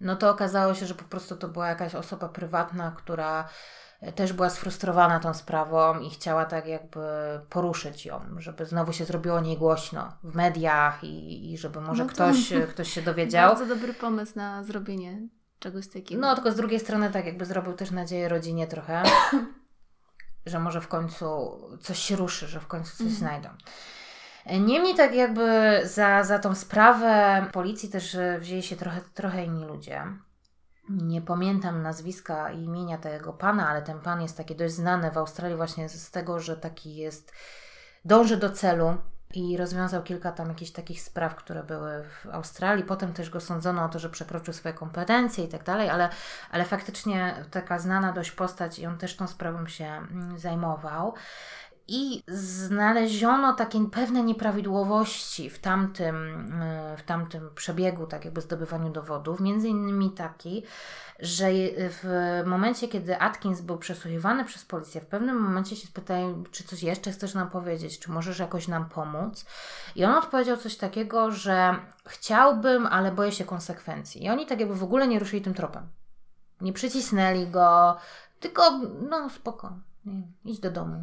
no 0.00 0.16
to 0.16 0.30
okazało 0.30 0.74
się, 0.74 0.86
że 0.86 0.94
po 0.94 1.04
prostu 1.04 1.36
to 1.36 1.48
była 1.48 1.68
jakaś 1.68 1.94
osoba 1.94 2.28
prywatna, 2.28 2.92
która 2.96 3.48
też 4.14 4.32
była 4.32 4.50
sfrustrowana 4.50 5.20
tą 5.20 5.34
sprawą 5.34 6.00
i 6.00 6.10
chciała 6.10 6.44
tak 6.44 6.66
jakby 6.66 7.00
poruszyć 7.48 8.06
ją, 8.06 8.20
żeby 8.38 8.66
znowu 8.66 8.92
się 8.92 9.04
zrobiło 9.04 9.36
o 9.36 9.40
niej 9.40 9.58
głośno 9.58 10.12
w 10.24 10.34
mediach 10.34 11.04
i, 11.04 11.52
i 11.52 11.58
żeby 11.58 11.80
może 11.80 12.02
No 12.02 12.08
to- 12.08 12.14
ktoś, 12.14 12.52
ktoś 12.70 12.92
się 12.92 13.02
dowiedział. 13.02 13.48
Bardzo 13.54 13.74
dobry 13.74 13.94
pomysł 13.94 14.32
na 14.36 14.64
zrobienie 14.64 15.28
czegoś 15.62 15.88
takiego. 15.88 16.20
No, 16.20 16.34
tylko 16.34 16.52
z 16.52 16.56
drugiej 16.56 16.80
strony 16.80 17.10
tak 17.10 17.26
jakby 17.26 17.44
zrobił 17.44 17.72
też 17.72 17.90
nadzieję 17.90 18.28
rodzinie 18.28 18.66
trochę, 18.66 19.02
że 20.46 20.58
może 20.58 20.80
w 20.80 20.88
końcu 20.88 21.26
coś 21.80 21.98
się 21.98 22.16
ruszy, 22.16 22.48
że 22.48 22.60
w 22.60 22.66
końcu 22.66 22.90
coś 22.90 23.00
Mhm. 23.00 23.16
znajdą. 23.16 23.48
Niemniej 24.46 24.94
tak 24.94 25.14
jakby 25.14 25.80
za, 25.84 26.24
za 26.24 26.38
tą 26.38 26.54
sprawę 26.54 27.46
policji 27.52 27.88
też 27.88 28.16
wzięli 28.38 28.62
się 28.62 28.76
trochę, 28.76 29.00
trochę 29.14 29.44
inni 29.44 29.64
ludzie. 29.64 30.02
Nie 30.88 31.22
pamiętam 31.22 31.82
nazwiska 31.82 32.52
i 32.52 32.62
imienia 32.62 32.98
tego 32.98 33.32
pana, 33.32 33.68
ale 33.68 33.82
ten 33.82 34.00
pan 34.00 34.22
jest 34.22 34.36
taki 34.36 34.56
dość 34.56 34.74
znany 34.74 35.10
w 35.10 35.18
Australii 35.18 35.56
właśnie 35.56 35.88
z 35.88 36.02
z 36.06 36.10
tego, 36.10 36.40
że 36.40 36.56
taki 36.56 36.96
jest, 36.96 37.32
dąży 38.04 38.36
do 38.36 38.50
celu 38.50 38.96
i 39.34 39.56
rozwiązał 39.56 40.02
kilka 40.02 40.32
tam 40.32 40.48
jakichś 40.48 40.70
takich 40.70 41.02
spraw, 41.02 41.34
które 41.34 41.62
były 41.62 42.04
w 42.04 42.26
Australii. 42.32 42.84
Potem 42.84 43.12
też 43.12 43.30
go 43.30 43.40
sądzono 43.40 43.84
o 43.84 43.88
to, 43.88 43.98
że 43.98 44.10
przekroczył 44.10 44.54
swoje 44.54 44.74
kompetencje 44.74 45.44
i 45.44 45.48
tak 45.48 45.64
dalej, 45.64 45.88
ale, 45.88 46.08
ale 46.50 46.64
faktycznie 46.64 47.44
taka 47.50 47.78
znana 47.78 48.12
dość 48.12 48.30
postać 48.30 48.78
i 48.78 48.86
on 48.86 48.98
też 48.98 49.16
tą 49.16 49.26
sprawą 49.26 49.66
się 49.66 49.84
mm, 49.84 50.38
zajmował. 50.38 51.14
I 51.88 52.22
znaleziono 52.28 53.52
takie 53.52 53.86
pewne 53.90 54.22
nieprawidłowości 54.22 55.50
w 55.50 55.58
tamtym, 55.58 56.16
y, 56.94 56.96
w 56.96 57.02
tamtym 57.02 57.50
przebiegu, 57.54 58.06
tak 58.06 58.24
jakby 58.24 58.40
zdobywaniu 58.40 58.92
dowodów. 58.92 59.40
Między 59.40 59.68
innymi 59.68 60.10
taki, 60.10 60.62
że 61.18 61.48
w 61.78 62.42
momencie, 62.46 62.88
kiedy 62.88 63.18
Atkins 63.18 63.60
był 63.60 63.78
przesłuchiwany 63.78 64.44
przez 64.44 64.64
policję, 64.64 65.00
w 65.00 65.06
pewnym 65.06 65.40
momencie 65.40 65.76
się 65.76 65.86
spytali, 65.86 66.34
czy 66.50 66.64
coś 66.64 66.82
jeszcze 66.82 67.12
chcesz 67.12 67.34
nam 67.34 67.50
powiedzieć, 67.50 67.98
czy 67.98 68.10
możesz 68.10 68.38
jakoś 68.38 68.68
nam 68.68 68.88
pomóc. 68.88 69.46
I 69.96 70.04
on 70.04 70.14
odpowiedział 70.14 70.56
coś 70.56 70.76
takiego, 70.76 71.30
że 71.30 71.76
chciałbym, 72.06 72.86
ale 72.86 73.12
boję 73.12 73.32
się 73.32 73.44
konsekwencji. 73.44 74.24
I 74.24 74.30
oni 74.30 74.46
tak 74.46 74.60
jakby 74.60 74.74
w 74.74 74.84
ogóle 74.84 75.08
nie 75.08 75.18
ruszyli 75.18 75.42
tym 75.42 75.54
tropem. 75.54 75.88
Nie 76.60 76.72
przycisnęli 76.72 77.46
go, 77.46 77.96
tylko 78.40 78.80
no 79.08 79.30
spoko. 79.30 79.72
Idź 80.44 80.60
do 80.60 80.70
domu. 80.70 81.00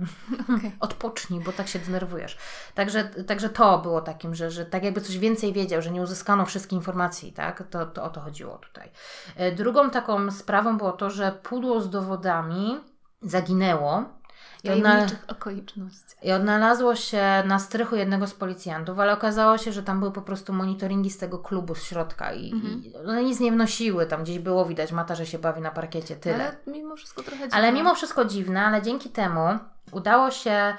Okej. 0.57 0.71
Odpocznij, 0.79 1.39
bo 1.39 1.51
tak 1.51 1.67
się 1.67 1.79
denerwujesz. 1.79 2.37
Także, 2.75 3.03
także 3.03 3.49
to 3.49 3.79
było 3.79 4.01
takim, 4.01 4.35
że, 4.35 4.51
że 4.51 4.65
tak 4.65 4.83
jakby 4.83 5.01
coś 5.01 5.17
więcej 5.17 5.53
wiedział, 5.53 5.81
że 5.81 5.91
nie 5.91 6.01
uzyskano 6.01 6.45
wszystkich 6.45 6.77
informacji, 6.77 7.33
tak? 7.33 7.63
To, 7.69 7.85
to 7.85 8.03
o 8.03 8.09
to 8.09 8.21
chodziło 8.21 8.57
tutaj. 8.57 8.91
E, 9.35 9.51
Drugą 9.51 9.89
taką 9.89 10.31
sprawą 10.31 10.77
było 10.77 10.91
to, 10.91 11.09
że 11.09 11.31
pudło 11.31 11.81
z 11.81 11.89
dowodami 11.89 12.79
zaginęło. 13.21 14.18
I, 14.63 14.69
odna- 14.69 15.07
okolicznościach. 15.27 16.23
I 16.23 16.31
odnalazło 16.31 16.95
się 16.95 17.43
na 17.45 17.59
strychu 17.59 17.95
jednego 17.95 18.27
z 18.27 18.33
policjantów, 18.33 18.99
ale 18.99 19.13
okazało 19.13 19.57
się, 19.57 19.71
że 19.71 19.83
tam 19.83 19.99
były 19.99 20.11
po 20.11 20.21
prostu 20.21 20.53
monitoringi 20.53 21.09
z 21.09 21.17
tego 21.17 21.39
klubu 21.39 21.75
z 21.75 21.83
środka 21.83 22.33
i, 22.33 22.51
Mhm. 22.53 22.83
i 22.85 22.95
one 22.95 23.23
nic 23.23 23.39
nie 23.39 23.51
wnosiły. 23.51 24.05
Tam 24.05 24.23
gdzieś 24.23 24.39
było 24.39 24.65
widać, 24.65 24.91
Mata, 24.91 25.15
że 25.15 25.25
się 25.25 25.39
bawi 25.39 25.61
na 25.61 25.71
parkiecie, 25.71 26.15
tyle. 26.15 26.35
Ale 26.67 26.73
mimo 26.77 26.95
wszystko 26.95 27.23
trochę 27.23 27.43
Ale 27.43 27.49
dziwne. 27.51 27.71
mimo 27.71 27.95
wszystko 27.95 28.25
dziwne, 28.25 28.65
ale 28.65 28.81
dzięki 28.81 29.09
temu 29.09 29.59
udało 29.91 30.31
się 30.31 30.73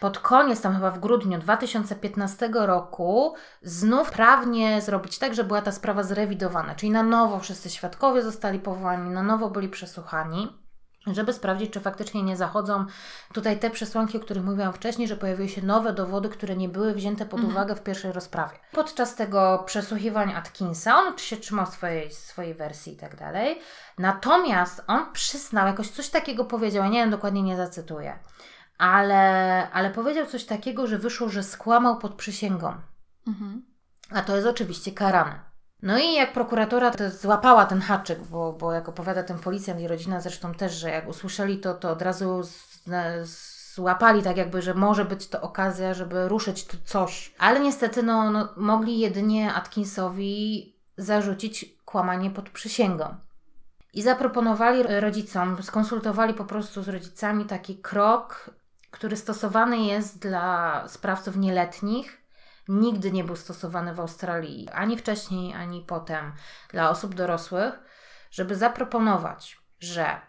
pod 0.00 0.18
koniec, 0.18 0.60
tam 0.60 0.74
chyba 0.74 0.90
w 0.90 0.98
grudniu 1.00 1.38
2015 1.38 2.48
roku, 2.52 3.34
znów 3.62 4.10
prawnie 4.10 4.80
zrobić 4.82 5.18
tak, 5.18 5.34
że 5.34 5.44
była 5.44 5.62
ta 5.62 5.72
sprawa 5.72 6.02
zrewidowana. 6.02 6.74
Czyli 6.74 6.92
na 6.92 7.02
nowo 7.02 7.38
wszyscy 7.40 7.70
świadkowie 7.70 8.22
zostali 8.22 8.58
powołani, 8.58 9.10
na 9.10 9.22
nowo 9.22 9.50
byli 9.50 9.68
przesłuchani. 9.68 10.63
Żeby 11.06 11.32
sprawdzić, 11.32 11.72
czy 11.72 11.80
faktycznie 11.80 12.22
nie 12.22 12.36
zachodzą 12.36 12.86
tutaj 13.32 13.58
te 13.58 13.70
przesłanki, 13.70 14.16
o 14.16 14.20
których 14.20 14.44
mówiłam 14.44 14.72
wcześniej, 14.72 15.08
że 15.08 15.16
pojawiły 15.16 15.48
się 15.48 15.62
nowe 15.62 15.92
dowody, 15.92 16.28
które 16.28 16.56
nie 16.56 16.68
były 16.68 16.94
wzięte 16.94 17.26
pod 17.26 17.40
Mhm. 17.40 17.52
uwagę 17.56 17.76
w 17.76 17.82
pierwszej 17.82 18.12
rozprawie. 18.12 18.56
Podczas 18.72 19.14
tego 19.14 19.62
przesłuchiwań 19.66 20.32
Atkinsa, 20.34 20.96
on 20.98 21.18
się 21.18 21.36
trzymał 21.36 21.66
swojej, 21.66 22.10
swojej 22.12 22.54
wersji 22.54 22.92
i 22.92 22.96
tak 22.96 23.16
dalej. 23.16 23.60
Natomiast 23.98 24.84
on 24.86 25.12
przyznał, 25.12 25.66
jakoś 25.66 25.90
coś 25.90 26.08
takiego 26.08 26.44
powiedział, 26.44 26.84
ja 26.84 26.90
nie 26.90 27.00
wiem, 27.00 27.10
dokładnie 27.10 27.42
nie 27.42 27.56
zacytuję, 27.56 28.18
ale, 28.78 29.22
ale 29.70 29.90
powiedział 29.90 30.26
coś 30.26 30.44
takiego, 30.44 30.86
że 30.86 30.98
wyszło, 30.98 31.28
że 31.28 31.42
skłamał 31.42 31.98
pod 31.98 32.14
przysięgą. 32.14 32.74
Mhm. 33.26 33.64
A 34.10 34.22
to 34.22 34.36
jest 34.36 34.48
oczywiście 34.48 34.92
karane. 34.92 35.53
No 35.84 35.98
i 35.98 36.14
jak 36.14 36.32
prokuratura 36.32 36.92
złapała 37.20 37.66
ten 37.66 37.80
haczyk, 37.80 38.18
bo, 38.20 38.52
bo 38.52 38.72
jak 38.72 38.88
opowiada 38.88 39.22
ten 39.22 39.38
policjant 39.38 39.80
i 39.80 39.88
rodzina 39.88 40.20
zresztą 40.20 40.54
też, 40.54 40.72
że 40.72 40.90
jak 40.90 41.08
usłyszeli 41.08 41.58
to, 41.58 41.74
to 41.74 41.90
od 41.90 42.02
razu 42.02 42.42
z, 42.42 43.74
złapali 43.74 44.22
tak 44.22 44.36
jakby, 44.36 44.62
że 44.62 44.74
może 44.74 45.04
być 45.04 45.28
to 45.28 45.40
okazja, 45.40 45.94
żeby 45.94 46.28
ruszyć 46.28 46.64
tu 46.66 46.76
coś. 46.84 47.34
Ale 47.38 47.60
niestety 47.60 48.02
no, 48.02 48.30
no, 48.30 48.48
mogli 48.56 48.98
jedynie 48.98 49.54
Atkinsowi 49.54 50.74
zarzucić 50.96 51.76
kłamanie 51.84 52.30
pod 52.30 52.50
przysięgą. 52.50 53.16
I 53.94 54.02
zaproponowali 54.02 54.82
rodzicom, 54.82 55.62
skonsultowali 55.62 56.34
po 56.34 56.44
prostu 56.44 56.82
z 56.82 56.88
rodzicami 56.88 57.44
taki 57.44 57.76
krok, 57.76 58.50
który 58.90 59.16
stosowany 59.16 59.78
jest 59.78 60.18
dla 60.18 60.82
sprawców 60.88 61.36
nieletnich, 61.36 62.23
nigdy 62.68 63.12
nie 63.12 63.24
był 63.24 63.36
stosowany 63.36 63.94
w 63.94 64.00
Australii, 64.00 64.68
ani 64.68 64.96
wcześniej, 64.98 65.54
ani 65.54 65.80
potem 65.80 66.32
dla 66.70 66.90
osób 66.90 67.14
dorosłych, 67.14 67.74
żeby 68.30 68.56
zaproponować, 68.56 69.58
że 69.80 70.20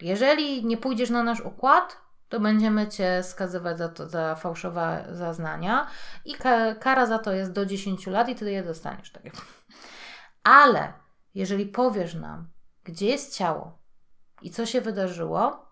jeżeli 0.00 0.66
nie 0.66 0.76
pójdziesz 0.76 1.10
na 1.10 1.22
nasz 1.22 1.40
układ, 1.40 1.96
to 2.28 2.40
będziemy 2.40 2.88
cię 2.88 3.22
skazywać 3.22 3.78
za, 3.78 3.88
to, 3.88 4.08
za 4.08 4.34
fałszowe 4.34 5.06
zaznania 5.10 5.86
i 6.24 6.34
ka- 6.34 6.74
kara 6.74 7.06
za 7.06 7.18
to 7.18 7.32
jest 7.32 7.52
do 7.52 7.66
10 7.66 8.06
lat 8.06 8.28
i 8.28 8.34
ty 8.34 8.50
je 8.50 8.62
dostaniesz. 8.62 9.12
Tak. 9.12 9.24
jakby. 9.24 9.40
Ale 10.42 10.92
jeżeli 11.34 11.66
powiesz 11.66 12.14
nam, 12.14 12.48
gdzie 12.84 13.06
jest 13.06 13.36
ciało 13.36 13.78
i 14.42 14.50
co 14.50 14.66
się 14.66 14.80
wydarzyło, 14.80 15.66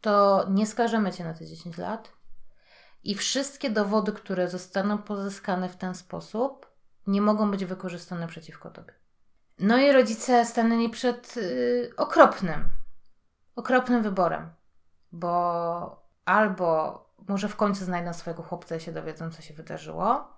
to 0.00 0.44
nie 0.50 0.66
skażemy 0.66 1.12
cię 1.12 1.24
na 1.24 1.34
te 1.34 1.46
10 1.46 1.78
lat, 1.78 2.12
i 3.04 3.14
wszystkie 3.14 3.70
dowody, 3.70 4.12
które 4.12 4.48
zostaną 4.48 4.98
pozyskane 4.98 5.68
w 5.68 5.76
ten 5.76 5.94
sposób, 5.94 6.72
nie 7.06 7.20
mogą 7.20 7.50
być 7.50 7.64
wykorzystane 7.64 8.26
przeciwko 8.26 8.70
tobie. 8.70 8.92
No 9.58 9.78
i 9.78 9.92
rodzice 9.92 10.44
stanęli 10.44 10.88
przed 10.88 11.36
y, 11.36 11.92
okropnym, 11.96 12.68
okropnym 13.56 14.02
wyborem, 14.02 14.50
bo 15.12 16.02
albo 16.24 16.98
może 17.28 17.48
w 17.48 17.56
końcu 17.56 17.84
znajdą 17.84 18.12
swojego 18.12 18.42
chłopca 18.42 18.76
i 18.76 18.80
się 18.80 18.92
dowiedzą, 18.92 19.30
co 19.30 19.42
się 19.42 19.54
wydarzyło, 19.54 20.28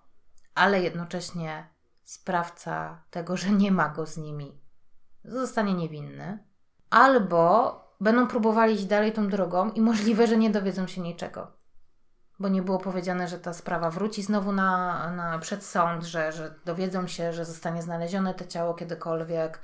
ale 0.55 0.81
jednocześnie 0.83 1.69
sprawca 2.05 3.03
tego, 3.11 3.37
że 3.37 3.51
nie 3.51 3.73
ma 3.73 3.89
go 3.89 4.07
z 4.07 4.17
nimi, 4.17 4.61
zostanie 5.25 5.75
niewinny, 5.75 6.39
albo 6.91 7.81
będą 8.01 8.27
próbowali 8.27 8.75
iść 8.75 8.85
dalej 8.85 9.13
tą 9.13 9.29
drogą 9.29 9.71
i 9.71 9.81
możliwe, 9.81 10.27
że 10.27 10.37
nie 10.37 10.51
dowiedzą 10.51 10.87
się 10.87 11.01
niczego. 11.01 11.64
Bo 12.39 12.49
nie 12.49 12.63
było 12.63 12.79
powiedziane, 12.79 13.29
że 13.29 13.39
ta 13.39 13.53
sprawa 13.53 13.91
wróci 13.91 14.23
znowu 14.23 14.53
na, 14.53 15.11
na 15.11 15.39
przed 15.39 15.65
sąd, 15.65 16.05
że, 16.05 16.33
że 16.33 16.55
dowiedzą 16.65 17.07
się, 17.07 17.33
że 17.33 17.45
zostanie 17.45 17.83
znalezione 17.83 18.35
to 18.35 18.45
ciało 18.45 18.75
kiedykolwiek. 18.75 19.61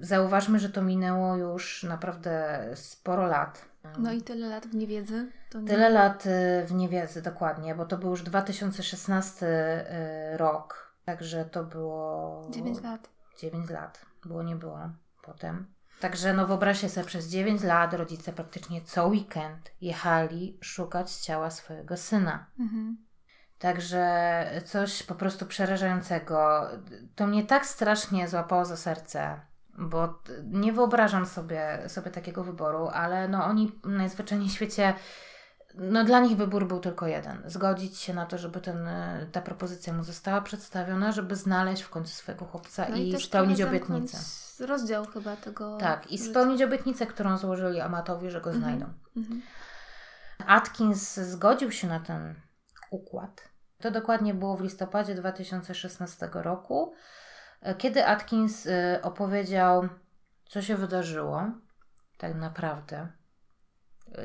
Zauważmy, 0.00 0.58
że 0.58 0.70
to 0.70 0.82
minęło 0.82 1.36
już 1.36 1.82
naprawdę 1.82 2.60
sporo 2.74 3.26
lat. 3.26 3.64
No 3.98 4.12
i 4.12 4.22
tyle 4.22 4.48
lat 4.48 4.66
w 4.66 4.74
niewiedzy. 4.74 5.32
Nie... 5.54 5.68
Tyle 5.68 5.90
lat 5.90 6.26
y, 6.26 6.66
w 6.66 6.72
niewiedzy, 6.72 7.22
dokładnie, 7.22 7.74
bo 7.74 7.86
to 7.86 7.98
był 7.98 8.10
już 8.10 8.22
2016 8.22 9.46
y, 9.46 10.36
rok, 10.36 10.92
także 11.04 11.44
to 11.44 11.64
było... 11.64 12.42
9 12.50 12.82
lat. 12.82 13.08
9 13.38 13.70
lat, 13.70 14.00
było 14.24 14.42
nie 14.42 14.56
było 14.56 14.78
potem. 15.22 15.66
Także 16.02 16.34
no 16.34 16.46
wyobraźcie 16.46 16.88
sobie, 16.88 17.06
przez 17.06 17.28
9 17.28 17.62
lat 17.62 17.94
rodzice 17.94 18.32
praktycznie 18.32 18.82
co 18.82 19.06
weekend 19.06 19.70
jechali 19.80 20.58
szukać 20.60 21.12
ciała 21.12 21.50
swojego 21.50 21.96
syna. 21.96 22.46
Mhm. 22.58 22.96
Także 23.58 24.46
coś 24.64 25.02
po 25.02 25.14
prostu 25.14 25.46
przerażającego. 25.46 26.68
To 27.14 27.26
mnie 27.26 27.44
tak 27.44 27.66
strasznie 27.66 28.28
złapało 28.28 28.64
za 28.64 28.76
serce, 28.76 29.40
bo 29.78 30.22
nie 30.44 30.72
wyobrażam 30.72 31.26
sobie, 31.26 31.78
sobie 31.86 32.10
takiego 32.10 32.44
wyboru, 32.44 32.88
ale 32.92 33.28
no 33.28 33.44
oni 33.44 33.80
najzwyczajniej 33.84 34.48
w 34.48 34.52
świecie, 34.52 34.94
no 35.74 36.04
dla 36.04 36.20
nich 36.20 36.36
wybór 36.36 36.66
był 36.66 36.80
tylko 36.80 37.06
jeden. 37.06 37.42
Zgodzić 37.46 37.98
się 37.98 38.14
na 38.14 38.26
to, 38.26 38.38
żeby 38.38 38.60
ten, 38.60 38.86
y, 38.88 39.28
ta 39.32 39.42
propozycja 39.42 39.92
mu 39.92 40.04
została 40.04 40.40
przedstawiona, 40.40 41.12
żeby 41.12 41.36
znaleźć 41.36 41.82
w 41.82 41.90
końcu 41.90 42.14
swojego 42.14 42.44
chłopca 42.44 42.86
No 42.90 42.96
i, 42.96 43.12
też 43.12 43.24
spełnić 43.26 43.62
obietnicę. 43.62 44.18
Rozdział 44.66 45.04
chyba 45.06 45.36
tego. 45.36 45.76
Tak, 45.76 46.12
i 46.12 46.18
życia. 46.18 46.30
spełnić 46.30 46.62
obietnicę, 46.62 47.06
którą 47.06 47.36
złożyli 47.38 47.80
Amatowi, 47.80 48.30
że 48.30 48.40
go 48.40 48.50
Mhm. 48.50 48.62
znajdą. 48.64 48.94
Mhm. 49.16 49.42
Atkins 50.46 51.14
zgodził 51.14 51.70
się 51.72 51.88
na 51.88 52.00
ten 52.00 52.34
układ. 52.90 53.48
To 53.80 53.90
dokładnie 53.90 54.34
było 54.34 54.56
w 54.56 54.60
listopadzie 54.60 55.14
2016 55.14 56.28
roku, 56.32 56.94
e, 57.60 57.74
kiedy 57.74 58.06
Atkins 58.06 58.66
y, 58.66 58.98
opowiedział, 59.02 59.88
co 60.48 60.62
się 60.62 60.76
wydarzyło 60.76 61.42
tak 62.18 62.34
naprawdę. 62.34 63.08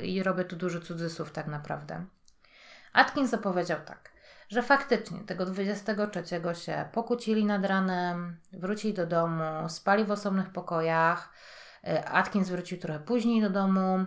I 0.03 0.23
robię 0.23 0.45
tu 0.45 0.55
dużo 0.55 0.79
cudzysłów 0.79 1.31
tak 1.31 1.47
naprawdę. 1.47 2.05
Atkins 2.93 3.33
opowiedział 3.33 3.79
tak, 3.85 4.11
że 4.49 4.63
faktycznie 4.63 5.19
tego 5.19 5.45
23 5.45 6.23
się 6.63 6.89
pokłócili 6.91 7.45
nad 7.45 7.65
ranem, 7.65 8.37
wrócili 8.53 8.93
do 8.93 9.05
domu, 9.05 9.69
spali 9.69 10.05
w 10.05 10.11
osobnych 10.11 10.49
pokojach. 10.49 11.33
E, 11.83 12.05
Atkins 12.09 12.49
wrócił 12.49 12.77
trochę 12.77 12.99
później 12.99 13.41
do 13.41 13.49
domu, 13.49 14.05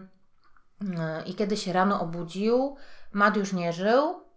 E, 0.99 1.23
I 1.27 1.35
kiedy 1.35 1.57
się 1.57 1.73
rano 1.73 2.01
obudził, 2.01 2.77
Matt 3.13 3.37
już 3.37 3.53
nie 3.53 3.73
żył. 3.73 4.30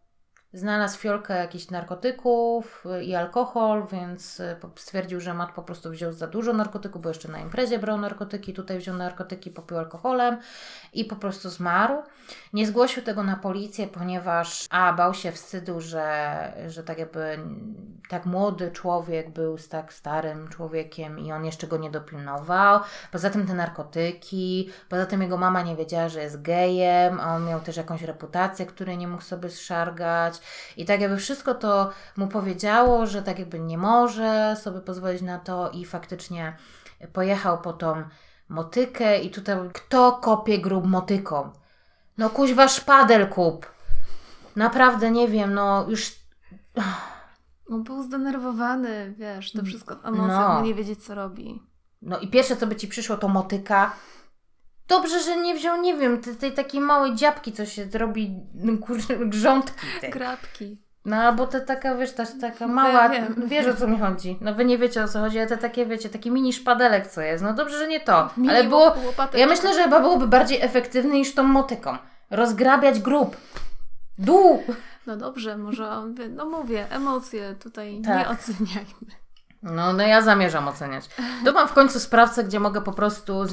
Znalazł 0.53 0.99
fiolkę 0.99 1.37
jakichś 1.37 1.69
narkotyków 1.69 2.85
y, 2.99 3.03
i 3.03 3.15
alkohol, 3.15 3.87
więc 3.91 4.39
y, 4.39 4.55
stwierdził, 4.75 5.19
że 5.21 5.33
Matt 5.33 5.51
po 5.51 5.63
prostu 5.63 5.89
wziął 5.89 6.11
za 6.11 6.27
dużo 6.27 6.53
narkotyków, 6.53 7.01
bo 7.01 7.09
jeszcze 7.09 7.27
na 7.27 7.39
imprezie 7.39 7.79
brał 7.79 7.97
narkotyki, 7.97 8.53
tutaj 8.53 8.77
wziął 8.77 8.97
narkotyki, 8.97 9.51
popił 9.51 9.77
alkoholem 9.77 10.37
i 10.93 11.05
po 11.05 11.15
prostu 11.15 11.49
zmarł. 11.49 12.03
Nie 12.53 12.67
zgłosił 12.67 13.03
tego 13.03 13.23
na 13.23 13.35
policję, 13.35 13.87
ponieważ 13.87 14.65
a 14.69 14.93
bał 14.93 15.13
się 15.13 15.31
wstydu, 15.31 15.81
że, 15.81 16.53
że 16.67 16.83
tak 16.83 16.97
jakby 16.97 17.39
tak 18.09 18.25
młody 18.25 18.71
człowiek 18.71 19.29
był 19.29 19.57
z 19.57 19.69
tak 19.69 19.93
starym 19.93 20.47
człowiekiem 20.47 21.19
i 21.19 21.31
on 21.31 21.45
jeszcze 21.45 21.67
go 21.67 21.77
nie 21.77 21.91
dopilnował. 21.91 22.79
Poza 23.11 23.29
tym 23.29 23.47
te 23.47 23.53
narkotyki, 23.53 24.69
poza 24.89 25.05
tym 25.05 25.21
jego 25.21 25.37
mama 25.37 25.61
nie 25.61 25.75
wiedziała, 25.75 26.09
że 26.09 26.21
jest 26.21 26.41
gejem, 26.41 27.19
a 27.19 27.35
on 27.35 27.45
miał 27.45 27.59
też 27.59 27.77
jakąś 27.77 28.01
reputację, 28.01 28.65
której 28.65 28.97
nie 28.97 29.07
mógł 29.07 29.23
sobie 29.23 29.49
zszargać. 29.49 30.42
I 30.77 30.85
tak 30.85 31.01
jakby 31.01 31.17
wszystko 31.17 31.55
to 31.55 31.89
mu 32.17 32.27
powiedziało, 32.27 33.07
że 33.07 33.21
tak 33.23 33.39
jakby 33.39 33.59
nie 33.59 33.77
może 33.77 34.55
sobie 34.61 34.81
pozwolić 34.81 35.21
na 35.21 35.39
to 35.39 35.69
i 35.69 35.85
faktycznie 35.85 36.57
pojechał 37.13 37.61
po 37.61 37.73
tą 37.73 38.03
motykę 38.49 39.19
i 39.21 39.29
tutaj 39.29 39.57
kto 39.73 40.11
kopie 40.11 40.59
grób 40.59 40.85
motyką? 40.85 41.51
No 42.17 42.29
kuźwa 42.29 42.67
szpadel 42.67 43.29
kup. 43.29 43.71
Naprawdę 44.55 45.11
nie 45.11 45.27
wiem, 45.27 45.53
no 45.53 45.85
już 45.89 46.11
On 47.69 47.83
był 47.83 48.03
zdenerwowany, 48.03 49.13
wiesz, 49.17 49.51
to 49.51 49.63
wszystko 49.63 49.95
w 49.95 50.05
emocjach, 50.05 50.49
No. 50.49 50.53
no. 50.53 50.61
nie 50.61 50.73
wiedzieć 50.75 51.03
co 51.05 51.15
robi. 51.15 51.61
No 52.01 52.19
i 52.19 52.27
pierwsze, 52.27 52.55
co 52.55 52.67
by 52.67 52.75
ci 52.75 52.87
przyszło, 52.87 53.17
to 53.17 53.27
motyka. 53.27 53.93
Dobrze, 54.87 55.19
że 55.19 55.37
nie 55.37 55.55
wziął, 55.55 55.81
nie 55.81 55.97
wiem, 55.97 56.21
tej, 56.21 56.35
tej 56.35 56.51
takiej 56.51 56.81
małej 56.81 57.15
dziabki, 57.15 57.51
co 57.51 57.65
się 57.65 57.87
robi, 57.93 58.35
no, 58.55 58.77
kurczę, 58.77 59.17
grządki. 59.25 59.85
Tej. 60.01 60.11
Grabki. 60.11 60.77
No 61.05 61.15
albo 61.15 61.47
te 61.47 61.61
taka, 61.61 61.95
wiesz, 61.95 62.13
ta, 62.13 62.25
taka 62.41 62.67
mała, 62.67 63.09
wiem. 63.09 63.35
wiesz 63.45 63.67
o 63.67 63.73
co 63.73 63.87
mi 63.87 63.99
chodzi. 63.99 64.37
No 64.41 64.53
wy 64.53 64.65
nie 64.65 64.77
wiecie 64.77 65.03
o 65.03 65.07
co 65.07 65.19
chodzi, 65.19 65.39
ale 65.39 65.47
te 65.47 65.57
takie, 65.57 65.85
wiecie, 65.85 66.09
taki 66.09 66.31
mini 66.31 66.53
szpadelek, 66.53 67.07
co 67.07 67.21
jest. 67.21 67.43
No 67.43 67.53
dobrze, 67.53 67.77
że 67.77 67.87
nie 67.87 67.99
to. 67.99 68.29
Mini 68.37 68.49
ale 68.49 68.63
było, 68.63 68.95
ja 69.33 69.47
myślę, 69.47 69.73
że 69.73 69.83
chyba 69.83 69.99
byłoby 69.99 70.27
bardziej 70.27 70.61
efektywne 70.61 71.13
niż 71.13 71.33
tą 71.33 71.43
motyką. 71.43 71.97
Rozgrabiać 72.29 72.99
grób. 72.99 73.37
Dół. 74.17 74.63
No 75.07 75.17
dobrze, 75.17 75.57
może 75.57 75.89
on 75.89 76.15
no 76.29 76.45
mówię, 76.45 76.87
emocje 76.89 77.55
tutaj 77.55 78.01
Tak. 78.05 78.17
nie 78.17 78.29
oceniajmy. 78.29 79.22
No, 79.63 79.93
no 79.93 80.03
ja 80.03 80.21
zamierzam 80.21 80.67
oceniać. 80.67 81.09
To 81.45 81.53
mam 81.53 81.67
w 81.67 81.73
końcu 81.73 81.99
sprawcę, 81.99 82.43
gdzie 82.43 82.59
mogę 82.59 82.81
po 82.81 82.91
prostu 82.91 83.45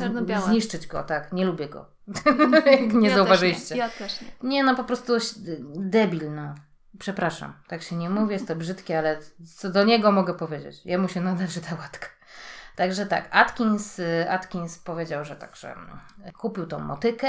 zniszczyć 0.46 0.86
go, 0.86 1.02
tak. 1.02 1.32
Nie 1.32 1.44
lubię 1.44 1.68
go. 1.68 1.86
Jak 2.66 2.92
nie 2.92 3.08
ja 3.08 3.14
zauważyliście. 3.14 3.74
Nie, 3.74 3.80
ja 3.80 3.88
też 3.88 4.20
nie. 4.20 4.28
Nie, 4.42 4.64
no 4.64 4.76
po 4.76 4.84
prostu 4.84 5.12
debil, 5.76 6.34
no. 6.34 6.54
Przepraszam, 6.98 7.52
tak 7.68 7.82
się 7.82 7.96
nie 7.96 8.10
mówi, 8.10 8.32
jest 8.32 8.48
to 8.48 8.56
brzydkie, 8.56 8.98
ale 8.98 9.18
co 9.56 9.70
do 9.70 9.84
niego 9.84 10.12
mogę 10.12 10.34
powiedzieć. 10.34 10.80
Jemu 10.84 11.08
się 11.08 11.20
należy 11.20 11.60
ta 11.60 11.76
łatka. 11.76 12.06
Także 12.76 13.06
tak, 13.06 13.28
Atkins, 13.30 13.98
y, 13.98 14.30
Atkins 14.30 14.78
powiedział, 14.78 15.24
że 15.24 15.36
także 15.36 15.72
mm, 15.72 15.98
kupił 16.38 16.66
tą 16.66 16.78
motykę, 16.78 17.28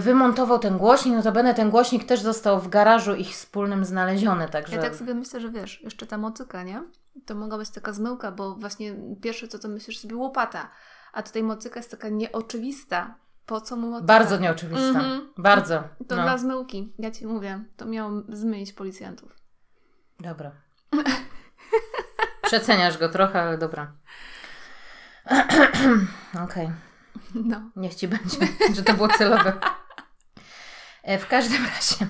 wymontował 0.00 0.58
ten 0.58 0.78
głośnik, 0.78 1.14
notabene 1.14 1.54
ten 1.54 1.70
głośnik 1.70 2.04
też 2.04 2.20
został 2.20 2.60
w 2.60 2.68
garażu 2.68 3.14
ich 3.14 3.28
wspólnym 3.28 3.84
znaleziony, 3.84 4.48
także... 4.48 4.76
Ja 4.76 4.82
tak 4.82 4.96
sobie 4.96 5.14
myślę, 5.14 5.40
że 5.40 5.50
wiesz, 5.50 5.82
jeszcze 5.82 6.06
ta 6.06 6.18
motyka, 6.18 6.62
nie? 6.62 6.82
To 7.26 7.34
mogła 7.34 7.58
być 7.58 7.70
taka 7.70 7.92
zmyłka, 7.92 8.32
bo 8.32 8.54
właśnie 8.54 8.94
pierwsze 9.22 9.48
co 9.48 9.58
to 9.58 9.68
myślisz 9.68 9.98
sobie 9.98 10.16
łopata, 10.16 10.70
a 11.12 11.22
tutaj 11.22 11.42
motyka 11.42 11.80
jest 11.80 11.90
taka 11.90 12.08
nieoczywista. 12.08 13.14
Po 13.46 13.60
co 13.60 13.76
mu 13.76 13.90
motyka? 13.90 14.06
Bardzo 14.06 14.38
nieoczywista. 14.38 14.88
Mhm. 14.88 15.32
Bardzo. 15.38 15.82
To 16.08 16.16
no. 16.16 16.22
dla 16.22 16.38
zmyłki, 16.38 16.92
ja 16.98 17.10
Ci 17.10 17.26
mówię. 17.26 17.64
To 17.76 17.86
miało 17.86 18.22
zmylić 18.28 18.72
policjantów. 18.72 19.36
Dobra. 20.20 20.52
Przeceniasz 22.42 22.98
go 22.98 23.08
trochę, 23.08 23.42
ale 23.42 23.58
dobra. 23.58 23.92
Okej. 26.44 26.70
No. 27.34 27.70
Niech 27.76 27.94
ci 27.94 28.08
będzie, 28.08 28.38
że 28.76 28.82
to 28.82 28.94
było 28.94 29.08
celowe. 29.08 29.52
E, 31.02 31.18
W 31.18 31.28
każdym 31.28 31.64
razie. 31.64 32.06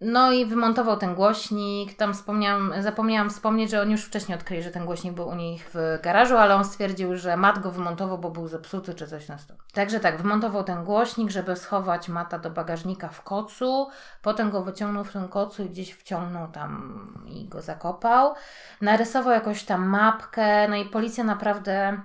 No 0.00 0.32
i 0.32 0.46
wymontował 0.46 0.96
ten 0.96 1.14
głośnik. 1.14 1.96
Tam 1.96 2.14
wspomniałam, 2.14 2.72
zapomniałam 2.78 3.30
wspomnieć, 3.30 3.70
że 3.70 3.82
oni 3.82 3.92
już 3.92 4.04
wcześniej 4.04 4.38
odkryli, 4.38 4.62
że 4.62 4.70
ten 4.70 4.86
głośnik 4.86 5.14
był 5.14 5.28
u 5.28 5.34
nich 5.34 5.70
w 5.74 5.98
garażu, 6.02 6.36
ale 6.36 6.54
on 6.54 6.64
stwierdził, 6.64 7.16
że 7.16 7.36
Matt 7.36 7.58
go 7.58 7.70
wymontował, 7.70 8.18
bo 8.18 8.30
był 8.30 8.48
zepsuty 8.48 8.94
czy 8.94 9.06
coś 9.06 9.28
na 9.28 9.38
styl. 9.38 9.56
Także 9.72 10.00
tak, 10.00 10.22
wymontował 10.22 10.64
ten 10.64 10.84
głośnik, 10.84 11.30
żeby 11.30 11.56
schować 11.56 12.08
Mata 12.08 12.38
do 12.38 12.50
bagażnika 12.50 13.08
w 13.08 13.22
kocu. 13.22 13.88
Potem 14.22 14.50
go 14.50 14.62
wyciągnął 14.62 15.04
w 15.04 15.12
tym 15.12 15.28
kocu 15.28 15.64
i 15.64 15.70
gdzieś 15.70 15.92
wciągnął 15.92 16.48
tam 16.48 17.24
i 17.26 17.48
go 17.48 17.62
zakopał. 17.62 18.34
Narysował 18.80 19.32
jakąś 19.32 19.64
tam 19.64 19.86
mapkę, 19.86 20.68
no 20.68 20.76
i 20.76 20.84
policja 20.84 21.24
naprawdę 21.24 22.00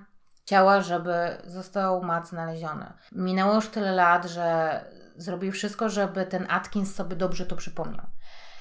chciała, 0.46 0.80
żeby 0.80 1.36
został 1.44 2.02
Matt 2.02 2.28
znaleziony. 2.28 2.92
Minęło 3.12 3.54
już 3.54 3.68
tyle 3.68 3.92
lat, 3.92 4.24
że 4.24 4.80
zrobił 5.16 5.52
wszystko, 5.52 5.88
żeby 5.88 6.26
ten 6.26 6.46
Atkins 6.50 6.94
sobie 6.94 7.16
dobrze 7.16 7.46
to 7.46 7.56
przypomniał. 7.56 8.06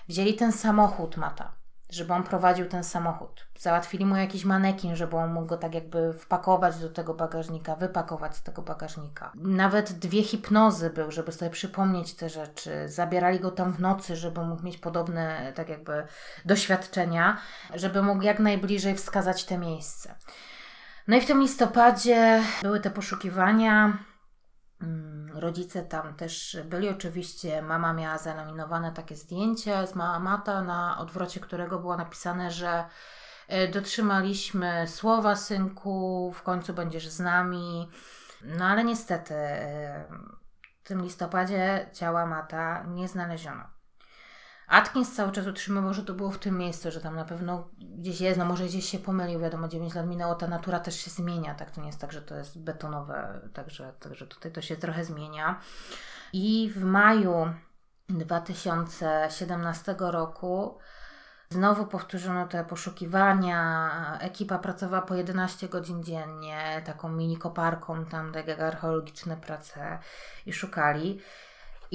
Wzięli 0.07 0.33
ten 0.33 0.51
samochód 0.51 1.17
Mata, 1.17 1.51
żeby 1.89 2.13
on 2.13 2.23
prowadził 2.23 2.65
ten 2.65 2.83
samochód. 2.83 3.47
Załatwili 3.59 4.05
mu 4.05 4.15
jakiś 4.15 4.45
manekin, 4.45 4.95
żeby 4.95 5.17
on 5.17 5.33
mógł 5.33 5.47
go 5.47 5.57
tak 5.57 5.75
jakby 5.75 6.13
wpakować 6.13 6.79
do 6.79 6.89
tego 6.89 7.13
bagażnika, 7.13 7.75
wypakować 7.75 8.35
z 8.35 8.43
tego 8.43 8.61
bagażnika. 8.61 9.31
Nawet 9.35 9.91
dwie 9.91 10.23
hipnozy 10.23 10.89
był, 10.89 11.11
żeby 11.11 11.31
sobie 11.31 11.51
przypomnieć 11.51 12.15
te 12.15 12.29
rzeczy. 12.29 12.89
Zabierali 12.89 13.39
go 13.39 13.51
tam 13.51 13.73
w 13.73 13.79
nocy, 13.79 14.15
żeby 14.15 14.41
mógł 14.45 14.63
mieć 14.63 14.77
podobne 14.77 15.53
tak 15.55 15.69
jakby 15.69 16.07
doświadczenia, 16.45 17.37
żeby 17.73 18.01
mógł 18.01 18.21
jak 18.21 18.39
najbliżej 18.39 18.95
wskazać 18.95 19.45
te 19.45 19.57
miejsce. 19.57 20.15
No 21.07 21.17
i 21.17 21.21
w 21.21 21.25
tym 21.25 21.41
listopadzie 21.41 22.43
były 22.61 22.79
te 22.79 22.91
poszukiwania. 22.91 23.97
Mm, 24.81 25.31
Rodzice 25.37 25.83
tam 25.83 26.15
też 26.15 26.57
byli 26.65 26.89
oczywiście. 26.89 27.61
Mama 27.61 27.93
miała 27.93 28.17
zalaminowane 28.17 28.91
takie 28.91 29.15
zdjęcie 29.15 29.87
z 29.87 29.95
mała 29.95 30.19
Mata, 30.19 30.61
na 30.61 30.97
odwrocie 30.97 31.39
którego 31.39 31.79
było 31.79 31.97
napisane, 31.97 32.51
że 32.51 32.85
e, 33.47 33.67
dotrzymaliśmy 33.67 34.87
słowa 34.87 35.35
synku, 35.35 36.31
w 36.35 36.43
końcu 36.43 36.73
będziesz 36.73 37.07
z 37.07 37.19
nami. 37.19 37.91
No 38.41 38.65
ale 38.65 38.83
niestety 38.83 39.33
e, 39.33 40.05
tym 40.83 41.01
listopadzie 41.01 41.89
ciała 41.93 42.25
Mata 42.25 42.83
nie 42.83 43.07
znaleziono. 43.07 43.74
Atkins 44.67 45.15
cały 45.15 45.31
czas 45.31 45.47
utrzymywał, 45.47 45.93
że 45.93 46.03
to 46.03 46.13
było 46.13 46.31
w 46.31 46.39
tym 46.39 46.57
miejscu, 46.57 46.91
że 46.91 47.01
tam 47.01 47.15
na 47.15 47.25
pewno 47.25 47.69
gdzieś 47.77 48.21
jest, 48.21 48.39
no 48.39 48.45
może 48.45 48.65
gdzieś 48.65 48.89
się 48.89 48.99
pomylił, 48.99 49.39
wiadomo, 49.39 49.67
9 49.67 49.95
lat 49.95 50.07
minęło, 50.07 50.35
ta 50.35 50.47
natura 50.47 50.79
też 50.79 50.95
się 50.95 51.11
zmienia, 51.11 51.55
tak, 51.55 51.71
to 51.71 51.81
nie 51.81 51.87
jest 51.87 52.01
tak, 52.01 52.11
że 52.11 52.21
to 52.21 52.35
jest 52.35 52.59
betonowe, 52.63 53.49
także, 53.53 53.93
także 53.99 54.27
tutaj 54.27 54.51
to 54.51 54.61
się 54.61 54.77
trochę 54.77 55.05
zmienia. 55.05 55.59
I 56.33 56.71
w 56.75 56.83
maju 56.83 57.53
2017 58.09 59.95
roku 59.99 60.79
Znowu 61.49 61.85
powtórzono 61.85 62.47
te 62.47 62.65
poszukiwania. 62.65 64.17
Ekipa 64.21 64.59
pracowała 64.59 65.01
po 65.01 65.15
11 65.15 65.69
godzin 65.69 66.03
dziennie, 66.03 66.81
taką 66.85 67.09
mini 67.09 67.37
koparką, 67.37 68.05
tam 68.05 68.31
takie 68.31 68.67
archeologiczne 68.67 69.37
prace 69.37 69.99
i 70.45 70.53
szukali. 70.53 71.21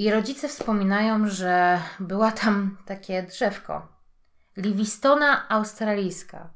I 0.01 0.11
rodzice 0.11 0.47
wspominają, 0.47 1.27
że 1.27 1.79
była 1.99 2.31
tam 2.31 2.77
takie 2.85 3.23
drzewko. 3.23 3.87
Livistona 4.57 5.49
australijska. 5.49 6.49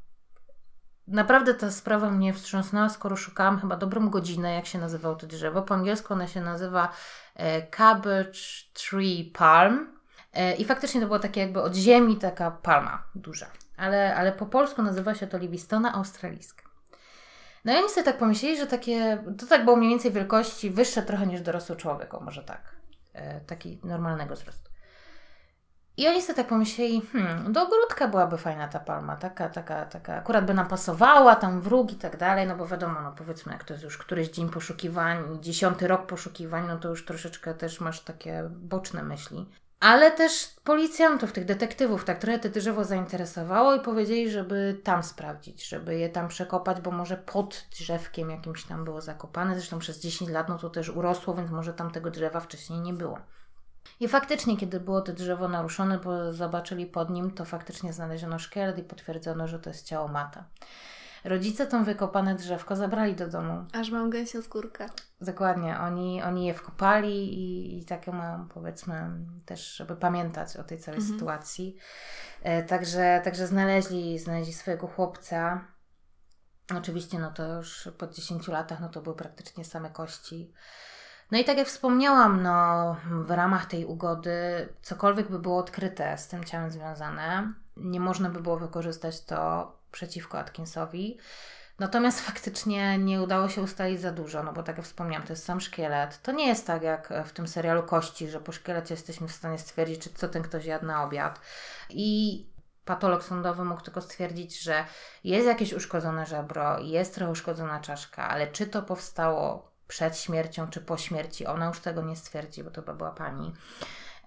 Naprawdę 1.08 1.54
ta 1.54 1.72
sprawa 1.72 2.10
mnie 2.10 2.34
wstrząsnęła, 2.34 2.90
skoro 2.90 3.16
szukałam 3.16 3.60
chyba 3.60 3.76
dobrą 3.78 4.10
godzinę, 4.10 4.54
jak 4.54 4.66
się 4.66 4.80
nazywało 4.80 5.16
to 5.16 5.28
drzewo. 5.28 5.62
Po 5.62 5.74
angielsku 5.74 6.14
ono 6.14 6.28
się 6.28 6.42
nazywa 6.42 6.92
e, 7.36 7.68
Cabbage 7.68 8.40
Tree 8.74 9.32
Palm. 9.38 9.98
E, 10.34 10.56
I 10.56 10.66
faktycznie 10.66 11.02
to 11.02 11.08
było 11.08 11.20
takie 11.20 11.42
jakby 11.42 11.62
od 11.62 11.76
ziemi 11.76 12.18
taka 12.18 12.52
palma 12.52 13.04
duża. 13.16 13.48
Ale, 13.78 14.16
ale 14.16 14.32
po 14.32 14.46
polsku 14.46 14.84
nazywa 14.84 15.16
się 15.16 15.28
to 15.28 15.38
Livistona 15.38 15.94
australijska. 15.94 16.64
No 17.66 17.74
i 17.74 17.78
oni 17.78 17.90
sobie 17.90 18.04
tak 18.04 18.18
pomyśleli, 18.18 18.58
że 18.58 18.68
takie, 18.68 19.24
to 19.38 19.46
tak 19.46 19.66
było 19.66 19.78
mniej 19.78 19.90
więcej 19.90 20.12
wielkości 20.12 20.70
wyższe 20.70 21.02
trochę 21.02 21.28
niż 21.28 21.42
dorosły 21.42 21.76
człowiek, 21.76 22.14
o 22.14 22.20
może 22.20 22.44
tak. 22.44 22.76
E, 23.16 23.40
taki 23.40 23.80
normalnego 23.84 24.36
wzrostu. 24.36 24.72
I 25.98 26.08
oni 26.08 26.22
sobie 26.22 26.36
tak 26.36 26.48
pomyśleli, 26.48 27.02
hmm, 27.02 27.54
do 27.54 27.62
ogródka 27.62 28.08
byłaby 28.08 28.38
fajna 28.38 28.68
ta 28.68 28.80
palma, 28.80 29.16
taka, 29.16 29.50
taka, 29.50 29.86
taka, 29.86 30.16
akurat 30.16 30.46
by 30.46 30.54
nam 30.54 30.68
pasowała, 30.68 31.36
tam 31.36 31.62
wróg 31.62 31.92
i 31.92 31.96
tak 31.96 32.18
dalej, 32.18 32.48
no 32.48 32.56
bo 32.56 32.68
wiadomo, 32.68 33.02
no 33.02 33.12
powiedzmy, 33.12 33.54
jak 33.54 33.64
to 33.64 33.74
jest 33.74 33.84
już 33.84 33.98
któryś 33.98 34.30
dzień 34.30 34.50
poszukiwań, 34.50 35.40
dziesiąty 35.42 35.88
rok 35.88 36.06
poszukiwań, 36.06 36.68
no 36.68 36.78
to 36.78 36.90
już 36.90 37.06
troszeczkę 37.06 37.54
też 37.54 37.82
masz 37.82 38.02
takie 38.02 38.44
boczne 38.50 39.04
myśli. 39.04 39.50
Ale 39.86 40.12
też 40.12 40.48
policjantów, 40.64 41.32
tych 41.32 41.46
detektywów, 41.46 42.06
tak 42.06 42.20
trochę 42.20 42.40
drzewo 42.40 42.84
zainteresowało 42.84 43.76
i 43.76 43.80
powiedzieli, 43.80 44.32
żeby 44.32 44.82
tam 44.84 45.04
sprawdzić, 45.04 45.68
żeby 45.68 45.96
je 45.98 46.10
tam 46.10 46.28
przekopać, 46.28 46.82
bo 46.82 46.92
może 46.92 47.18
pod 47.18 47.66
drzewkiem 47.72 48.30
jakimś 48.30 48.64
tam 48.64 48.86
było 48.86 49.02
zakopane. 49.02 49.56
Zresztą 49.56 49.80
przez 49.80 50.00
10 50.00 50.30
lat 50.30 50.50
no 50.50 50.58
to 50.58 50.70
też 50.70 50.90
urosło, 50.90 51.34
więc 51.34 51.52
może 51.52 51.74
tam 51.74 51.92
tego 51.92 52.12
drzewa 52.12 52.40
wcześniej 52.40 52.80
nie 52.80 52.94
było. 52.94 53.20
I 54.00 54.08
faktycznie, 54.08 54.58
kiedy 54.58 54.80
było 54.80 55.02
to 55.02 55.14
drzewo 55.14 55.48
naruszone, 55.48 56.00
bo 56.00 56.34
zobaczyli 56.34 56.86
pod 56.86 57.10
nim, 57.10 57.32
to 57.32 57.46
faktycznie 57.46 57.94
znaleziono 57.94 58.40
szkielet 58.40 58.78
i 58.78 58.84
potwierdzono, 58.84 59.48
że 59.48 59.60
to 59.60 59.70
jest 59.70 59.86
ciało 59.86 60.08
mata. 60.08 60.44
Rodzice 61.26 61.68
tą 61.68 61.84
wykopane 61.84 62.36
drzewko 62.36 62.76
zabrali 62.76 63.16
do 63.16 63.28
domu. 63.28 63.66
Aż 63.74 63.92
mam 63.92 64.10
gęsią 64.10 64.42
skórkę. 64.42 64.86
Dokładnie. 65.22 65.80
Oni, 65.80 66.24
oni 66.24 66.46
je 66.46 66.54
wkopali 66.54 67.34
i, 67.34 67.80
i 67.80 67.86
takie 67.86 68.12
mam, 68.12 68.50
powiedzmy, 68.50 69.10
też, 69.46 69.76
żeby 69.76 69.96
pamiętać 69.96 70.58
o 70.58 70.64
tej 70.64 70.80
całej 70.80 71.00
mhm. 71.00 71.14
sytuacji. 71.14 71.78
E, 72.42 72.64
także, 72.64 73.22
także 73.24 73.48
znaleźli, 73.48 74.20
znaleźli 74.20 74.54
swojego 74.54 74.88
chłopca. 74.88 75.68
Oczywiście, 76.78 77.20
no 77.20 77.32
to 77.32 77.54
już 77.54 77.90
po 77.98 78.08
10 78.08 78.48
latach, 78.48 78.80
no 78.80 78.90
to 78.90 79.02
były 79.02 79.16
praktycznie 79.16 79.66
same 79.66 79.90
kości. 79.90 80.54
No 81.32 81.38
i 81.38 81.44
tak 81.46 81.58
jak 81.58 81.68
wspomniałam, 81.68 82.44
no 82.44 82.96
w 83.12 83.32
ramach 83.32 83.66
tej 83.66 83.86
ugody 83.86 84.70
cokolwiek 84.82 85.30
by 85.30 85.40
było 85.40 85.58
odkryte 85.58 86.18
z 86.18 86.28
tym 86.28 86.44
ciałem 86.44 86.72
związane, 86.72 87.54
nie 87.78 88.00
można 88.00 88.30
by 88.30 88.42
było 88.42 88.58
wykorzystać 88.58 89.26
to 89.26 89.72
przeciwko 89.96 90.40
Atkinsowi. 90.40 91.18
Natomiast 91.80 92.22
faktycznie 92.22 92.98
nie 92.98 93.22
udało 93.22 93.50
się 93.50 93.62
ustalić 93.62 94.02
za 94.02 94.12
dużo, 94.12 94.44
no 94.44 94.54
bo 94.54 94.64
tak 94.64 94.78
jak 94.78 94.86
wspomniałam, 94.86 95.28
to 95.28 95.34
jest 95.34 95.46
sam 95.46 95.62
szkielet. 95.62 96.22
To 96.22 96.32
nie 96.32 96.48
jest 96.48 96.68
tak 96.68 96.82
jak 96.82 97.14
w 97.26 97.32
tym 97.32 97.48
serialu 97.48 97.84
Kości, 97.84 98.28
że 98.28 98.40
po 98.40 98.52
szkielecie 98.52 98.94
jesteśmy 98.94 99.28
w 99.28 99.32
stanie 99.32 99.58
stwierdzić, 99.58 100.02
czy 100.02 100.10
co 100.14 100.28
ten 100.28 100.44
ktoś 100.44 100.66
jadł 100.66 100.86
na 100.86 101.04
obiad. 101.04 101.40
I 101.90 102.46
patolog 102.86 103.24
sądowy 103.24 103.66
mógł 103.66 103.82
tylko 103.82 104.02
stwierdzić, 104.02 104.62
że 104.62 104.86
jest 105.24 105.48
jakieś 105.48 105.74
uszkodzone 105.74 106.26
żebro, 106.26 106.80
jest 106.80 107.16
trochę 107.16 107.32
uszkodzona 107.32 107.80
czaszka, 107.80 108.30
ale 108.30 108.48
czy 108.48 108.68
to 108.68 108.82
powstało 108.82 109.72
przed 109.88 110.18
śmiercią, 110.18 110.68
czy 110.68 110.82
po 110.82 110.98
śmierci, 110.98 111.46
ona 111.46 111.66
już 111.66 111.80
tego 111.80 112.02
nie 112.02 112.16
stwierdzi, 112.16 112.64
bo 112.64 112.72
to 112.72 112.82
była 112.82 113.12
pani. 113.12 113.54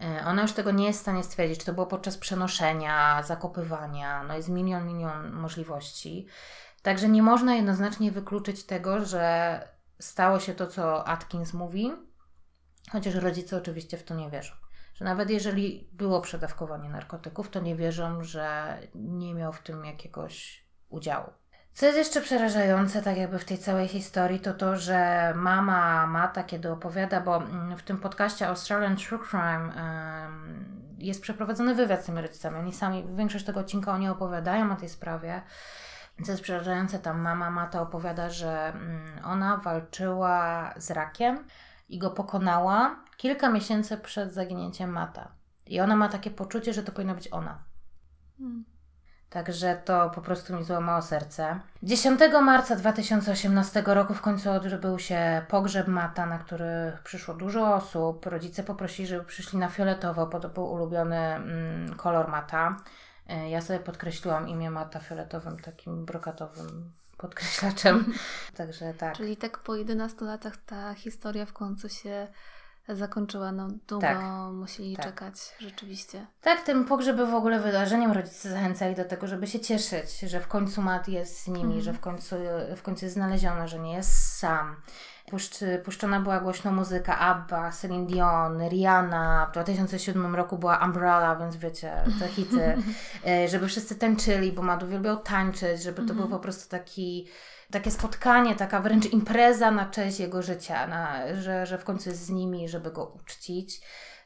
E, 0.00 0.24
ona 0.26 0.42
już 0.42 0.52
tego 0.52 0.70
nie 0.70 0.86
jest 0.86 0.98
w 0.98 1.02
stanie 1.02 1.24
stwierdzić, 1.24 1.60
czy 1.60 1.66
to 1.66 1.72
było 1.72 1.86
podczas 1.86 2.18
przenoszenia, 2.18 3.22
zakopywania, 3.22 4.24
no 4.24 4.36
jest 4.36 4.48
milion, 4.48 4.86
milion 4.86 5.32
możliwości. 5.32 6.26
Także 6.82 7.08
nie 7.08 7.22
można 7.22 7.54
jednoznacznie 7.54 8.12
wykluczyć 8.12 8.64
tego, 8.64 9.04
że 9.04 9.62
stało 9.98 10.40
się 10.40 10.54
to, 10.54 10.66
co 10.66 11.08
Atkins 11.08 11.54
mówi, 11.54 11.92
chociaż 12.92 13.14
rodzice 13.14 13.56
oczywiście 13.56 13.96
w 13.96 14.02
to 14.02 14.14
nie 14.14 14.30
wierzą. 14.30 14.54
Że 14.94 15.04
nawet 15.04 15.30
jeżeli 15.30 15.88
było 15.92 16.20
przedawkowanie 16.20 16.88
narkotyków, 16.88 17.50
to 17.50 17.60
nie 17.60 17.76
wierzą, 17.76 18.24
że 18.24 18.78
nie 18.94 19.34
miał 19.34 19.52
w 19.52 19.62
tym 19.62 19.84
jakiegoś 19.84 20.64
udziału. 20.88 21.30
Co 21.72 21.86
jest 21.86 21.98
jeszcze 21.98 22.20
przerażające, 22.20 23.02
tak 23.02 23.16
jakby 23.16 23.38
w 23.38 23.44
tej 23.44 23.58
całej 23.58 23.88
historii, 23.88 24.40
to 24.40 24.54
to, 24.54 24.76
że 24.76 25.32
mama 25.36 26.06
Mata, 26.06 26.44
kiedy 26.44 26.72
opowiada, 26.72 27.20
bo 27.20 27.36
mm, 27.36 27.76
w 27.76 27.82
tym 27.82 27.98
podcaście 27.98 28.48
Australian 28.48 28.96
True 28.96 29.18
Crime 29.18 29.72
jest 30.98 31.22
przeprowadzony 31.22 31.74
wywiad 31.74 32.02
z 32.02 32.06
tymi 32.06 32.22
rodzicami. 32.22 32.56
Oni 32.56 32.72
sami, 32.72 33.04
większość 33.16 33.44
tego 33.44 33.60
odcinka 33.60 33.92
oni 33.92 34.08
opowiadają 34.08 34.72
o 34.72 34.76
tej 34.76 34.88
sprawie. 34.88 35.42
Co 36.24 36.32
jest 36.32 36.42
przerażające, 36.42 36.98
tam 36.98 37.20
mama 37.20 37.50
Mata 37.50 37.82
opowiada, 37.82 38.30
że 38.30 38.68
mm, 38.68 39.24
ona 39.24 39.56
walczyła 39.56 40.74
z 40.76 40.90
rakiem 40.90 41.44
i 41.88 41.98
go 41.98 42.10
pokonała 42.10 42.96
kilka 43.16 43.50
miesięcy 43.50 43.96
przed 43.96 44.34
zaginięciem 44.34 44.90
Mata. 44.90 45.28
I 45.66 45.80
ona 45.80 45.96
ma 45.96 46.08
takie 46.08 46.30
poczucie, 46.30 46.72
że 46.72 46.82
to 46.82 46.92
powinna 46.92 47.14
być 47.14 47.32
ona. 47.32 47.58
Hmm. 48.38 48.64
Także 49.30 49.80
to 49.84 50.10
po 50.10 50.20
prostu 50.20 50.56
mi 50.56 50.64
złamało 50.64 51.02
serce. 51.02 51.60
10 51.82 52.20
marca 52.42 52.76
2018 52.76 53.82
roku 53.86 54.14
w 54.14 54.20
końcu 54.20 54.50
odbył 54.50 54.98
się 54.98 55.42
pogrzeb 55.48 55.88
Mata, 55.88 56.26
na 56.26 56.38
który 56.38 56.92
przyszło 57.04 57.34
dużo 57.34 57.74
osób. 57.74 58.26
Rodzice 58.26 58.64
poprosili, 58.64 59.08
żeby 59.08 59.24
przyszli 59.24 59.58
na 59.58 59.68
fioletowo, 59.68 60.26
bo 60.26 60.40
to 60.40 60.48
był 60.48 60.72
ulubiony 60.72 61.16
mm, 61.16 61.94
kolor 61.94 62.28
Mata. 62.28 62.76
E, 63.28 63.50
ja 63.50 63.60
sobie 63.60 63.78
podkreśliłam 63.78 64.48
imię 64.48 64.70
Mata 64.70 65.00
fioletowym, 65.00 65.58
takim 65.58 66.04
brokatowym 66.04 66.92
podkreślaczem. 67.18 68.12
Także 68.56 68.94
tak. 68.94 69.16
Czyli 69.16 69.36
tak 69.36 69.58
po 69.58 69.76
11 69.76 70.24
latach 70.24 70.56
ta 70.56 70.94
historia 70.94 71.46
w 71.46 71.52
końcu 71.52 71.88
się 71.88 72.28
zakończyła. 72.88 73.52
No 73.52 73.68
długo 73.88 74.06
tak, 74.06 74.18
musieli 74.52 74.96
tak. 74.96 75.06
czekać, 75.06 75.34
rzeczywiście. 75.60 76.26
Tak, 76.40 76.62
tym 76.62 76.84
pogrzeb 76.84 77.16
był 77.16 77.26
w 77.26 77.34
ogóle 77.34 77.60
wydarzeniem. 77.60 78.12
Rodzice 78.12 78.50
zachęcali 78.50 78.94
do 78.94 79.04
tego, 79.04 79.26
żeby 79.26 79.46
się 79.46 79.60
cieszyć, 79.60 80.20
że 80.20 80.40
w 80.40 80.48
końcu 80.48 80.82
Matt 80.82 81.08
jest 81.08 81.42
z 81.42 81.46
nimi, 81.46 81.60
mhm. 81.60 81.80
że 81.80 81.92
w 81.92 82.00
końcu, 82.00 82.36
w 82.76 82.82
końcu 82.82 83.04
jest 83.04 83.14
znaleziony, 83.14 83.68
że 83.68 83.78
nie 83.78 83.92
jest 83.92 84.38
sam. 84.38 84.76
Puszcz, 85.30 85.54
puszczona 85.84 86.20
była 86.20 86.40
głośno 86.40 86.72
muzyka 86.72 87.18
ABBA, 87.18 87.70
Celine 87.70 88.06
Dion, 88.06 88.68
Rihanna. 88.68 89.46
W 89.46 89.52
2007 89.52 90.36
roku 90.36 90.58
była 90.58 90.84
Umbrella, 90.84 91.36
więc 91.36 91.56
wiecie, 91.56 92.04
te 92.18 92.28
hity. 92.28 92.76
E, 93.26 93.48
żeby 93.48 93.68
wszyscy 93.68 93.96
tańczyli, 93.96 94.52
bo 94.52 94.62
Matt 94.62 94.82
uwielbiał 94.82 95.16
tańczyć, 95.16 95.82
żeby 95.82 95.96
to 95.96 96.14
był 96.14 96.22
mhm. 96.22 96.30
po 96.30 96.38
prostu 96.38 96.68
taki 96.68 97.28
takie 97.70 97.90
spotkanie, 97.90 98.54
taka 98.56 98.80
wręcz 98.80 99.06
impreza 99.06 99.70
na 99.70 99.86
cześć 99.86 100.20
jego 100.20 100.42
życia, 100.42 100.86
na, 100.86 101.34
że, 101.34 101.66
że 101.66 101.78
w 101.78 101.84
końcu 101.84 102.08
jest 102.08 102.24
z 102.24 102.30
nimi, 102.30 102.68
żeby 102.68 102.90
go 102.90 103.06
uczcić. 103.06 103.80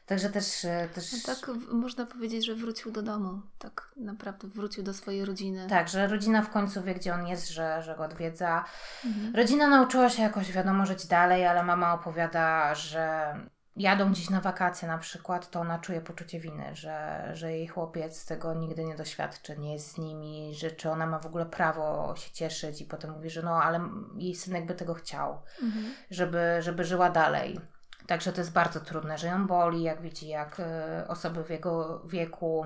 Także 0.05 0.29
też. 0.29 0.65
E, 0.65 0.89
też... 0.95 1.11
No 1.11 1.35
tak 1.35 1.51
można 1.71 2.05
powiedzieć, 2.05 2.45
że 2.45 2.55
wrócił 2.55 2.91
do 2.91 3.01
domu. 3.01 3.41
Tak 3.59 3.91
naprawdę 3.97 4.47
wrócił 4.47 4.83
do 4.83 4.93
swojej 4.93 5.25
rodziny. 5.25 5.67
Tak, 5.69 5.89
że 5.89 6.07
rodzina 6.07 6.41
w 6.41 6.49
końcu 6.49 6.83
wie, 6.83 6.95
gdzie 6.95 7.13
on 7.13 7.27
jest, 7.27 7.49
że, 7.49 7.81
że 7.83 7.95
go 7.95 8.03
odwiedza. 8.03 8.65
Mhm. 9.05 9.35
Rodzina 9.35 9.67
nauczyła 9.67 10.09
się 10.09 10.23
jakoś, 10.23 10.51
wiadomo, 10.51 10.85
żyć 10.85 11.07
dalej, 11.07 11.45
ale 11.45 11.63
mama 11.63 11.93
opowiada, 11.93 12.75
że 12.75 13.35
jadą 13.75 14.11
gdzieś 14.11 14.29
na 14.29 14.41
wakacje 14.41 14.87
na 14.87 14.97
przykład, 14.97 15.49
to 15.49 15.59
ona 15.59 15.79
czuje 15.79 16.01
poczucie 16.01 16.39
winy, 16.39 16.75
że, 16.75 17.29
że 17.33 17.51
jej 17.51 17.67
chłopiec 17.67 18.25
tego 18.25 18.53
nigdy 18.53 18.85
nie 18.85 18.95
doświadczy, 18.95 19.57
nie 19.57 19.73
jest 19.73 19.91
z 19.91 19.97
nimi, 19.97 20.55
że 20.55 20.71
czy 20.71 20.89
ona 20.89 21.05
ma 21.05 21.19
w 21.19 21.25
ogóle 21.25 21.45
prawo 21.45 22.15
się 22.15 22.31
cieszyć 22.33 22.81
i 22.81 22.85
potem 22.85 23.11
mówi, 23.11 23.29
że 23.29 23.41
no 23.41 23.63
ale 23.63 23.89
jej 24.17 24.35
synek 24.35 24.65
by 24.65 24.75
tego 24.75 24.93
chciał, 24.93 25.41
mhm. 25.61 25.85
żeby, 26.11 26.57
żeby 26.59 26.83
żyła 26.83 27.09
dalej. 27.09 27.59
Także 28.07 28.33
to 28.33 28.41
jest 28.41 28.53
bardzo 28.53 28.79
trudne, 28.79 29.17
że 29.17 29.27
ją 29.27 29.47
boli, 29.47 29.83
jak 29.83 30.01
widzi, 30.01 30.27
jak 30.27 30.59
y, 30.59 31.07
osoby 31.07 31.43
w 31.43 31.49
jego 31.49 32.03
wieku 32.07 32.65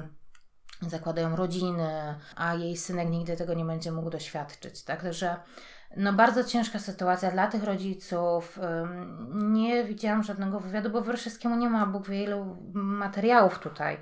zakładają 0.81 1.35
rodziny, 1.35 2.15
a 2.35 2.55
jej 2.55 2.77
synek 2.77 3.09
nigdy 3.09 3.37
tego 3.37 3.53
nie 3.53 3.65
będzie 3.65 3.91
mógł 3.91 4.09
doświadczyć. 4.09 4.83
Tak? 4.83 5.01
Także 5.01 5.37
no 5.97 6.13
bardzo 6.13 6.43
ciężka 6.43 6.79
sytuacja 6.79 7.31
dla 7.31 7.47
tych 7.47 7.63
rodziców. 7.63 8.59
Nie 9.33 9.83
widziałam 9.83 10.23
żadnego 10.23 10.59
wywiadu, 10.59 10.89
bo 10.89 11.01
Wyrszewskiemu 11.01 11.55
nie 11.55 11.69
ma 11.69 11.85
Bóg 11.85 12.07
wie 12.07 12.23
ilu 12.23 12.57
materiałów 12.73 13.59
tutaj. 13.59 13.97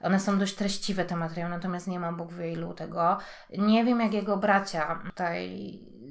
One 0.00 0.20
są 0.20 0.38
dość 0.38 0.54
treściwe, 0.54 1.04
te 1.04 1.16
materiały, 1.16 1.50
natomiast 1.50 1.86
nie 1.86 2.00
ma 2.00 2.12
Bóg 2.12 2.32
wie 2.32 2.52
ilu 2.52 2.74
tego. 2.74 3.18
Nie 3.58 3.84
wiem, 3.84 4.00
jak 4.00 4.12
jego 4.12 4.36
bracia 4.36 5.02
tutaj 5.04 5.50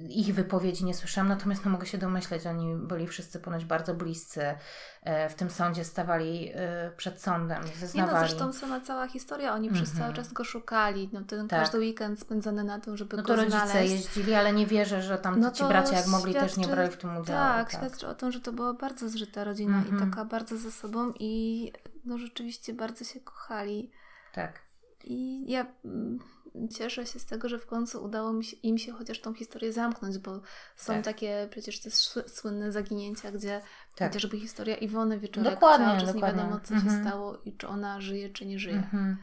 ich 0.09 0.35
wypowiedzi 0.35 0.85
nie 0.85 0.93
słyszałam, 0.93 1.27
natomiast 1.27 1.65
no, 1.65 1.71
mogę 1.71 1.85
się 1.85 1.97
domyśleć, 1.97 2.47
oni 2.47 2.75
byli 2.75 3.07
wszyscy 3.07 3.39
ponoć 3.39 3.65
bardzo 3.65 3.93
bliscy. 3.93 4.55
E, 5.05 5.29
w 5.29 5.35
tym 5.35 5.49
sądzie 5.49 5.83
stawali 5.83 6.51
e, 6.55 6.91
przed 6.97 7.21
sądem, 7.21 7.63
zeznawali. 7.79 8.15
Nie 8.15 8.21
no, 8.21 8.27
zresztą 8.27 8.53
sama 8.53 8.81
cała 8.81 9.07
historia, 9.07 9.53
oni 9.53 9.69
przez 9.69 9.89
cały 9.89 10.05
mhm. 10.07 10.15
czas 10.15 10.33
go 10.33 10.43
szukali. 10.43 11.09
No, 11.13 11.21
ten 11.21 11.47
tak. 11.47 11.59
każdy 11.59 11.79
weekend 11.79 12.19
spędzony 12.19 12.63
na 12.63 12.79
tym, 12.79 12.97
żeby 12.97 13.17
no 13.17 13.23
to 13.23 13.27
go 13.27 13.35
rodzice 13.35 13.67
znaleźć. 13.67 13.91
jeździli, 13.91 14.33
ale 14.33 14.53
nie 14.53 14.65
wierzę, 14.65 15.01
że 15.01 15.17
tam 15.17 15.39
no 15.39 15.51
ci 15.51 15.63
bracia, 15.63 15.97
jak 15.97 16.07
mogli, 16.07 16.33
też 16.33 16.57
nie 16.57 16.67
brali 16.67 16.91
w 16.91 16.97
tym 16.97 17.09
udziału. 17.09 17.39
Tak, 17.39 17.71
tak, 17.71 17.81
świadczy 17.81 18.07
o 18.07 18.15
tym, 18.15 18.31
że 18.31 18.39
to 18.39 18.51
była 18.51 18.73
bardzo 18.73 19.09
zżyta 19.09 19.43
rodzina 19.43 19.77
i 19.77 19.89
mhm. 19.89 20.11
taka 20.11 20.25
bardzo 20.25 20.57
ze 20.57 20.71
sobą 20.71 21.13
i 21.19 21.71
no 22.05 22.17
rzeczywiście 22.17 22.73
bardzo 22.73 23.05
się 23.05 23.19
kochali. 23.19 23.91
Tak. 24.33 24.59
I 25.03 25.51
ja 25.51 25.65
mm, 25.85 26.19
cieszę 26.77 27.05
się 27.05 27.19
z 27.19 27.25
tego, 27.25 27.49
że 27.49 27.59
w 27.59 27.65
końcu 27.65 28.03
udało 28.03 28.33
mi 28.33 28.43
się, 28.43 28.57
im 28.63 28.77
się 28.77 28.91
chociaż 28.91 29.21
tą 29.21 29.33
historię 29.33 29.73
zamknąć, 29.73 30.17
bo 30.17 30.41
są 30.75 30.93
tak. 30.93 31.05
takie 31.05 31.47
przecież 31.51 31.79
te 31.79 31.91
słynne 32.27 32.71
zaginięcia, 32.71 33.31
gdzie 33.31 33.61
tak. 33.95 34.07
chociażby 34.07 34.39
historia 34.39 34.75
Iwony 34.75 35.19
Wieczorek 35.19 35.53
dokładnie, 35.53 35.85
cały 35.85 35.99
czas 35.99 36.13
dokładnie. 36.13 36.37
nie 36.37 36.43
wiadomo, 36.43 36.61
co 36.63 36.73
mhm. 36.73 36.95
się 36.95 37.09
stało 37.09 37.37
i 37.45 37.57
czy 37.57 37.67
ona 37.67 38.01
żyje, 38.01 38.29
czy 38.29 38.45
nie 38.45 38.59
żyje. 38.59 38.75
Mhm. 38.75 39.17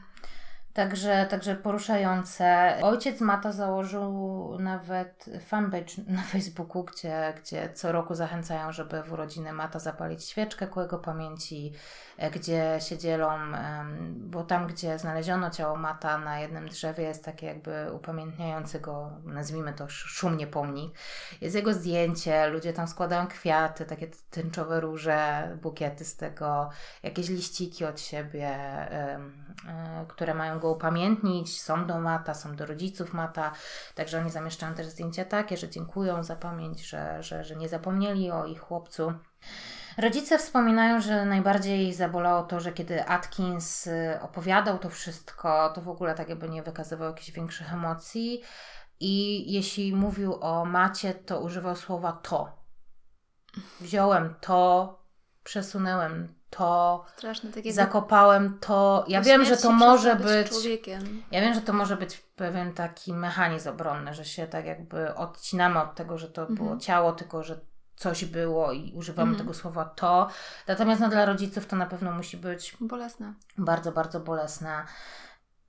Także, 0.73 1.27
także 1.29 1.55
poruszające. 1.55 2.77
Ojciec 2.81 3.21
Mata 3.21 3.51
założył 3.51 4.57
nawet 4.59 5.25
fanpage 5.45 5.93
na 6.07 6.21
Facebooku, 6.21 6.83
gdzie, 6.83 7.33
gdzie 7.41 7.69
co 7.73 7.91
roku 7.91 8.15
zachęcają, 8.15 8.71
żeby 8.71 9.03
w 9.03 9.13
urodziny 9.13 9.53
Mata 9.53 9.79
zapalić 9.79 10.23
świeczkę 10.23 10.67
ku 10.67 10.81
jego 10.81 10.99
pamięci, 10.99 11.73
e, 12.17 12.31
gdzie 12.31 12.77
się 12.79 12.97
dzielą, 12.97 13.29
bo 14.15 14.43
tam, 14.43 14.67
gdzie 14.67 14.99
znaleziono 14.99 15.49
ciało 15.49 15.75
Mata 15.75 16.17
na 16.17 16.39
jednym 16.39 16.69
drzewie 16.69 17.03
jest 17.03 17.25
takie 17.25 17.47
jakby 17.47 17.91
upamiętniający 17.93 18.79
go, 18.79 19.11
nazwijmy 19.25 19.73
to 19.73 19.89
szumnie 19.89 20.47
pomnik. 20.47 20.93
Jest 21.41 21.55
jego 21.55 21.73
zdjęcie, 21.73 22.47
ludzie 22.47 22.73
tam 22.73 22.87
składają 22.87 23.27
kwiaty, 23.27 23.85
takie 23.85 24.07
tęczowe 24.29 24.79
róże, 24.79 25.49
bukiety 25.61 26.05
z 26.05 26.15
tego, 26.15 26.69
jakieś 27.03 27.29
liściki 27.29 27.85
od 27.85 28.01
siebie, 28.01 28.47
e, 28.49 29.19
które 30.07 30.33
mają 30.33 30.59
go 30.63 30.71
upamiętnić. 30.71 31.61
Są 31.61 31.87
do 31.87 31.99
Mata, 31.99 32.33
są 32.33 32.55
do 32.55 32.65
rodziców 32.65 33.13
Mata, 33.13 33.51
także 33.95 34.19
oni 34.19 34.29
zamieszczają 34.29 34.73
też 34.73 34.87
zdjęcia 34.87 35.25
takie, 35.25 35.57
że 35.57 35.69
dziękują 35.69 36.23
za 36.23 36.35
pamięć, 36.35 36.87
że, 36.87 37.23
że, 37.23 37.43
że 37.43 37.55
nie 37.55 37.69
zapomnieli 37.69 38.31
o 38.31 38.45
ich 38.45 38.59
chłopcu. 38.59 39.13
Rodzice 39.97 40.37
wspominają, 40.37 41.01
że 41.01 41.25
najbardziej 41.25 41.93
zabolało 41.93 42.43
to, 42.43 42.59
że 42.59 42.71
kiedy 42.71 43.05
Atkins 43.05 43.87
y, 43.87 44.19
opowiadał 44.21 44.77
to 44.77 44.89
wszystko, 44.89 45.71
to 45.75 45.81
w 45.81 45.89
ogóle 45.89 46.15
tak 46.15 46.29
jakby 46.29 46.49
nie 46.49 46.63
wykazywał 46.63 47.07
jakichś 47.07 47.31
większych 47.31 47.73
emocji. 47.73 48.41
I 48.99 49.45
jeśli 49.53 49.95
mówił 49.95 50.37
o 50.41 50.65
macie, 50.65 51.13
to 51.13 51.39
używał 51.39 51.75
słowa 51.75 52.11
to. 52.11 52.57
Wziąłem 53.81 54.35
to, 54.41 54.99
przesunęłem 55.43 56.33
to, 56.55 57.05
tak 57.21 57.73
zakopałem 57.73 58.57
to. 58.59 59.05
Ja 59.07 59.21
wiem, 59.21 59.45
że 59.45 59.57
to 59.57 59.71
może 59.71 60.15
być. 60.15 60.49
Człowiekiem. 60.49 61.23
Ja 61.31 61.41
wiem, 61.41 61.53
że 61.53 61.61
to 61.61 61.73
może 61.73 61.97
być 61.97 62.17
pewien 62.17 62.73
taki 62.73 63.13
mechanizm 63.13 63.69
obronny, 63.69 64.13
że 64.13 64.25
się 64.25 64.47
tak 64.47 64.65
jakby 64.65 65.15
odcinamy 65.15 65.81
od 65.81 65.95
tego, 65.95 66.17
że 66.17 66.29
to 66.29 66.41
mhm. 66.41 66.55
było 66.55 66.77
ciało, 66.77 67.11
tylko 67.11 67.43
że 67.43 67.59
coś 67.95 68.25
było 68.25 68.71
i 68.71 68.93
używamy 68.95 69.31
mhm. 69.31 69.45
tego 69.47 69.53
słowa 69.53 69.85
to. 69.85 70.29
Natomiast 70.67 71.01
no, 71.01 71.09
dla 71.09 71.25
rodziców 71.25 71.65
to 71.65 71.75
na 71.75 71.85
pewno 71.85 72.11
musi 72.11 72.37
być 72.37 72.77
bolesne. 72.81 73.33
Bardzo, 73.57 73.91
bardzo 73.91 74.19
bolesne, 74.19 74.85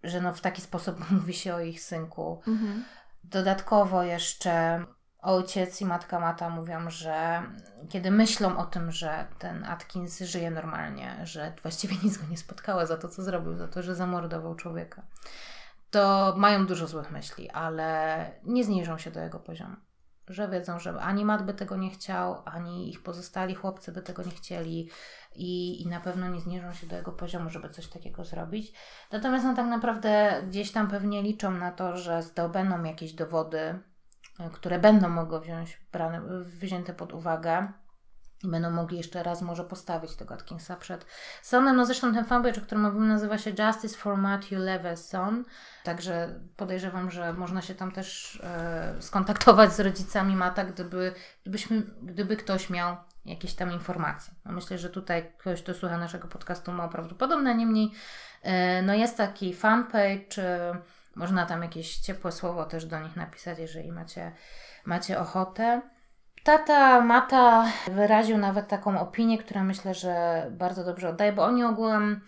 że 0.03 0.21
no, 0.21 0.33
w 0.33 0.41
taki 0.41 0.63
sposób 0.63 0.97
mówi 1.11 1.35
się 1.35 1.55
o 1.55 1.61
ich 1.61 1.81
synku. 1.81 2.43
Mhm. 2.47 2.85
Dodatkowo 3.25 4.03
jeszcze 4.03 4.85
ojciec 5.25 5.81
i 5.81 5.87
matka 5.87 6.21
Mata 6.21 6.51
mówią, 6.51 6.91
że 6.91 7.43
kiedy 7.89 8.11
myślą 8.11 8.59
o 8.59 8.65
tym, 8.65 8.91
że 8.91 9.27
ten 9.39 9.65
Atkins 9.65 10.21
żyje 10.21 10.51
normalnie, 10.51 11.21
że 11.23 11.53
właściwie 11.63 11.97
nic 12.05 12.19
go 12.19 12.25
nie 12.31 12.37
spotkało 12.37 12.87
za 12.87 12.97
to, 12.97 13.09
co 13.09 13.23
zrobił, 13.23 13.57
za 13.57 13.69
to, 13.69 13.83
że 13.83 13.95
zamordował 13.95 14.55
człowieka, 14.55 15.03
to 15.91 16.35
mają 16.37 16.67
dużo 16.67 16.87
złych 16.87 17.11
myśli, 17.11 17.51
ale 17.51 18.31
nie 18.45 18.65
zniżą 18.65 18.99
się 18.99 19.11
do 19.11 19.21
jego 19.21 19.39
poziomu. 19.39 19.77
Że 20.29 20.49
wiedzą, 20.49 20.79
że 20.79 21.01
ani 21.01 21.25
Mat 21.25 21.47
by 21.47 21.55
tego 21.55 21.77
nie 21.77 21.91
chciał, 21.91 22.43
ani 22.45 22.91
ich 22.91 23.03
pozostali 23.03 23.55
chłopcy 23.55 23.93
by 23.93 24.03
tego 24.03 24.23
nie 24.23 24.31
chcieli 24.31 24.91
i, 25.35 25.83
i 25.83 25.89
na 25.89 26.01
pewno 26.01 26.29
nie 26.29 26.41
zniżą 26.41 26.73
się 26.73 26.87
do 26.87 26.97
jego 26.97 27.13
poziomu, 27.13 27.51
żeby 27.51 27.71
coś 27.71 27.89
takiego 27.89 28.25
zrobić. 28.25 28.73
Natomiast 29.13 29.45
no, 29.45 29.55
tak 29.55 29.67
naprawdę 29.67 30.43
gdzieś 30.49 30.73
tam 30.73 30.89
pewnie 30.89 31.23
liczą 31.23 31.51
na 31.51 31.73
to, 31.73 31.97
że 31.97 32.23
zdobędą 32.23 32.85
jakieś 32.85 33.13
dowody, 33.13 33.79
które 34.53 34.79
będą 34.79 35.09
mogły 35.09 35.41
wziąć, 35.41 35.81
brane, 35.93 36.23
wzięte 36.45 36.95
pod 36.95 37.13
uwagę 37.13 37.73
i 38.45 38.49
będą 38.49 38.71
mogli 38.71 38.97
jeszcze 38.97 39.23
raz 39.23 39.43
może 39.43 39.65
postawić 39.65 40.17
tego 40.17 40.35
Atkinsa 40.35 40.77
przed 40.77 41.07
sądem. 41.43 41.77
No 41.77 41.87
zresztą 41.87 42.15
ten 42.15 42.25
fanpage, 42.25 42.61
o 42.61 42.65
którym 42.65 42.85
mówimy, 42.85 43.07
nazywa 43.07 43.39
się 43.39 43.51
Justice 43.51 43.99
for 43.99 44.17
Matthew 44.17 44.59
Leveson, 44.59 45.45
także 45.85 46.41
podejrzewam, 46.57 47.11
że 47.11 47.33
można 47.33 47.63
się 47.63 47.75
tam 47.75 47.93
też 47.93 48.41
e, 48.45 48.97
skontaktować 49.01 49.73
z 49.73 49.81
rodzicami 49.81 50.37
Mata, 50.37 50.65
gdyby, 50.65 51.15
gdybyśmy, 51.43 51.83
gdyby 52.03 52.37
ktoś 52.37 52.71
miał 52.71 52.97
jakieś 53.25 53.55
tam 53.55 53.73
informacje. 53.73 54.35
No 54.45 54.53
myślę, 54.53 54.79
że 54.79 54.91
tutaj 54.91 55.33
ktoś, 55.39 55.63
kto 55.63 55.75
słucha 55.75 55.99
naszego 55.99 56.29
podcastu 56.29 56.73
ma 56.73 56.89
prawdopodobne, 56.89 57.55
niemniej 57.55 57.93
e, 58.43 58.83
no 58.83 58.95
jest 58.95 59.17
taki 59.17 59.55
fanpage, 59.55 60.39
e, 60.39 60.77
można 61.17 61.47
tam 61.47 61.63
jakieś 61.63 61.97
ciepłe 61.97 62.33
słowo 62.33 62.65
też 62.65 62.87
do 62.87 63.01
nich 63.01 63.17
napisać, 63.17 63.59
jeżeli 63.59 63.93
macie, 63.93 64.33
macie 64.85 65.21
ochotę. 65.21 65.83
Tata 66.45 67.01
Mata 67.01 67.67
wyraził 67.87 68.39
nawet 68.39 68.69
taką 68.69 69.01
opinię, 69.01 69.39
która 69.39 69.65
myślę, 69.65 69.95
że 69.95 70.47
bardzo 70.51 70.85
dobrze 70.85 71.09
oddaje, 71.09 71.33
bo 71.33 71.45
oni 71.45 71.65
ogółem 71.65 72.21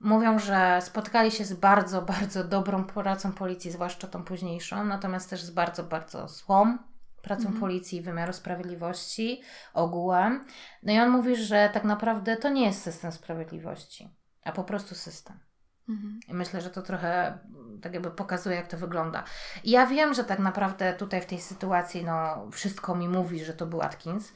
mówią, 0.00 0.38
że 0.38 0.78
spotkali 0.82 1.30
się 1.30 1.44
z 1.44 1.52
bardzo, 1.52 2.02
bardzo 2.02 2.44
dobrą 2.44 2.84
pracą 2.84 3.32
policji, 3.32 3.70
zwłaszcza 3.70 4.06
tą 4.06 4.24
późniejszą, 4.24 4.84
natomiast 4.84 5.30
też 5.30 5.42
z 5.42 5.50
bardzo, 5.50 5.84
bardzo 5.84 6.28
złą 6.28 6.78
pracą 7.22 7.42
mhm. 7.42 7.60
policji 7.60 7.98
i 7.98 8.02
wymiaru 8.02 8.32
sprawiedliwości 8.32 9.42
ogółem. 9.74 10.44
No 10.82 10.92
i 10.92 10.98
on 10.98 11.10
mówi, 11.10 11.36
że 11.36 11.70
tak 11.72 11.84
naprawdę 11.84 12.36
to 12.36 12.48
nie 12.48 12.66
jest 12.66 12.82
system 12.82 13.12
sprawiedliwości, 13.12 14.16
a 14.44 14.52
po 14.52 14.64
prostu 14.64 14.94
system. 14.94 15.47
Mhm. 15.88 16.20
I 16.28 16.34
myślę, 16.34 16.60
że 16.60 16.70
to 16.70 16.82
trochę 16.82 17.38
tak 17.82 17.94
jakby 17.94 18.10
pokazuje, 18.10 18.56
jak 18.56 18.68
to 18.68 18.76
wygląda. 18.76 19.24
I 19.64 19.70
ja 19.70 19.86
wiem, 19.86 20.14
że 20.14 20.24
tak 20.24 20.38
naprawdę 20.38 20.94
tutaj 20.94 21.20
w 21.20 21.26
tej 21.26 21.40
sytuacji 21.40 22.04
no, 22.04 22.46
wszystko 22.52 22.94
mi 22.94 23.08
mówi, 23.08 23.44
że 23.44 23.54
to 23.54 23.66
był 23.66 23.82
Atkins. 23.82 24.32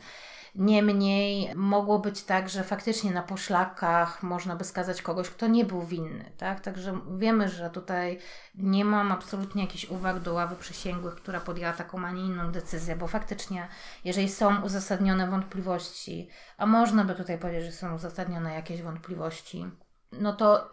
Niemniej 0.55 1.55
mogło 1.55 1.99
być 1.99 2.23
tak, 2.23 2.49
że 2.49 2.65
faktycznie 2.65 3.11
na 3.11 3.23
poszlakach 3.23 4.23
można 4.23 4.57
by 4.57 4.65
skazać 4.65 5.03
kogoś, 5.03 5.31
kto 5.31 5.47
nie 5.47 5.65
był 5.65 5.83
winny, 5.83 6.33
tak? 6.37 6.61
Także 6.61 7.01
wiemy, 7.19 7.49
że 7.49 7.71
tutaj 7.71 8.19
nie 8.55 8.85
mam 8.85 9.13
absolutnie 9.13 9.63
jakichś 9.63 9.85
uwag 9.85 10.21
do 10.21 10.35
ławy 10.35 10.57
przysięgłych, 10.57 11.15
która 11.15 11.41
podjęła 11.41 11.73
taką, 11.73 12.07
a 12.07 12.11
nie 12.11 12.23
inną 12.23 12.53
decyzję, 12.53 12.97
bo 12.97 13.07
faktycznie, 13.07 13.69
jeżeli 14.05 14.29
są 14.29 14.63
uzasadnione 14.63 15.31
wątpliwości, 15.31 16.29
a 16.59 16.67
można 16.67 17.05
by 17.05 17.15
tutaj 17.15 17.39
powiedzieć, 17.39 17.65
że 17.65 17.73
są 17.73 17.95
uzasadnione 17.95 18.55
jakieś 18.55 18.83
wątpliwości, 18.83 19.67
no 20.13 20.33
to 20.33 20.71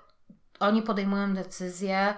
oni 0.60 0.82
podejmują 0.82 1.34
decyzję 1.34 2.14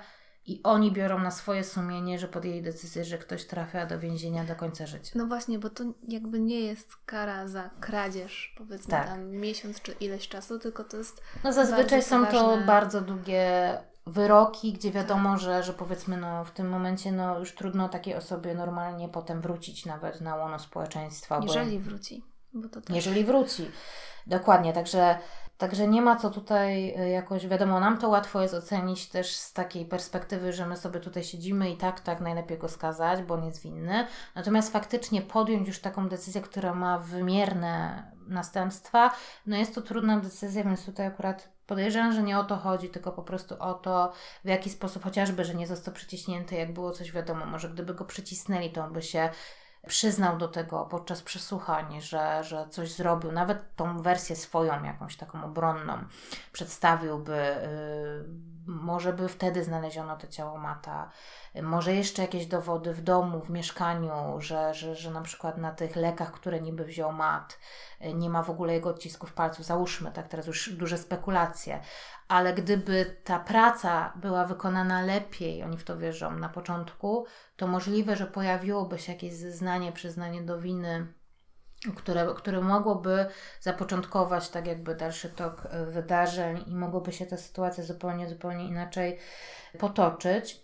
i 0.46 0.64
oni 0.64 0.92
biorą 0.92 1.20
na 1.20 1.32
swoje 1.32 1.64
sumienie, 1.64 2.20
że 2.20 2.28
podjęli 2.28 2.62
decyzję, 2.62 3.06
że 3.06 3.18
ktoś 3.18 3.46
trafia 3.46 3.86
do 3.86 4.00
więzienia 4.00 4.44
do 4.44 4.56
końca 4.56 4.86
życia. 4.86 5.12
No 5.16 5.28
właśnie, 5.28 5.60
bo 5.60 5.70
to 5.70 5.84
jakby 6.08 6.40
nie 6.40 6.60
jest 6.60 6.96
kara 7.06 7.48
za 7.48 7.70
kradzież, 7.80 8.56
powiedzmy 8.58 8.92
tak. 8.92 9.08
tam 9.08 9.32
miesiąc 9.32 9.82
czy 9.82 9.92
ileś 9.92 10.28
czasu, 10.28 10.60
tylko 10.60 10.84
to 10.84 10.98
jest. 10.98 11.22
No 11.44 11.54
zazwyczaj 11.54 12.04
są 12.04 12.26
to 12.26 12.58
bardzo 12.66 13.02
długie 13.02 13.78
wyroki, 14.08 14.74
gdzie 14.74 14.92
wiadomo, 14.92 15.32
tak. 15.32 15.40
że, 15.40 15.64
że 15.64 15.74
powiedzmy 15.74 16.18
no, 16.18 16.46
w 16.46 16.52
tym 16.52 16.70
momencie 16.70 17.12
no, 17.12 17.40
już 17.40 17.56
trudno 17.56 17.90
takiej 17.90 18.16
osobie 18.16 18.56
normalnie 18.56 19.10
potem 19.10 19.42
wrócić 19.42 19.86
nawet 19.86 20.22
na 20.22 20.36
łono 20.36 20.60
społeczeństwa. 20.60 21.40
Jeżeli 21.44 21.80
bo... 21.80 21.90
wróci. 21.90 22.24
Bo 22.54 22.70
to 22.70 22.82
też... 22.82 22.96
Jeżeli 22.96 23.24
wróci. 23.24 23.72
Dokładnie, 24.28 24.74
także 24.74 25.18
Także 25.62 25.88
nie 25.88 26.02
ma 26.02 26.16
co 26.16 26.30
tutaj 26.30 26.96
y, 27.00 27.10
jakoś, 27.10 27.48
wiadomo, 27.48 27.80
nam 27.80 27.98
to 27.98 28.10
łatwo 28.10 28.42
jest 28.42 28.54
ocenić 28.54 29.08
też 29.08 29.36
z 29.36 29.54
takiej 29.54 29.86
perspektywy, 29.86 30.54
że 30.54 30.66
my 30.66 30.78
sobie 30.78 31.00
tutaj 31.00 31.24
siedzimy 31.24 31.72
i 31.72 31.78
tak, 31.78 32.00
tak, 32.00 32.22
najlepiej 32.22 32.58
go 32.58 32.70
skazać, 32.70 33.24
bo 33.24 33.34
on 33.34 33.46
jest 33.46 33.62
winny. 33.62 34.08
Natomiast 34.36 34.74
faktycznie 34.74 35.22
podjąć 35.22 35.68
już 35.68 35.80
taką 35.80 36.10
decyzję, 36.10 36.42
która 36.42 36.74
ma 36.74 37.00
wymierne 37.00 38.04
następstwa, 38.28 39.12
no 39.46 39.58
jest 39.58 39.76
to 39.76 39.82
trudna 39.82 40.20
decyzja, 40.20 40.64
więc 40.64 40.86
tutaj 40.86 41.06
akurat 41.06 41.50
podejrzewam, 41.68 42.14
że 42.14 42.24
nie 42.24 42.40
o 42.40 42.44
to 42.44 42.56
chodzi, 42.56 42.90
tylko 42.90 43.12
po 43.12 43.24
prostu 43.24 43.56
o 43.60 43.74
to, 43.74 44.14
w 44.46 44.48
jaki 44.48 44.70
sposób 44.70 45.04
chociażby, 45.04 45.46
że 45.46 45.56
nie 45.56 45.68
został 45.68 45.94
przyciśnięty, 45.94 46.56
jak 46.56 46.74
było 46.74 46.92
coś 46.92 47.12
wiadomo, 47.12 47.46
może 47.46 47.70
gdyby 47.70 47.94
go 47.94 48.06
przycisnęli, 48.06 48.70
to 48.70 48.84
on 48.84 48.94
by 48.94 49.02
się 49.02 49.30
przyznał 49.88 50.38
do 50.38 50.48
tego 50.48 50.86
podczas 50.86 51.22
przesłuchań, 51.22 52.02
że, 52.02 52.44
że 52.44 52.68
coś 52.70 52.92
zrobił, 52.92 53.32
nawet 53.32 53.76
tą 53.76 54.02
wersję 54.02 54.36
swoją, 54.36 54.84
jakąś 54.84 55.18
taką 55.18 55.44
obronną, 55.44 55.98
przedstawiłby, 56.52 57.38
yy, 57.38 58.52
może 58.66 59.14
by 59.14 59.30
wtedy 59.30 59.64
znaleziono 59.64 60.18
to 60.18 60.28
ciało 60.28 60.58
Mata, 60.58 61.10
może 61.62 61.94
jeszcze 61.94 62.22
jakieś 62.22 62.46
dowody 62.46 62.94
w 62.94 63.02
domu, 63.02 63.42
w 63.42 63.50
mieszkaniu, 63.50 64.42
że, 64.42 64.74
że, 64.74 64.96
że 64.96 65.12
na 65.12 65.22
przykład 65.22 65.58
na 65.58 65.72
tych 65.72 65.96
lekach, 65.96 66.32
które 66.32 66.62
niby 66.62 66.86
wziął 66.86 67.12
Mat, 67.12 67.60
nie 68.14 68.30
ma 68.30 68.44
w 68.44 68.50
ogóle 68.50 68.74
jego 68.74 68.90
odcisków 68.90 69.34
palców, 69.34 69.66
załóżmy, 69.66 70.12
tak, 70.12 70.28
teraz 70.28 70.48
już 70.48 70.74
duże 70.74 70.98
spekulacje, 70.98 71.82
ale 72.32 72.54
gdyby 72.54 73.18
ta 73.24 73.40
praca 73.40 74.14
była 74.16 74.46
wykonana 74.46 75.02
lepiej, 75.02 75.64
oni 75.64 75.78
w 75.78 75.84
to 75.84 75.98
wierzą 75.98 76.32
na 76.32 76.50
początku, 76.50 77.26
to 77.56 77.68
możliwe, 77.68 78.16
że 78.16 78.28
pojawiłoby 78.28 79.00
się 79.00 79.12
jakieś 79.12 79.34
zeznanie, 79.34 79.92
przyznanie 79.92 80.42
do 80.42 80.60
winy, 80.60 81.08
które, 81.96 82.34
które 82.36 82.62
mogłoby 82.62 83.26
zapoczątkować 83.62 84.50
tak 84.50 84.68
jakby 84.68 84.96
dalszy 84.96 85.30
tok 85.30 85.68
e, 85.70 85.86
wydarzeń 85.86 86.64
i 86.68 86.76
mogłoby 86.76 87.12
się 87.12 87.26
ta 87.26 87.38
sytuacja 87.38 87.84
zupełnie, 87.84 88.30
zupełnie 88.30 88.68
inaczej 88.68 89.20
potoczyć. 89.80 90.62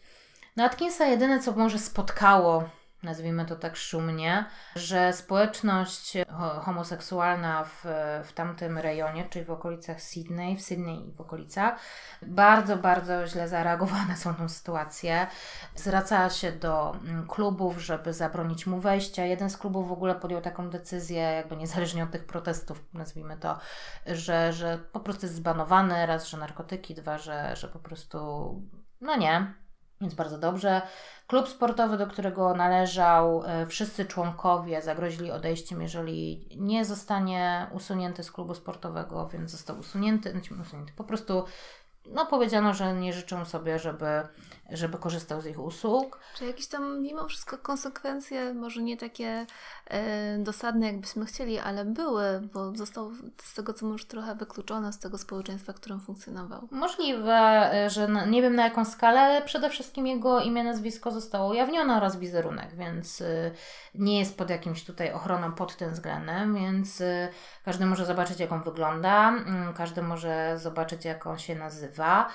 No 0.55 0.63
Atkinsa 0.63 1.05
jedyne, 1.05 1.39
co 1.39 1.51
może 1.51 1.79
spotkało 1.79 2.69
nazwijmy 3.03 3.45
to 3.45 3.55
tak 3.55 3.75
szumnie, 3.75 4.45
że 4.75 5.13
społeczność 5.13 6.13
homoseksualna 6.61 7.63
w, 7.63 7.85
w 8.23 8.33
tamtym 8.33 8.77
rejonie, 8.77 9.29
czyli 9.29 9.45
w 9.45 9.51
okolicach 9.51 10.01
Sydney, 10.01 10.57
w 10.57 10.61
Sydney 10.61 11.09
i 11.09 11.11
w 11.11 11.21
okolicach, 11.21 11.79
bardzo, 12.21 12.77
bardzo 12.77 13.27
źle 13.27 13.47
zareagowała 13.47 14.05
na 14.05 14.15
całą 14.15 14.35
tą 14.35 14.49
sytuację. 14.49 15.27
Zwracała 15.75 16.29
się 16.29 16.51
do 16.51 16.95
mm, 16.95 17.27
klubów, 17.27 17.77
żeby 17.77 18.13
zabronić 18.13 18.67
mu 18.67 18.79
wejścia. 18.79 19.25
Jeden 19.25 19.49
z 19.49 19.57
klubów 19.57 19.87
w 19.87 19.91
ogóle 19.91 20.15
podjął 20.15 20.41
taką 20.41 20.69
decyzję, 20.69 21.21
jakby 21.21 21.57
niezależnie 21.57 22.03
od 22.03 22.11
tych 22.11 22.25
protestów, 22.25 22.83
nazwijmy 22.93 23.37
to, 23.37 23.59
że, 24.05 24.53
że 24.53 24.77
po 24.91 24.99
prostu 24.99 25.25
jest 25.25 25.35
zbanowany, 25.35 26.05
raz, 26.05 26.27
że 26.27 26.37
narkotyki, 26.37 26.95
dwa, 26.95 27.17
że, 27.17 27.55
że 27.55 27.67
po 27.67 27.79
prostu, 27.79 28.17
no 29.01 29.15
nie, 29.15 29.53
więc 30.01 30.13
bardzo 30.13 30.37
dobrze. 30.37 30.81
Klub 31.27 31.47
sportowy, 31.47 31.97
do 31.97 32.07
którego 32.07 32.53
należał, 32.53 33.43
e, 33.45 33.67
wszyscy 33.67 34.05
członkowie 34.05 34.81
zagrozili 34.81 35.31
odejściem, 35.31 35.81
jeżeli 35.81 36.49
nie 36.57 36.85
zostanie 36.85 37.67
usunięty 37.71 38.23
z 38.23 38.31
klubu 38.31 38.53
sportowego, 38.53 39.27
więc 39.27 39.51
został 39.51 39.79
usunięty, 39.79 40.31
znaczy 40.31 40.55
usunięty. 40.61 40.93
Po 40.93 41.03
prostu 41.03 41.45
no, 42.05 42.25
powiedziano, 42.25 42.73
że 42.73 42.93
nie 42.93 43.13
życzą 43.13 43.45
sobie, 43.45 43.79
żeby, 43.79 44.27
żeby 44.71 44.97
korzystał 44.97 45.41
z 45.41 45.45
ich 45.45 45.59
usług. 45.59 46.19
Czy 46.35 46.45
jakieś 46.45 46.67
tam 46.67 47.01
mimo 47.01 47.27
wszystko 47.27 47.57
konsekwencje, 47.57 48.53
może 48.53 48.81
nie 48.81 48.97
takie 48.97 49.45
e, 49.87 50.37
dosadne, 50.37 50.87
jakbyśmy 50.87 51.25
chcieli, 51.25 51.59
ale 51.59 51.85
były, 51.85 52.41
bo 52.53 52.75
został 52.75 53.11
z 53.43 53.53
tego, 53.53 53.73
co 53.73 53.85
już 53.85 54.05
trochę 54.05 54.35
wykluczony 54.35 54.93
z 54.93 54.99
tego 54.99 55.17
społeczeństwa, 55.17 55.73
w 55.73 55.75
którym 55.75 55.99
funkcjonował. 55.99 56.67
Możliwe, 56.71 57.69
e, 57.73 57.89
że 57.89 58.07
na, 58.07 58.25
nie 58.25 58.41
wiem 58.41 58.55
na 58.55 58.63
jaką 58.63 58.85
skalę, 58.85 59.21
ale 59.21 59.41
przede 59.41 59.69
wszystkim 59.69 60.07
jego 60.07 60.41
imię, 60.41 60.63
nazwisko 60.63 61.11
zostało 61.11 61.49
ujawnione 61.49 61.97
oraz 61.97 62.17
wizerunek, 62.17 62.75
więc 62.75 63.21
y, 63.21 63.51
nie 63.95 64.19
jest 64.19 64.37
pod 64.37 64.49
jakimś 64.49 64.83
tutaj 64.83 65.11
ochroną 65.11 65.51
pod 65.51 65.75
tym 65.75 65.91
względem, 65.91 66.55
więc 66.55 67.01
y, 67.01 67.27
każdy 67.65 67.85
może 67.85 68.05
zobaczyć, 68.05 68.39
jak 68.39 68.51
on 68.51 68.63
wygląda, 68.63 69.33
y, 69.71 69.73
każdy 69.73 70.01
może 70.01 70.59
zobaczyć, 70.59 71.05
jak 71.05 71.27
on 71.27 71.37
się 71.39 71.55
nazywa. 71.55 72.27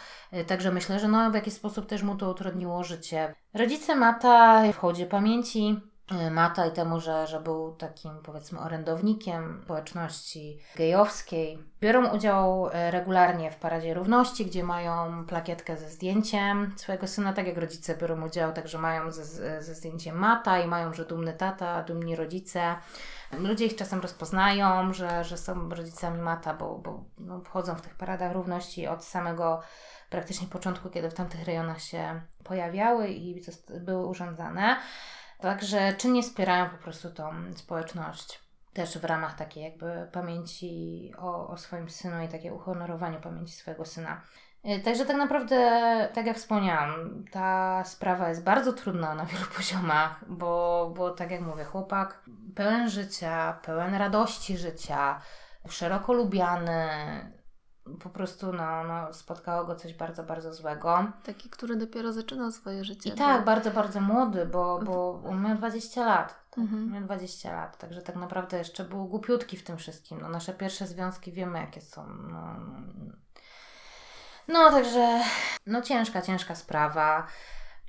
Także 0.46 0.72
myślę, 0.72 0.98
że 0.98 1.08
no, 1.08 1.30
w 1.30 1.34
jakiś 1.34 1.54
sposób 1.54 1.86
też 1.86 2.02
mu 2.02 2.16
to 2.22 2.30
utrudniło 2.30 2.84
życie. 2.84 3.34
Rodzice 3.54 3.96
Mata 3.96 4.62
w 4.72 4.76
chodzie 4.76 5.06
pamięci 5.06 5.80
y, 6.26 6.30
Mata 6.30 6.66
i 6.66 6.72
temu, 6.72 7.00
że, 7.00 7.26
że 7.26 7.40
był 7.40 7.76
takim 7.76 8.12
powiedzmy 8.22 8.60
orędownikiem 8.60 9.60
społeczności 9.64 10.58
gejowskiej. 10.76 11.58
Biorą 11.80 12.14
udział 12.14 12.66
y, 12.66 12.90
regularnie 12.90 13.50
w 13.50 13.56
Paradzie 13.56 13.94
Równości, 13.94 14.46
gdzie 14.46 14.64
mają 14.64 15.26
plakietkę 15.26 15.76
ze 15.76 15.90
zdjęciem 15.90 16.74
swojego 16.76 17.06
syna, 17.06 17.32
tak 17.32 17.46
jak 17.46 17.58
rodzice 17.58 17.96
biorą 17.96 18.26
udział, 18.26 18.52
także 18.52 18.78
mają 18.78 19.10
ze, 19.10 19.24
ze 19.62 19.74
zdjęciem 19.74 20.16
Mata 20.16 20.60
i 20.60 20.66
mają, 20.66 20.94
że 20.94 21.04
dumny 21.04 21.32
tata, 21.32 21.82
dumni 21.82 22.16
rodzice. 22.16 22.74
Ludzie 23.38 23.66
ich 23.66 23.76
czasem 23.76 24.00
rozpoznają, 24.00 24.92
że, 24.92 25.24
że 25.24 25.36
są 25.36 25.68
rodzicami 25.68 26.20
Mata, 26.20 26.54
bo, 26.54 26.78
bo 26.78 27.04
no, 27.18 27.40
wchodzą 27.40 27.74
w 27.74 27.82
tych 27.82 27.94
paradach 27.94 28.32
równości 28.32 28.86
od 28.86 29.04
samego 29.04 29.62
praktycznie 30.12 30.48
początku, 30.48 30.90
kiedy 30.90 31.10
w 31.10 31.14
tamtych 31.14 31.44
rejonach 31.44 31.80
się 31.80 32.20
pojawiały 32.44 33.08
i 33.08 33.42
były 33.80 34.06
urządzane. 34.06 34.76
Także 35.40 35.92
czynnie 35.92 36.22
wspierają 36.22 36.70
po 36.70 36.78
prostu 36.78 37.10
tą 37.10 37.32
społeczność. 37.56 38.40
Też 38.72 38.98
w 38.98 39.04
ramach 39.04 39.36
takiej 39.36 39.64
jakby 39.64 40.08
pamięci 40.12 41.12
o, 41.18 41.48
o 41.48 41.56
swoim 41.56 41.90
synu 41.90 42.22
i 42.22 42.28
takie 42.28 42.54
uhonorowanie 42.54 43.18
pamięci 43.18 43.54
swojego 43.54 43.84
syna. 43.84 44.20
Y, 44.64 44.80
także 44.80 45.06
tak 45.06 45.16
naprawdę, 45.16 45.58
tak 46.14 46.26
jak 46.26 46.36
wspomniałam, 46.36 47.24
ta 47.30 47.82
sprawa 47.84 48.28
jest 48.28 48.44
bardzo 48.44 48.72
trudna 48.72 49.14
na 49.14 49.26
wielu 49.26 49.46
poziomach, 49.56 50.24
bo, 50.28 50.92
bo 50.96 51.10
tak 51.10 51.30
jak 51.30 51.40
mówię, 51.40 51.64
chłopak 51.64 52.22
pełen 52.54 52.90
życia, 52.90 53.60
pełen 53.62 53.94
radości 53.94 54.58
życia, 54.58 55.20
szeroko 55.68 56.12
lubiany, 56.12 56.88
po 58.00 58.10
prostu 58.10 58.52
no, 58.52 58.84
no, 58.84 59.12
spotkało 59.12 59.64
go 59.64 59.74
coś 59.74 59.94
bardzo, 59.94 60.22
bardzo 60.22 60.54
złego. 60.54 61.04
Taki, 61.24 61.50
który 61.50 61.76
dopiero 61.76 62.12
zaczynał 62.12 62.52
swoje 62.52 62.84
życie. 62.84 63.10
I 63.10 63.12
tak, 63.12 63.44
bardzo, 63.44 63.70
bardzo 63.70 64.00
młody, 64.00 64.46
bo, 64.46 64.80
bo 64.84 65.22
on 65.28 65.42
miał 65.42 65.56
20 65.56 66.06
lat. 66.06 66.42
Tak, 66.50 66.58
mhm. 66.58 66.92
Miał 66.92 67.02
20 67.02 67.52
lat, 67.52 67.78
także 67.78 68.02
tak 68.02 68.16
naprawdę 68.16 68.58
jeszcze 68.58 68.84
był 68.84 69.04
głupiutki 69.04 69.56
w 69.56 69.64
tym 69.64 69.76
wszystkim. 69.76 70.20
No, 70.20 70.28
nasze 70.28 70.54
pierwsze 70.54 70.86
związki 70.86 71.32
wiemy, 71.32 71.58
jakie 71.58 71.80
są. 71.80 72.06
No, 72.06 72.56
no 74.48 74.70
także, 74.70 75.20
no 75.66 75.82
ciężka, 75.82 76.22
ciężka 76.22 76.54
sprawa. 76.54 77.26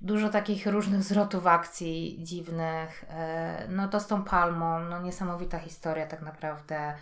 Dużo 0.02 0.30
takich 0.30 0.68
różnych 0.68 1.04
zwrotów 1.04 1.48
akcji 1.48 2.20
dziwnych. 2.24 3.06
E, 3.10 3.68
no 3.70 3.88
to 3.88 4.00
z 4.00 4.08
tą 4.08 4.24
palmą, 4.24 4.80
no 4.80 5.02
niesamowita 5.02 5.60
historia 5.60 6.08
tak 6.08 6.22
naprawdę 6.22 6.94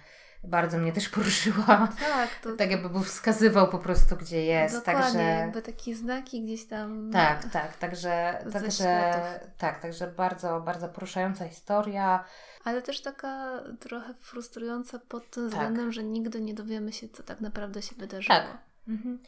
bardzo 0.44 0.78
mnie 0.78 0.94
też 0.94 1.10
poruszyła. 1.10 1.88
Tak, 2.00 2.30
to... 2.44 2.56
tak 2.56 2.72
jakby 2.72 2.90
był 2.90 3.04
wskazywał 3.04 3.68
po 3.68 3.80
prostu, 3.80 4.16
gdzie 4.16 4.46
jest. 4.46 4.76
Dokładnie, 4.76 5.04
także... 5.04 5.20
jakby 5.20 5.62
takie 5.62 5.96
znaki 5.96 6.44
gdzieś 6.44 6.68
tam. 6.68 7.10
Tak, 7.14 7.46
tak, 7.50 7.78
także, 7.78 8.44
także, 8.54 9.14
tak, 9.58 9.82
także 9.82 10.08
bardzo, 10.08 10.60
bardzo 10.60 10.90
poruszająca 10.90 11.48
historia. 11.48 12.24
Ale 12.64 12.82
też 12.82 13.02
taka 13.02 13.60
trochę 13.80 14.14
frustrująca 14.14 15.00
pod 15.00 15.30
tym 15.30 15.44
tak. 15.44 15.52
względem, 15.52 15.92
że 15.92 16.04
nigdy 16.04 16.42
nie 16.42 16.54
dowiemy 16.54 16.94
się, 16.94 17.10
co 17.10 17.24
tak 17.24 17.42
naprawdę 17.42 17.82
się 17.82 17.96
wydarzyło. 17.96 18.38
Tak. 18.38 18.58
Mhm. 18.88 19.20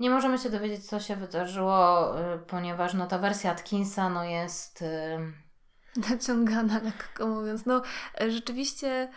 Nie 0.00 0.10
możemy 0.10 0.38
się 0.38 0.50
dowiedzieć, 0.50 0.86
co 0.86 1.00
się 1.00 1.16
wydarzyło, 1.16 2.14
y, 2.34 2.38
ponieważ 2.38 2.94
no, 2.94 3.06
ta 3.06 3.18
wersja 3.18 3.50
Atkinsa 3.50 4.10
no, 4.10 4.24
jest... 4.24 4.82
Y, 4.82 5.48
Naciągana, 6.10 6.80
lekko 6.84 7.26
mówiąc. 7.26 7.66
No, 7.66 7.82
rzeczywiście 8.28 9.10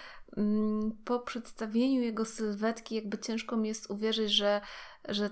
po 1.05 1.19
przedstawieniu 1.19 2.01
jego 2.01 2.25
sylwetki 2.25 2.95
jakby 2.95 3.17
ciężko 3.17 3.57
mi 3.57 3.67
jest 3.67 3.91
uwierzyć, 3.91 4.31
że, 4.31 4.61
że 5.09 5.29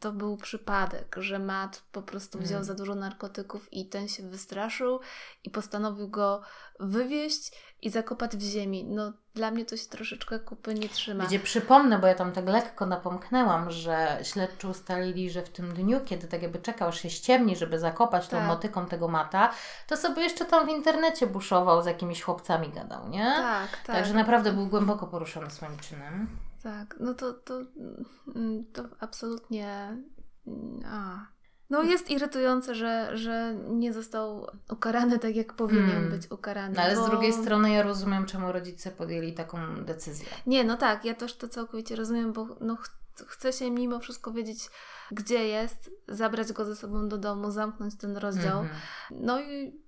to 0.00 0.12
był 0.12 0.36
przypadek, 0.36 1.16
że 1.18 1.38
Matt 1.38 1.82
po 1.92 2.02
prostu 2.02 2.38
wziął 2.38 2.56
mm. 2.56 2.64
za 2.64 2.74
dużo 2.74 2.94
narkotyków 2.94 3.72
i 3.72 3.86
ten 3.86 4.08
się 4.08 4.22
wystraszył 4.22 5.00
i 5.44 5.50
postanowił 5.50 6.08
go 6.08 6.42
wywieźć 6.80 7.52
i 7.82 7.90
zakopać 7.90 8.36
w 8.36 8.42
ziemi. 8.42 8.84
No 8.84 9.12
dla 9.34 9.50
mnie 9.50 9.64
to 9.64 9.76
się 9.76 9.86
troszeczkę 9.86 10.38
kupy 10.38 10.74
nie 10.74 10.88
trzyma. 10.88 11.26
Gdzie 11.26 11.40
przypomnę, 11.40 11.98
bo 11.98 12.06
ja 12.06 12.14
tam 12.14 12.32
tak 12.32 12.46
lekko 12.46 12.86
napomknęłam, 12.86 13.70
że 13.70 14.18
śledczy 14.22 14.68
ustalili, 14.68 15.30
że 15.30 15.42
w 15.42 15.48
tym 15.48 15.74
dniu, 15.74 16.00
kiedy 16.04 16.28
tak 16.28 16.42
jakby 16.42 16.58
czekał, 16.58 16.88
aż 16.88 17.00
się 17.00 17.10
ściemni, 17.10 17.56
żeby 17.56 17.78
zakopać 17.78 18.28
tą 18.28 18.36
tak. 18.36 18.46
motyką 18.46 18.86
tego 18.86 19.08
mata, 19.08 19.50
to 19.86 19.96
sobie 19.96 20.22
jeszcze 20.22 20.44
tam 20.44 20.66
w 20.66 20.70
internecie 20.70 21.26
buszował, 21.26 21.82
z 21.82 21.86
jakimiś 21.86 22.22
chłopcami 22.22 22.68
gadał, 22.68 23.08
nie? 23.08 23.24
Tak, 23.24 23.70
tak. 23.70 23.96
Także 23.96 24.14
naprawdę 24.14 24.52
był 24.52 24.66
głęboko 24.66 25.06
poruszony 25.06 25.50
swoim 25.50 25.78
czynem. 25.78 26.49
Tak, 26.62 26.96
no 27.00 27.14
to, 27.14 27.32
to, 27.32 27.62
mm, 28.36 28.64
to 28.72 28.84
absolutnie. 29.00 29.98
Mm, 30.46 30.80
a. 30.86 31.26
No 31.70 31.82
jest 31.82 32.10
irytujące, 32.10 32.74
że, 32.74 33.10
że 33.16 33.54
nie 33.68 33.92
został 33.92 34.46
ukarany 34.70 35.18
tak, 35.18 35.36
jak 35.36 35.52
powinien 35.52 35.90
hmm. 35.90 36.10
być 36.10 36.30
ukarany. 36.30 36.74
No 36.76 36.82
ale 36.82 36.96
bo... 36.96 37.06
z 37.06 37.10
drugiej 37.10 37.32
strony 37.32 37.70
ja 37.70 37.82
rozumiem, 37.82 38.26
czemu 38.26 38.52
rodzice 38.52 38.90
podjęli 38.90 39.32
taką 39.32 39.84
decyzję. 39.84 40.26
Nie, 40.46 40.64
no 40.64 40.76
tak, 40.76 41.04
ja 41.04 41.14
też 41.14 41.36
to 41.36 41.48
całkowicie 41.48 41.96
rozumiem, 41.96 42.32
bo 42.32 42.46
no, 42.60 42.76
chce 43.26 43.52
się 43.52 43.70
mimo 43.70 44.00
wszystko 44.00 44.32
wiedzieć, 44.32 44.70
gdzie 45.12 45.46
jest, 45.48 45.90
zabrać 46.08 46.52
go 46.52 46.64
ze 46.64 46.76
sobą 46.76 47.08
do 47.08 47.18
domu, 47.18 47.50
zamknąć 47.50 47.96
ten 47.96 48.16
rozdział. 48.16 48.60
Mhm. 48.60 48.80
No 49.10 49.40
i 49.40 49.80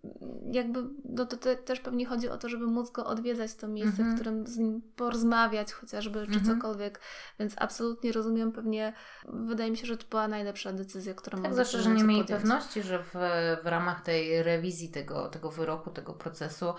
jakby 0.52 0.82
no 1.04 1.26
to 1.26 1.36
te, 1.36 1.56
też 1.56 1.80
pewnie 1.80 2.06
chodzi 2.06 2.28
o 2.28 2.38
to, 2.38 2.48
żeby 2.48 2.66
móc 2.66 2.90
go 2.90 3.06
odwiedzać 3.06 3.54
to 3.54 3.68
miejsce, 3.68 4.02
Mhm. 4.02 4.10
w 4.10 4.14
którym 4.14 4.46
z 4.46 4.58
nim 4.58 4.82
porozmawiać 4.96 5.72
chociażby, 5.72 6.26
czy 6.26 6.38
Mhm. 6.38 6.44
cokolwiek. 6.56 7.00
Więc 7.38 7.54
absolutnie 7.58 8.12
rozumiem 8.12 8.52
pewnie, 8.52 8.92
wydaje 9.28 9.70
mi 9.70 9.76
się, 9.76 9.86
że 9.86 9.96
to 9.96 10.06
była 10.10 10.28
najlepsza 10.28 10.72
decyzja, 10.72 11.14
którą 11.14 11.42
Tak, 11.42 11.54
zawsze, 11.54 11.82
że 11.82 11.90
nie 11.90 12.04
mieli 12.04 12.20
podjąć. 12.20 12.42
pewności, 12.42 12.82
że 12.82 12.98
w, 13.02 13.14
w 13.64 13.66
ramach 13.66 14.00
tej 14.02 14.42
rewizji 14.42 14.88
tego, 14.88 15.28
tego 15.28 15.50
wyroku, 15.50 15.90
tego 15.90 16.12
procesu, 16.12 16.74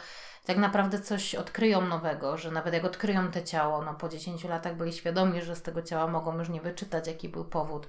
tak 0.45 0.57
naprawdę 0.57 0.99
coś 0.99 1.35
odkryją 1.35 1.81
nowego, 1.87 2.37
że 2.37 2.51
nawet 2.51 2.73
jak 2.73 2.85
odkryją 2.85 3.31
te 3.31 3.43
ciało, 3.43 3.81
no 3.85 3.93
po 3.93 4.09
10 4.09 4.43
latach 4.43 4.77
byli 4.77 4.93
świadomi, 4.93 5.41
że 5.41 5.55
z 5.55 5.61
tego 5.61 5.81
ciała 5.81 6.07
mogą 6.07 6.37
już 6.39 6.49
nie 6.49 6.61
wyczytać, 6.61 7.07
jaki 7.07 7.29
był 7.29 7.45
powód. 7.45 7.87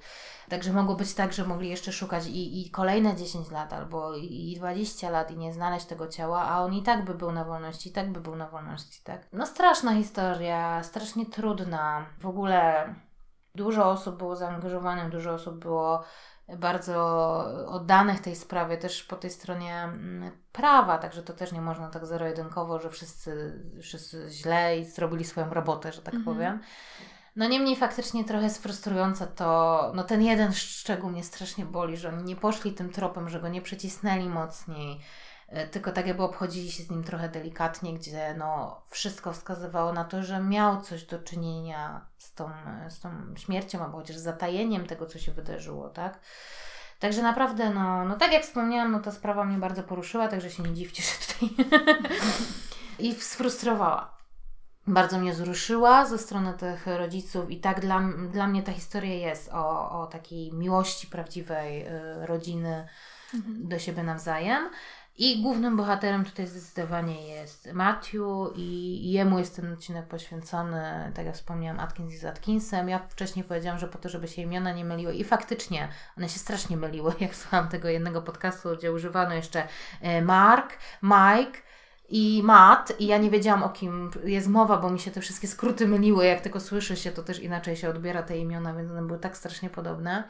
Także 0.49 0.73
mogło 0.73 0.95
być 0.97 1.15
tak, 1.15 1.33
że 1.33 1.45
mogli 1.45 1.69
jeszcze 1.69 1.93
szukać 1.93 2.27
i, 2.27 2.67
i 2.67 2.71
kolejne 2.71 3.17
10 3.17 3.51
lat 3.51 3.73
albo 3.73 4.17
i 4.17 4.53
i 4.53 4.57
20 4.57 5.11
lat 5.11 5.31
i 5.31 5.37
nie 5.37 5.53
znaleźć 5.53 5.87
tego 5.87 6.09
ciała, 6.09 6.43
a 6.43 6.61
on 6.63 6.75
i 6.75 6.83
tak 6.83 7.05
by 7.05 7.15
był 7.15 7.33
na 7.33 7.45
wolności, 7.45 7.89
i 7.89 7.93
tak 7.93 8.13
by 8.13 8.21
był 8.21 8.37
na 8.37 8.49
wolności, 8.49 9.01
tak? 9.05 9.27
No 9.33 9.47
straszna 9.47 9.95
historia, 9.95 10.83
strasznie 10.83 11.27
trudna. 11.27 12.07
W 12.19 12.27
ogóle 12.27 12.95
dużo 13.55 13.91
osób 13.91 14.17
było 14.17 14.37
zaangażowanych, 14.37 15.11
dużo 15.11 15.33
osób 15.33 15.59
było 15.59 16.05
bardzo 16.59 16.95
oddanych 17.67 18.21
tej 18.21 18.37
sprawie, 18.37 18.77
też 18.79 19.03
po 19.03 19.17
tej 19.17 19.31
stronie 19.31 19.75
mm, 19.83 20.31
prawa, 20.53 20.99
także 20.99 21.23
to 21.23 21.33
też 21.33 21.53
nie 21.53 21.61
można 21.61 21.89
tak 21.89 22.07
zero-jedynkowo, 22.07 22.79
że 22.79 22.91
wszyscy, 22.91 23.63
wszyscy 23.83 24.27
źle 24.31 24.79
i 24.79 24.85
zrobili 24.85 25.25
swoją 25.25 25.51
robotę, 25.55 25.93
że 25.93 26.03
tak 26.03 26.15
Mhm. 26.15 26.37
powiem. 26.37 26.61
No 27.37 27.49
niemniej 27.49 27.77
faktycznie 27.77 28.25
trochę 28.25 28.45
jest 28.45 28.63
frustrujące 28.63 29.27
to, 29.27 29.93
no 29.95 30.05
ten 30.05 30.23
jeden 30.23 30.53
szczegół 30.53 31.11
mnie 31.11 31.25
strasznie 31.25 31.65
boli, 31.65 31.97
że 31.97 32.09
oni 32.09 32.23
nie 32.23 32.37
poszli 32.37 32.73
tym 32.73 32.91
tropem, 32.93 33.29
że 33.29 33.41
go 33.41 33.49
nie 33.49 33.63
przycisnęli 33.63 34.29
mocniej, 34.29 35.01
e, 35.49 35.69
tylko 35.69 35.93
tak 35.93 36.07
jakby 36.07 36.23
obchodzili 36.23 36.73
się 36.73 36.83
z 36.83 36.91
nim 36.91 37.05
trochę 37.05 37.29
delikatnie, 37.29 37.95
gdzie 37.95 38.35
no 38.39 38.81
wszystko 38.91 39.33
wskazywało 39.33 39.93
na 39.93 40.05
to, 40.05 40.23
że 40.23 40.41
miał 40.41 40.83
coś 40.83 41.05
do 41.05 41.19
czynienia 41.19 42.07
z 42.19 42.35
tą, 42.35 42.51
z 42.89 43.01
tą 43.01 43.11
śmiercią, 43.37 43.85
albo 43.85 43.99
chociaż 43.99 44.17
zatajeniem 44.17 44.87
tego, 44.87 45.07
co 45.07 45.19
się 45.19 45.33
wydarzyło, 45.33 45.89
tak? 45.89 46.21
Także 46.99 47.23
naprawdę, 47.23 47.71
no, 47.71 48.05
no 48.05 48.17
tak 48.17 48.33
jak 48.33 48.43
wspomniałam, 48.43 48.93
no 48.93 49.01
ta 49.01 49.13
sprawa 49.13 49.45
mnie 49.45 49.59
bardzo 49.59 49.83
poruszyła, 49.83 50.29
także 50.29 50.51
się 50.51 50.63
nie 50.63 50.75
dziwcie, 50.75 51.03
że 51.03 51.35
tutaj 51.35 51.67
i 53.09 53.15
sfrustrowała. 53.15 54.14
Bardzo 54.87 55.19
mnie 55.19 55.33
wzruszyła 55.33 56.07
ze 56.07 56.19
strony 56.19 56.53
tych 56.53 56.87
rodziców 56.87 57.51
i 57.51 57.61
tak 57.61 57.81
dla, 57.81 58.01
dla 58.33 58.47
mnie 58.47 58.63
ta 58.63 58.73
historia 58.73 59.15
jest 59.15 59.51
o, 59.53 59.91
o 60.01 60.07
takiej 60.07 60.53
miłości 60.53 61.07
prawdziwej 61.07 61.87
y, 61.87 62.27
rodziny 62.27 62.89
Mhm. 63.35 63.69
do 63.69 63.79
siebie 63.79 64.03
nawzajem. 64.03 64.71
I 65.17 65.43
głównym 65.43 65.77
bohaterem 65.77 66.25
tutaj 66.25 66.47
zdecydowanie 66.47 67.29
jest 67.29 67.73
Matthew 67.73 68.23
i 68.57 69.13
jemu 69.13 69.39
jest 69.39 69.57
ten 69.57 69.73
odcinek 69.73 70.07
poświęcony, 70.07 71.13
tak 71.15 71.27
jak 71.27 71.35
wspomniałam, 71.35 71.81
Atkins 71.81 72.15
i 72.15 72.17
z 72.17 72.25
Atkinsem. 72.25 72.89
Ja 72.89 72.99
wcześniej 72.99 73.45
powiedziałam, 73.45 73.79
że 73.79 73.89
po 73.89 73.99
to, 73.99 74.09
żeby 74.09 74.29
się 74.29 74.43
imiona 74.43 74.73
nie 74.73 74.85
myliły 74.85 75.15
i 75.15 75.25
faktycznie 75.25 75.89
one 76.19 76.29
się 76.29 76.39
strasznie 76.39 76.77
myliły, 76.77 77.13
jak 77.21 77.35
słuchałam 77.35 77.69
tego 77.69 77.89
jednego 77.89 78.23
podcastu, 78.23 78.77
gdzie 78.77 78.93
używano 78.93 79.35
jeszcze 79.35 79.69
e, 80.01 80.23
Mark, 80.23 80.79
Mike 81.03 81.59
i 82.09 82.43
Matt 82.45 83.01
i 83.01 83.07
ja 83.07 83.19
nie 83.19 83.31
wiedziałam 83.31 83.63
o 83.63 83.69
kim 83.69 84.11
jest 84.25 84.49
mowa, 84.49 84.77
bo 84.77 84.91
mi 84.91 85.01
się 85.01 85.11
te 85.11 85.21
wszystkie 85.21 85.49
skróty 85.49 85.87
myliły, 85.87 86.27
jak 86.27 86.41
tylko 86.41 86.61
słyszy 86.61 86.97
się, 86.97 87.13
to 87.13 87.23
też 87.23 87.39
inaczej 87.39 87.77
się 87.77 87.89
odbiera 87.89 88.23
te 88.23 88.39
imiona, 88.39 88.75
więc 88.75 88.91
one 88.91 89.03
były 89.03 89.19
tak 89.19 89.37
strasznie 89.37 89.71
podobne. 89.71 90.29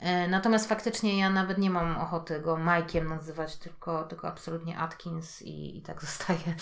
E, 0.00 0.28
Natomiast 0.28 0.68
faktycznie 0.68 1.18
ja 1.18 1.30
nawet 1.30 1.58
nie 1.58 1.70
mam 1.70 1.96
ochoty 1.96 2.40
go 2.40 2.56
Mike'iem 2.56 3.08
nazywać, 3.08 3.56
tylko, 3.56 4.04
tylko 4.04 4.28
absolutnie 4.28 4.78
Atkins 4.78 5.42
i, 5.42 5.78
i 5.78 5.82
tak 5.82 6.00
zostaje. 6.06 6.54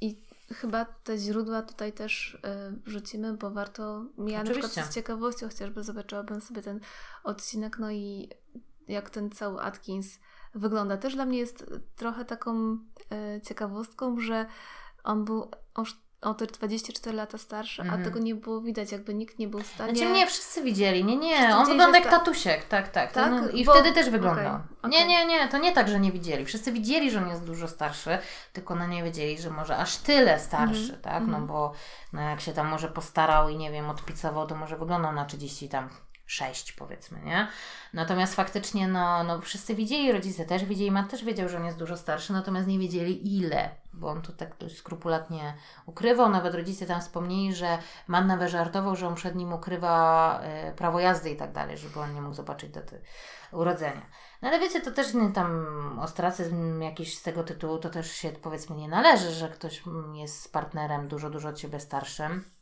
I 0.00 0.22
chyba 0.54 0.84
te 0.84 1.18
źródła 1.18 1.62
tutaj 1.62 1.92
też 1.92 2.34
y, 2.34 2.80
wrzucimy, 2.86 3.36
bo 3.36 3.50
warto. 3.50 4.04
Ja 4.18 4.36
na 4.36 4.42
Oczywiście. 4.42 4.68
przykład 4.68 4.86
z 4.86 4.94
ciekawością 4.94 5.48
chociażby 5.48 5.82
zobaczyłabym 5.82 6.40
sobie 6.40 6.62
ten 6.62 6.80
odcinek, 7.24 7.78
no 7.78 7.90
i 7.90 8.30
jak 8.88 9.10
ten 9.10 9.30
cały 9.30 9.62
Atkins 9.62 10.18
wygląda. 10.54 10.96
Też 10.96 11.14
dla 11.14 11.24
mnie 11.24 11.38
jest 11.38 11.64
trochę 11.96 12.24
taką 12.24 12.78
y, 13.36 13.40
ciekawostką, 13.40 14.20
że 14.20 14.46
on 15.04 15.24
był 15.24 15.50
o, 15.74 15.84
o 16.22 16.34
te 16.34 16.46
24 16.46 17.16
lata 17.16 17.38
starszy, 17.38 17.82
Mhm. 17.82 18.00
a 18.00 18.04
tego 18.04 18.18
nie 18.18 18.34
było 18.34 18.60
widać, 18.60 18.92
jakby 18.92 19.14
nikt 19.14 19.38
nie 19.38 19.48
był 19.48 19.60
w 19.60 19.66
stanie. 19.66 19.96
Znaczy 19.96 20.12
nie, 20.12 20.26
wszyscy 20.26 20.62
widzieli, 20.62 21.04
nie, 21.04 21.16
nie, 21.16 21.34
Wszyscy 21.36 21.54
on 21.56 21.66
wygląda 21.66 21.98
jak 21.98 22.06
sta- 22.08 22.18
tatusiek, 22.18 22.64
tak, 22.64 22.88
tak. 22.88 23.12
Tak? 23.12 23.30
No, 23.30 23.48
I 23.48 23.64
Bo- 23.64 23.72
wtedy 23.72 23.92
też 23.92 24.10
wyglądał. 24.10 24.54
okej, 24.54 24.90
Nie, 24.90 24.98
okej. 24.98 25.08
nie, 25.08 25.26
nie, 25.26 25.48
to 25.48 25.58
nie 25.58 25.72
tak, 25.72 25.88
że 25.88 26.00
nie 26.00 26.12
widzieli. 26.12 26.44
Wszyscy 26.44 26.72
widzieli, 26.72 27.10
że 27.10 27.18
on 27.22 27.28
jest 27.28 27.44
dużo 27.44 27.68
starszy, 27.68 28.18
tylko 28.52 28.74
no 28.74 28.86
nie 28.86 29.02
wiedzieli, 29.04 29.38
że 29.38 29.50
może 29.50 29.76
aż 29.76 29.96
tyle 29.96 30.38
starszy, 30.40 30.82
Mhm, 30.82 31.00
tak, 31.02 31.20
no 31.20 31.26
mhm. 31.38 31.46
bo 31.46 31.72
no 32.12 32.20
jak 32.20 32.40
się 32.40 32.52
tam 32.52 32.66
może 32.68 32.88
postarał 32.88 33.48
i 33.48 33.56
nie 33.56 33.70
wiem, 33.72 33.90
odpicował, 33.90 34.46
to 34.46 34.54
może 34.56 34.76
wyglądał 34.76 35.12
na 35.12 35.24
30 35.24 35.68
tam 35.68 35.88
6 36.26 36.72
powiedzmy, 36.72 37.20
nie? 37.22 37.48
Natomiast 37.92 38.34
faktycznie, 38.34 38.88
no, 38.88 39.24
no 39.24 39.40
wszyscy 39.40 39.74
widzieli, 39.74 40.12
rodzice 40.12 40.44
też 40.44 40.64
widzieli, 40.64 40.90
Matt 40.90 41.10
też 41.10 41.24
wiedział, 41.24 41.48
że 41.48 41.58
on 41.58 41.64
jest 41.64 41.78
dużo 41.78 41.96
starszy, 41.96 42.32
natomiast 42.32 42.68
nie 42.68 42.78
wiedzieli 42.78 43.38
ile, 43.38 43.70
bo 43.92 44.08
on 44.08 44.22
to 44.22 44.32
tak 44.32 44.56
dość 44.56 44.76
skrupulatnie 44.76 45.54
ukrywał. 45.86 46.30
Nawet 46.30 46.54
rodzice 46.54 46.86
tam 46.86 47.00
wspomnieli, 47.00 47.54
że 47.54 47.78
Matt 48.08 48.26
nawet 48.26 48.50
żartował, 48.50 48.96
że 48.96 49.08
on 49.08 49.14
przed 49.14 49.34
nim 49.34 49.52
ukrywa 49.52 50.40
e, 50.42 50.72
prawo 50.72 51.00
jazdy 51.00 51.30
i 51.30 51.36
tak 51.36 51.52
dalej, 51.52 51.78
żeby 51.78 52.00
on 52.00 52.14
nie 52.14 52.20
mógł 52.22 52.34
zobaczyć 52.34 52.70
daty 52.70 53.00
urodzenia. 53.52 54.06
No 54.42 54.48
ale 54.48 54.60
wiecie, 54.60 54.80
to 54.80 54.90
też 54.90 55.14
nie 55.14 55.32
tam 55.32 55.98
ostracyzm 56.02 56.82
jakiś 56.82 57.18
z 57.18 57.22
tego 57.22 57.44
tytułu, 57.44 57.78
to 57.78 57.90
też 57.90 58.12
się 58.12 58.32
powiedzmy 58.32 58.76
nie 58.76 58.88
należy, 58.88 59.30
że 59.30 59.48
ktoś 59.48 59.82
jest 60.14 60.52
partnerem 60.52 61.08
dużo, 61.08 61.30
dużo 61.30 61.48
od 61.48 61.56
Ciebie 61.56 61.80
starszym. 61.80 62.53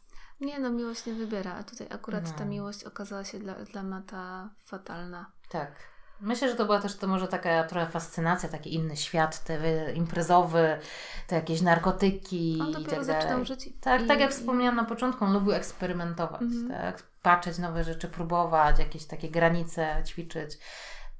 Nie, 0.43 0.59
no 0.61 0.71
miłość 0.71 1.07
nie 1.07 1.13
wybiera, 1.15 1.55
a 1.55 1.63
tutaj 1.63 1.87
akurat 1.91 2.25
No. 2.27 2.33
ta 2.39 2.45
miłość 2.45 2.85
okazała 2.85 3.25
się 3.25 3.39
dla, 3.39 3.55
dla 3.55 3.83
Mata 3.83 4.49
fatalna. 4.65 5.27
Tak. 5.49 5.73
Myślę, 6.21 6.49
że 6.49 6.55
to 6.55 6.65
była 6.65 6.81
też 6.81 6.97
to 6.97 7.07
może 7.07 7.29
taka 7.29 7.65
trochę 7.65 7.87
fascynacja, 7.91 8.49
taki 8.49 8.75
inny 8.75 8.97
świat, 8.97 9.45
te 9.45 9.59
wy- 9.59 9.93
imprezowy, 9.95 10.79
te 11.27 11.37
jakieś 11.37 11.61
narkotyki 11.61 12.59
On 12.63 12.69
i 12.71 12.75
tak 12.87 13.07
dalej. 13.07 13.47
żyć. 13.47 13.67
i- 13.67 13.73
Tak, 13.73 14.03
i- 14.03 14.07
tak 14.07 14.21
jak 14.21 14.31
i- 14.31 14.33
wspomniałam 14.35 14.77
na 14.77 14.85
początku, 14.85 15.25
on 15.25 15.33
lubił 15.33 15.53
eksperymentować, 15.53 16.43
Mhm. 16.43 16.69
tak? 16.69 17.03
Patrzeć 17.23 17.59
nowe 17.59 17.85
rzeczy, 17.85 18.09
próbować, 18.09 18.79
jakieś 18.79 19.05
takie 19.05 19.31
granice 19.31 20.03
ćwiczyć. 20.07 20.59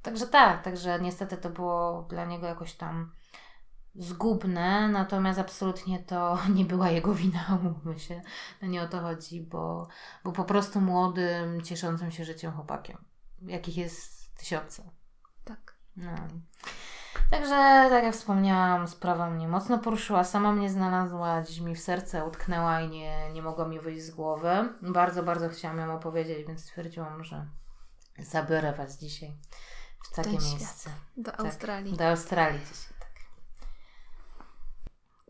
Także 0.01 0.27
tak, 0.27 0.63
także 0.63 0.99
niestety 0.99 1.37
to 1.37 1.49
było 1.49 2.05
dla 2.09 2.25
niego 2.25 2.47
jakoś 2.47 2.73
tam 2.73 3.11
zgubne, 3.95 4.87
natomiast 4.89 5.39
absolutnie 5.39 5.99
to 5.99 6.37
nie 6.55 6.65
była 6.65 6.89
jego 6.89 7.13
wina, 7.13 7.39
umówmy 7.61 7.99
się. 7.99 8.21
No 8.61 8.67
nie 8.67 8.81
o 8.81 8.87
to 8.87 9.01
chodzi, 9.01 9.41
bo, 9.41 9.87
bo 10.23 10.31
po 10.31 10.43
prostu 10.43 10.81
młodym, 10.81 11.61
cieszącym 11.61 12.11
się 12.11 12.25
życiem 12.25 12.51
chłopakiem, 12.51 12.97
jakich 13.41 13.77
jest 13.77 14.35
tysiące. 14.35 14.83
Tak. 15.43 15.75
No. 15.97 16.11
Także, 17.31 17.49
tak 17.89 18.03
jak 18.03 18.13
wspomniałam, 18.13 18.87
sprawa 18.87 19.29
mnie 19.29 19.47
mocno 19.47 19.79
poruszyła, 19.79 20.23
sama 20.23 20.51
mnie 20.51 20.69
znalazła, 20.69 21.41
gdzieś 21.41 21.59
mi 21.59 21.75
w 21.75 21.79
serce 21.79 22.25
utknęła 22.25 22.81
i 22.81 22.89
nie, 22.89 23.31
nie 23.33 23.41
mogła 23.41 23.67
mi 23.67 23.79
wyjść 23.79 24.03
z 24.03 24.11
głowy. 24.11 24.49
Bardzo, 24.81 25.23
bardzo 25.23 25.49
chciałam 25.49 25.77
ją 25.77 25.95
opowiedzieć, 25.95 26.47
więc 26.47 26.61
stwierdziłam, 26.61 27.23
że 27.23 27.47
zabiorę 28.19 28.73
Was 28.73 28.99
dzisiaj 28.99 29.37
w 30.11 30.15
takie 30.15 30.29
Ten 30.29 30.39
świat. 30.39 30.51
miejsce. 30.59 30.89
Do 31.17 31.31
Tak, 31.31 31.39
Australii. 31.39 31.97
Do 31.97 32.07
Australii 32.09 32.59
dzisiaj, 32.59 32.92
tak. 32.92 32.92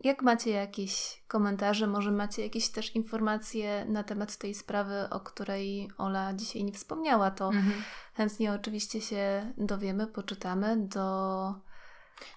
Jak 0.04 0.22
macie 0.22 0.50
jakieś 0.50 1.22
komentarze, 1.28 1.86
może 1.86 2.10
macie 2.10 2.42
jakieś 2.42 2.68
też 2.68 2.94
informacje 2.96 3.84
na 3.84 4.02
temat 4.02 4.36
tej 4.36 4.54
sprawy, 4.54 5.08
o 5.10 5.20
której 5.20 5.88
Ola 5.98 6.32
dzisiaj 6.34 6.64
nie 6.64 6.72
wspomniała, 6.72 7.30
to 7.30 7.46
Mhm. 7.46 7.82
chętnie 8.14 8.52
oczywiście 8.52 9.00
się 9.00 9.52
dowiemy, 9.56 10.06
poczytamy 10.06 10.76
do... 10.76 11.54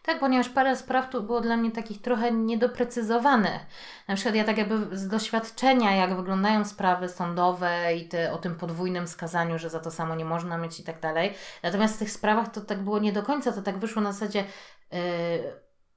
Tak, 0.04 0.20
ponieważ 0.20 0.50
parę 0.50 0.76
spraw 0.76 1.10
tu 1.10 1.24
było 1.24 1.42
dla 1.42 1.58
mnie 1.58 1.72
takich 1.72 2.02
trochę 2.02 2.32
niedoprecyzowanych. 2.32 3.62
Na 4.08 4.16
przykład 4.16 4.36
ja 4.36 4.44
tak 4.44 4.58
jakby 4.58 4.98
z 4.98 5.08
doświadczenia, 5.08 5.96
jak 5.96 6.16
wyglądają 6.16 6.66
sprawy 6.66 7.10
sądowe 7.10 7.96
i 7.96 8.08
te, 8.08 8.34
o 8.34 8.38
tym 8.38 8.56
podwójnym 8.56 9.08
skazaniu, 9.08 9.60
że 9.60 9.70
za 9.70 9.80
to 9.80 9.92
samo 9.92 10.16
nie 10.16 10.26
można 10.26 10.58
mieć 10.58 10.80
i 10.80 10.84
tak 10.84 11.00
dalej. 11.00 11.34
Natomiast 11.64 11.96
w 11.96 12.00
tych 12.00 12.12
sprawach 12.12 12.52
to 12.52 12.62
tak 12.62 12.84
było 12.84 13.00
nie 13.00 13.14
do 13.14 13.24
końca, 13.24 13.52
to 13.52 13.62
tak 13.62 13.78
wyszło 13.78 14.02
na 14.02 14.12
zasadzie 14.12 14.44
yy, 14.92 15.00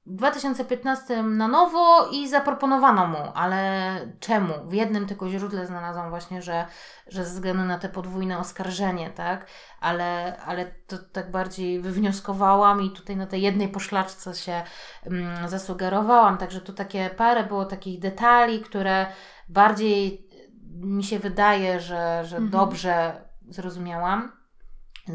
w 0.05 0.15
2015 0.15 1.23
na 1.23 1.47
nowo 1.47 2.09
i 2.11 2.29
zaproponowano 2.29 3.07
mu, 3.07 3.31
ale 3.35 3.91
czemu? 4.19 4.53
W 4.65 4.73
jednym 4.73 5.07
tylko 5.07 5.29
źródle 5.29 5.67
znalazłam 5.67 6.09
właśnie, 6.09 6.41
że, 6.41 6.65
że 7.07 7.25
ze 7.25 7.33
względu 7.33 7.63
na 7.63 7.79
te 7.79 7.89
podwójne 7.89 8.37
oskarżenie, 8.39 9.09
tak? 9.09 9.47
ale, 9.79 10.37
ale 10.45 10.65
to 10.65 10.97
tak 10.97 11.31
bardziej 11.31 11.79
wywnioskowałam 11.79 12.81
i 12.81 12.91
tutaj 12.91 13.15
na 13.15 13.27
tej 13.27 13.41
jednej 13.41 13.67
poszlaczce 13.67 14.35
się 14.35 14.63
mm, 15.05 15.49
zasugerowałam. 15.49 16.37
Także 16.37 16.61
tu 16.61 16.73
takie 16.73 17.09
parę 17.09 17.43
było 17.43 17.65
takich 17.65 17.99
detali, 17.99 18.59
które 18.59 19.05
bardziej 19.49 20.29
mi 20.73 21.03
się 21.03 21.19
wydaje, 21.19 21.79
że, 21.79 22.21
że 22.25 22.37
Mhm. 22.37 22.49
dobrze 22.49 23.21
zrozumiałam. 23.49 24.40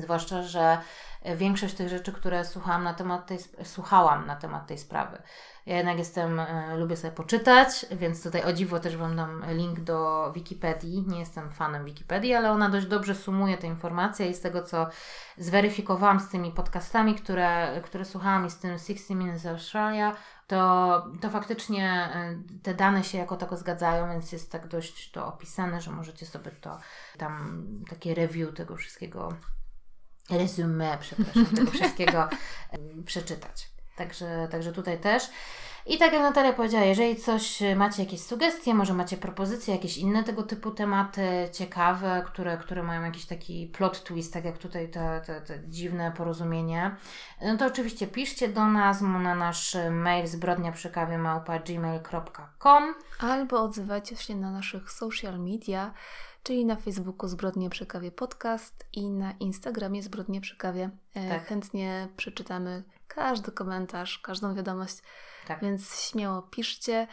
Zwłaszcza, 0.00 0.42
że 0.42 0.78
większość 1.36 1.74
tych 1.74 1.88
rzeczy, 1.88 2.12
które 2.12 2.44
słuchałam 2.44 2.84
na 2.84 2.94
temat 2.94 3.26
tej, 3.26 3.38
słuchałam 3.64 4.26
na 4.26 4.36
temat 4.36 4.66
tej 4.66 4.78
sprawy. 4.78 5.22
Ja 5.66 5.76
jednak 5.76 5.98
jestem, 5.98 6.40
e, 6.40 6.76
lubię 6.76 6.96
sobie 6.96 7.12
poczytać, 7.12 7.86
więc 7.90 8.22
tutaj 8.22 8.42
o 8.44 8.52
dziwo 8.52 8.80
też 8.80 8.96
Wam 8.96 9.16
dam 9.16 9.44
link 9.48 9.80
do 9.80 10.30
Wikipedii. 10.34 11.04
Nie 11.06 11.18
jestem 11.18 11.50
fanem 11.50 11.84
Wikipedii, 11.84 12.34
ale 12.34 12.50
ona 12.50 12.68
dość 12.68 12.86
dobrze 12.86 13.14
sumuje 13.14 13.58
te 13.58 13.66
informacje 13.66 14.30
i 14.30 14.34
z 14.34 14.40
tego, 14.40 14.62
co 14.62 14.88
zweryfikowałam 15.38 16.20
z 16.20 16.28
tymi 16.28 16.52
podcastami, 16.52 17.14
które, 17.14 17.80
które 17.84 18.04
słuchałam 18.04 18.46
i 18.46 18.50
z 18.50 18.58
tym 18.58 18.78
60 18.78 19.20
Minutes 19.20 19.46
Australia, 19.46 20.16
to, 20.46 21.04
to 21.20 21.30
faktycznie 21.30 22.08
e, 22.14 22.38
te 22.62 22.74
dane 22.74 23.04
się 23.04 23.18
jako 23.18 23.36
tako 23.36 23.56
zgadzają, 23.56 24.10
więc 24.10 24.32
jest 24.32 24.52
tak 24.52 24.68
dość 24.68 25.10
to 25.10 25.26
opisane, 25.26 25.80
że 25.80 25.90
możecie 25.90 26.26
sobie 26.26 26.50
to 26.50 26.78
tam 27.18 27.64
takie 27.90 28.14
review 28.14 28.54
tego 28.54 28.76
wszystkiego, 28.76 29.28
resume, 30.30 30.98
przepraszam, 31.00 31.46
tego 31.46 31.70
wszystkiego 31.80 32.28
przeczytać. 33.04 33.68
Także, 33.96 34.48
także 34.50 34.72
tutaj 34.72 34.98
też. 34.98 35.30
I 35.88 35.98
tak 35.98 36.12
jak 36.12 36.22
Natalia 36.22 36.52
powiedziała, 36.52 36.84
jeżeli 36.84 37.16
coś 37.16 37.62
e, 37.62 37.76
macie 37.76 38.02
jakieś 38.02 38.20
sugestie, 38.20 38.74
może 38.74 38.94
macie 38.94 39.16
propozycje, 39.16 39.74
jakieś 39.74 39.98
inne 39.98 40.24
tego 40.24 40.42
typu 40.42 40.70
tematy 40.70 41.48
ciekawe, 41.52 42.22
które, 42.26 42.56
które 42.56 42.82
mają 42.82 43.02
jakiś 43.02 43.26
taki 43.26 43.66
plot 43.66 44.04
twist, 44.04 44.32
tak 44.32 44.44
jak 44.44 44.58
tutaj 44.58 44.90
te, 44.90 45.20
te, 45.26 45.40
te 45.40 45.60
dziwne 45.68 46.12
porozumienie, 46.16 46.96
no 47.42 47.56
to 47.56 47.66
oczywiście 47.66 48.06
piszcie 48.06 48.48
do 48.48 48.66
nas 48.66 49.00
na 49.00 49.34
nasz 49.34 49.76
mail 49.90 50.26
zbrodnia 50.26 50.72
przy 50.72 50.90
kawie 50.90 51.18
małpa 51.18 51.58
gmail.com. 51.58 52.94
Albo 53.20 53.62
odzywajcie 53.62 54.16
się 54.16 54.34
na 54.34 54.50
naszych 54.50 54.92
social 54.92 55.40
media, 55.40 55.94
czyli 56.46 56.64
na 56.64 56.76
Facebooku 56.76 57.28
Zbrodnie 57.28 57.70
przy 57.70 57.86
kawie 57.86 58.10
podcast 58.10 58.86
i 58.92 59.10
na 59.10 59.32
Instagramie 59.32 60.02
Zbrodnie 60.02 60.40
przy 60.40 60.56
kawie. 60.56 60.90
E, 61.14 61.28
Tak. 61.28 61.46
Chętnie 61.46 62.08
przeczytamy 62.16 62.82
każdy 63.16 63.52
komentarz, 63.52 64.18
każdą 64.18 64.54
wiadomość, 64.54 64.96
Tak. 65.48 65.60
więc 65.62 66.00
śmiało 66.00 66.42
piszcie. 66.42 67.06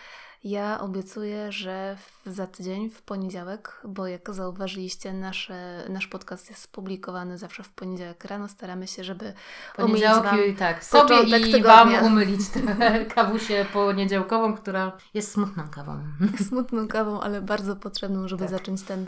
Ja 0.43 0.79
obiecuję, 0.79 1.51
że 1.51 1.97
za 2.25 2.47
tydzień, 2.47 2.89
w 2.89 3.01
poniedziałek, 3.01 3.81
bo 3.83 4.07
jak 4.07 4.33
zauważyliście, 4.33 5.13
nasze, 5.13 5.85
nasz 5.89 6.07
podcast 6.07 6.49
jest 6.49 6.71
publikowany 6.71 7.37
zawsze 7.37 7.63
w 7.63 7.69
poniedziałek 7.69 8.25
rano. 8.25 8.47
Staramy 8.47 8.87
się, 8.87 9.03
żeby 9.03 9.33
omylić 9.77 10.03
Wam 10.03 10.55
tak, 10.59 10.83
sobie 10.85 11.23
i 11.39 11.51
tygodnia. 11.51 12.01
Wam 12.01 12.05
umylić 12.05 12.49
trochę 12.49 13.05
kawusię 13.15 13.65
poniedziałkową, 13.73 14.55
która 14.57 14.91
jest 15.13 15.31
smutną 15.31 15.69
kawą. 15.69 16.03
smutną 16.47 16.87
kawą, 16.87 17.21
ale 17.21 17.41
bardzo 17.41 17.75
potrzebną, 17.75 18.27
żeby 18.27 18.43
Tak. 18.43 18.51
zacząć 18.51 18.83
ten 18.83 19.05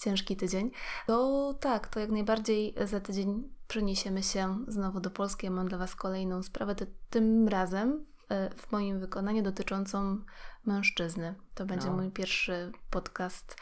ciężki 0.00 0.36
tydzień. 0.36 0.70
To 1.06 1.54
tak, 1.60 1.88
to 1.88 2.00
jak 2.00 2.10
najbardziej 2.10 2.74
za 2.84 3.00
tydzień 3.00 3.48
przeniesiemy 3.68 4.22
się 4.22 4.64
znowu 4.68 5.00
do 5.00 5.10
Polski. 5.10 5.46
Ja 5.46 5.50
mam 5.52 5.68
dla 5.68 5.78
Was 5.78 5.96
kolejną 5.96 6.42
sprawę, 6.42 6.74
ty- 6.74 6.94
tym 7.10 7.48
razem 7.48 8.06
e, 8.28 8.50
w 8.56 8.72
moim 8.72 9.00
wykonaniu 9.00 9.42
dotyczącą 9.42 10.18
mężczyzny. 10.64 11.34
To 11.54 11.66
będzie 11.66 11.86
No. 11.86 11.96
mój 11.96 12.10
pierwszy 12.10 12.72
podcast 12.90 13.56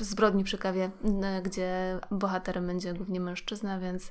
Zbrodni 0.00 0.44
przy 0.44 0.58
kawie, 0.58 0.90
gdzie 1.42 2.00
bohaterem 2.10 2.66
będzie 2.66 2.94
głównie 2.94 3.20
mężczyzna, 3.20 3.80
więc 3.80 4.10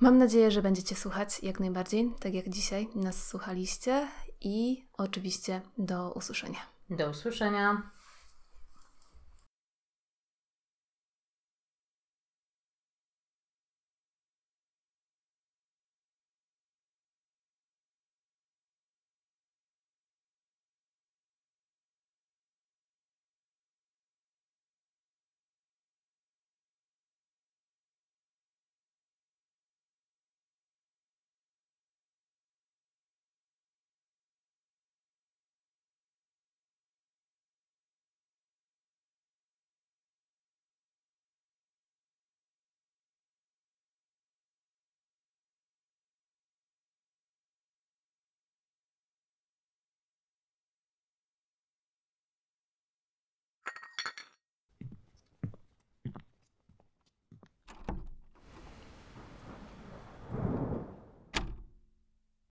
mam 0.00 0.18
nadzieję, 0.18 0.50
że 0.50 0.62
będziecie 0.62 0.94
słuchać 0.94 1.42
jak 1.42 1.60
najbardziej, 1.60 2.14
tak 2.20 2.34
jak 2.34 2.48
dzisiaj 2.48 2.88
nas 2.94 3.26
słuchaliście 3.28 4.08
i 4.40 4.86
oczywiście 4.98 5.60
do 5.78 6.12
usłyszenia. 6.12 6.58
Do 6.90 7.10
usłyszenia. 7.10 7.90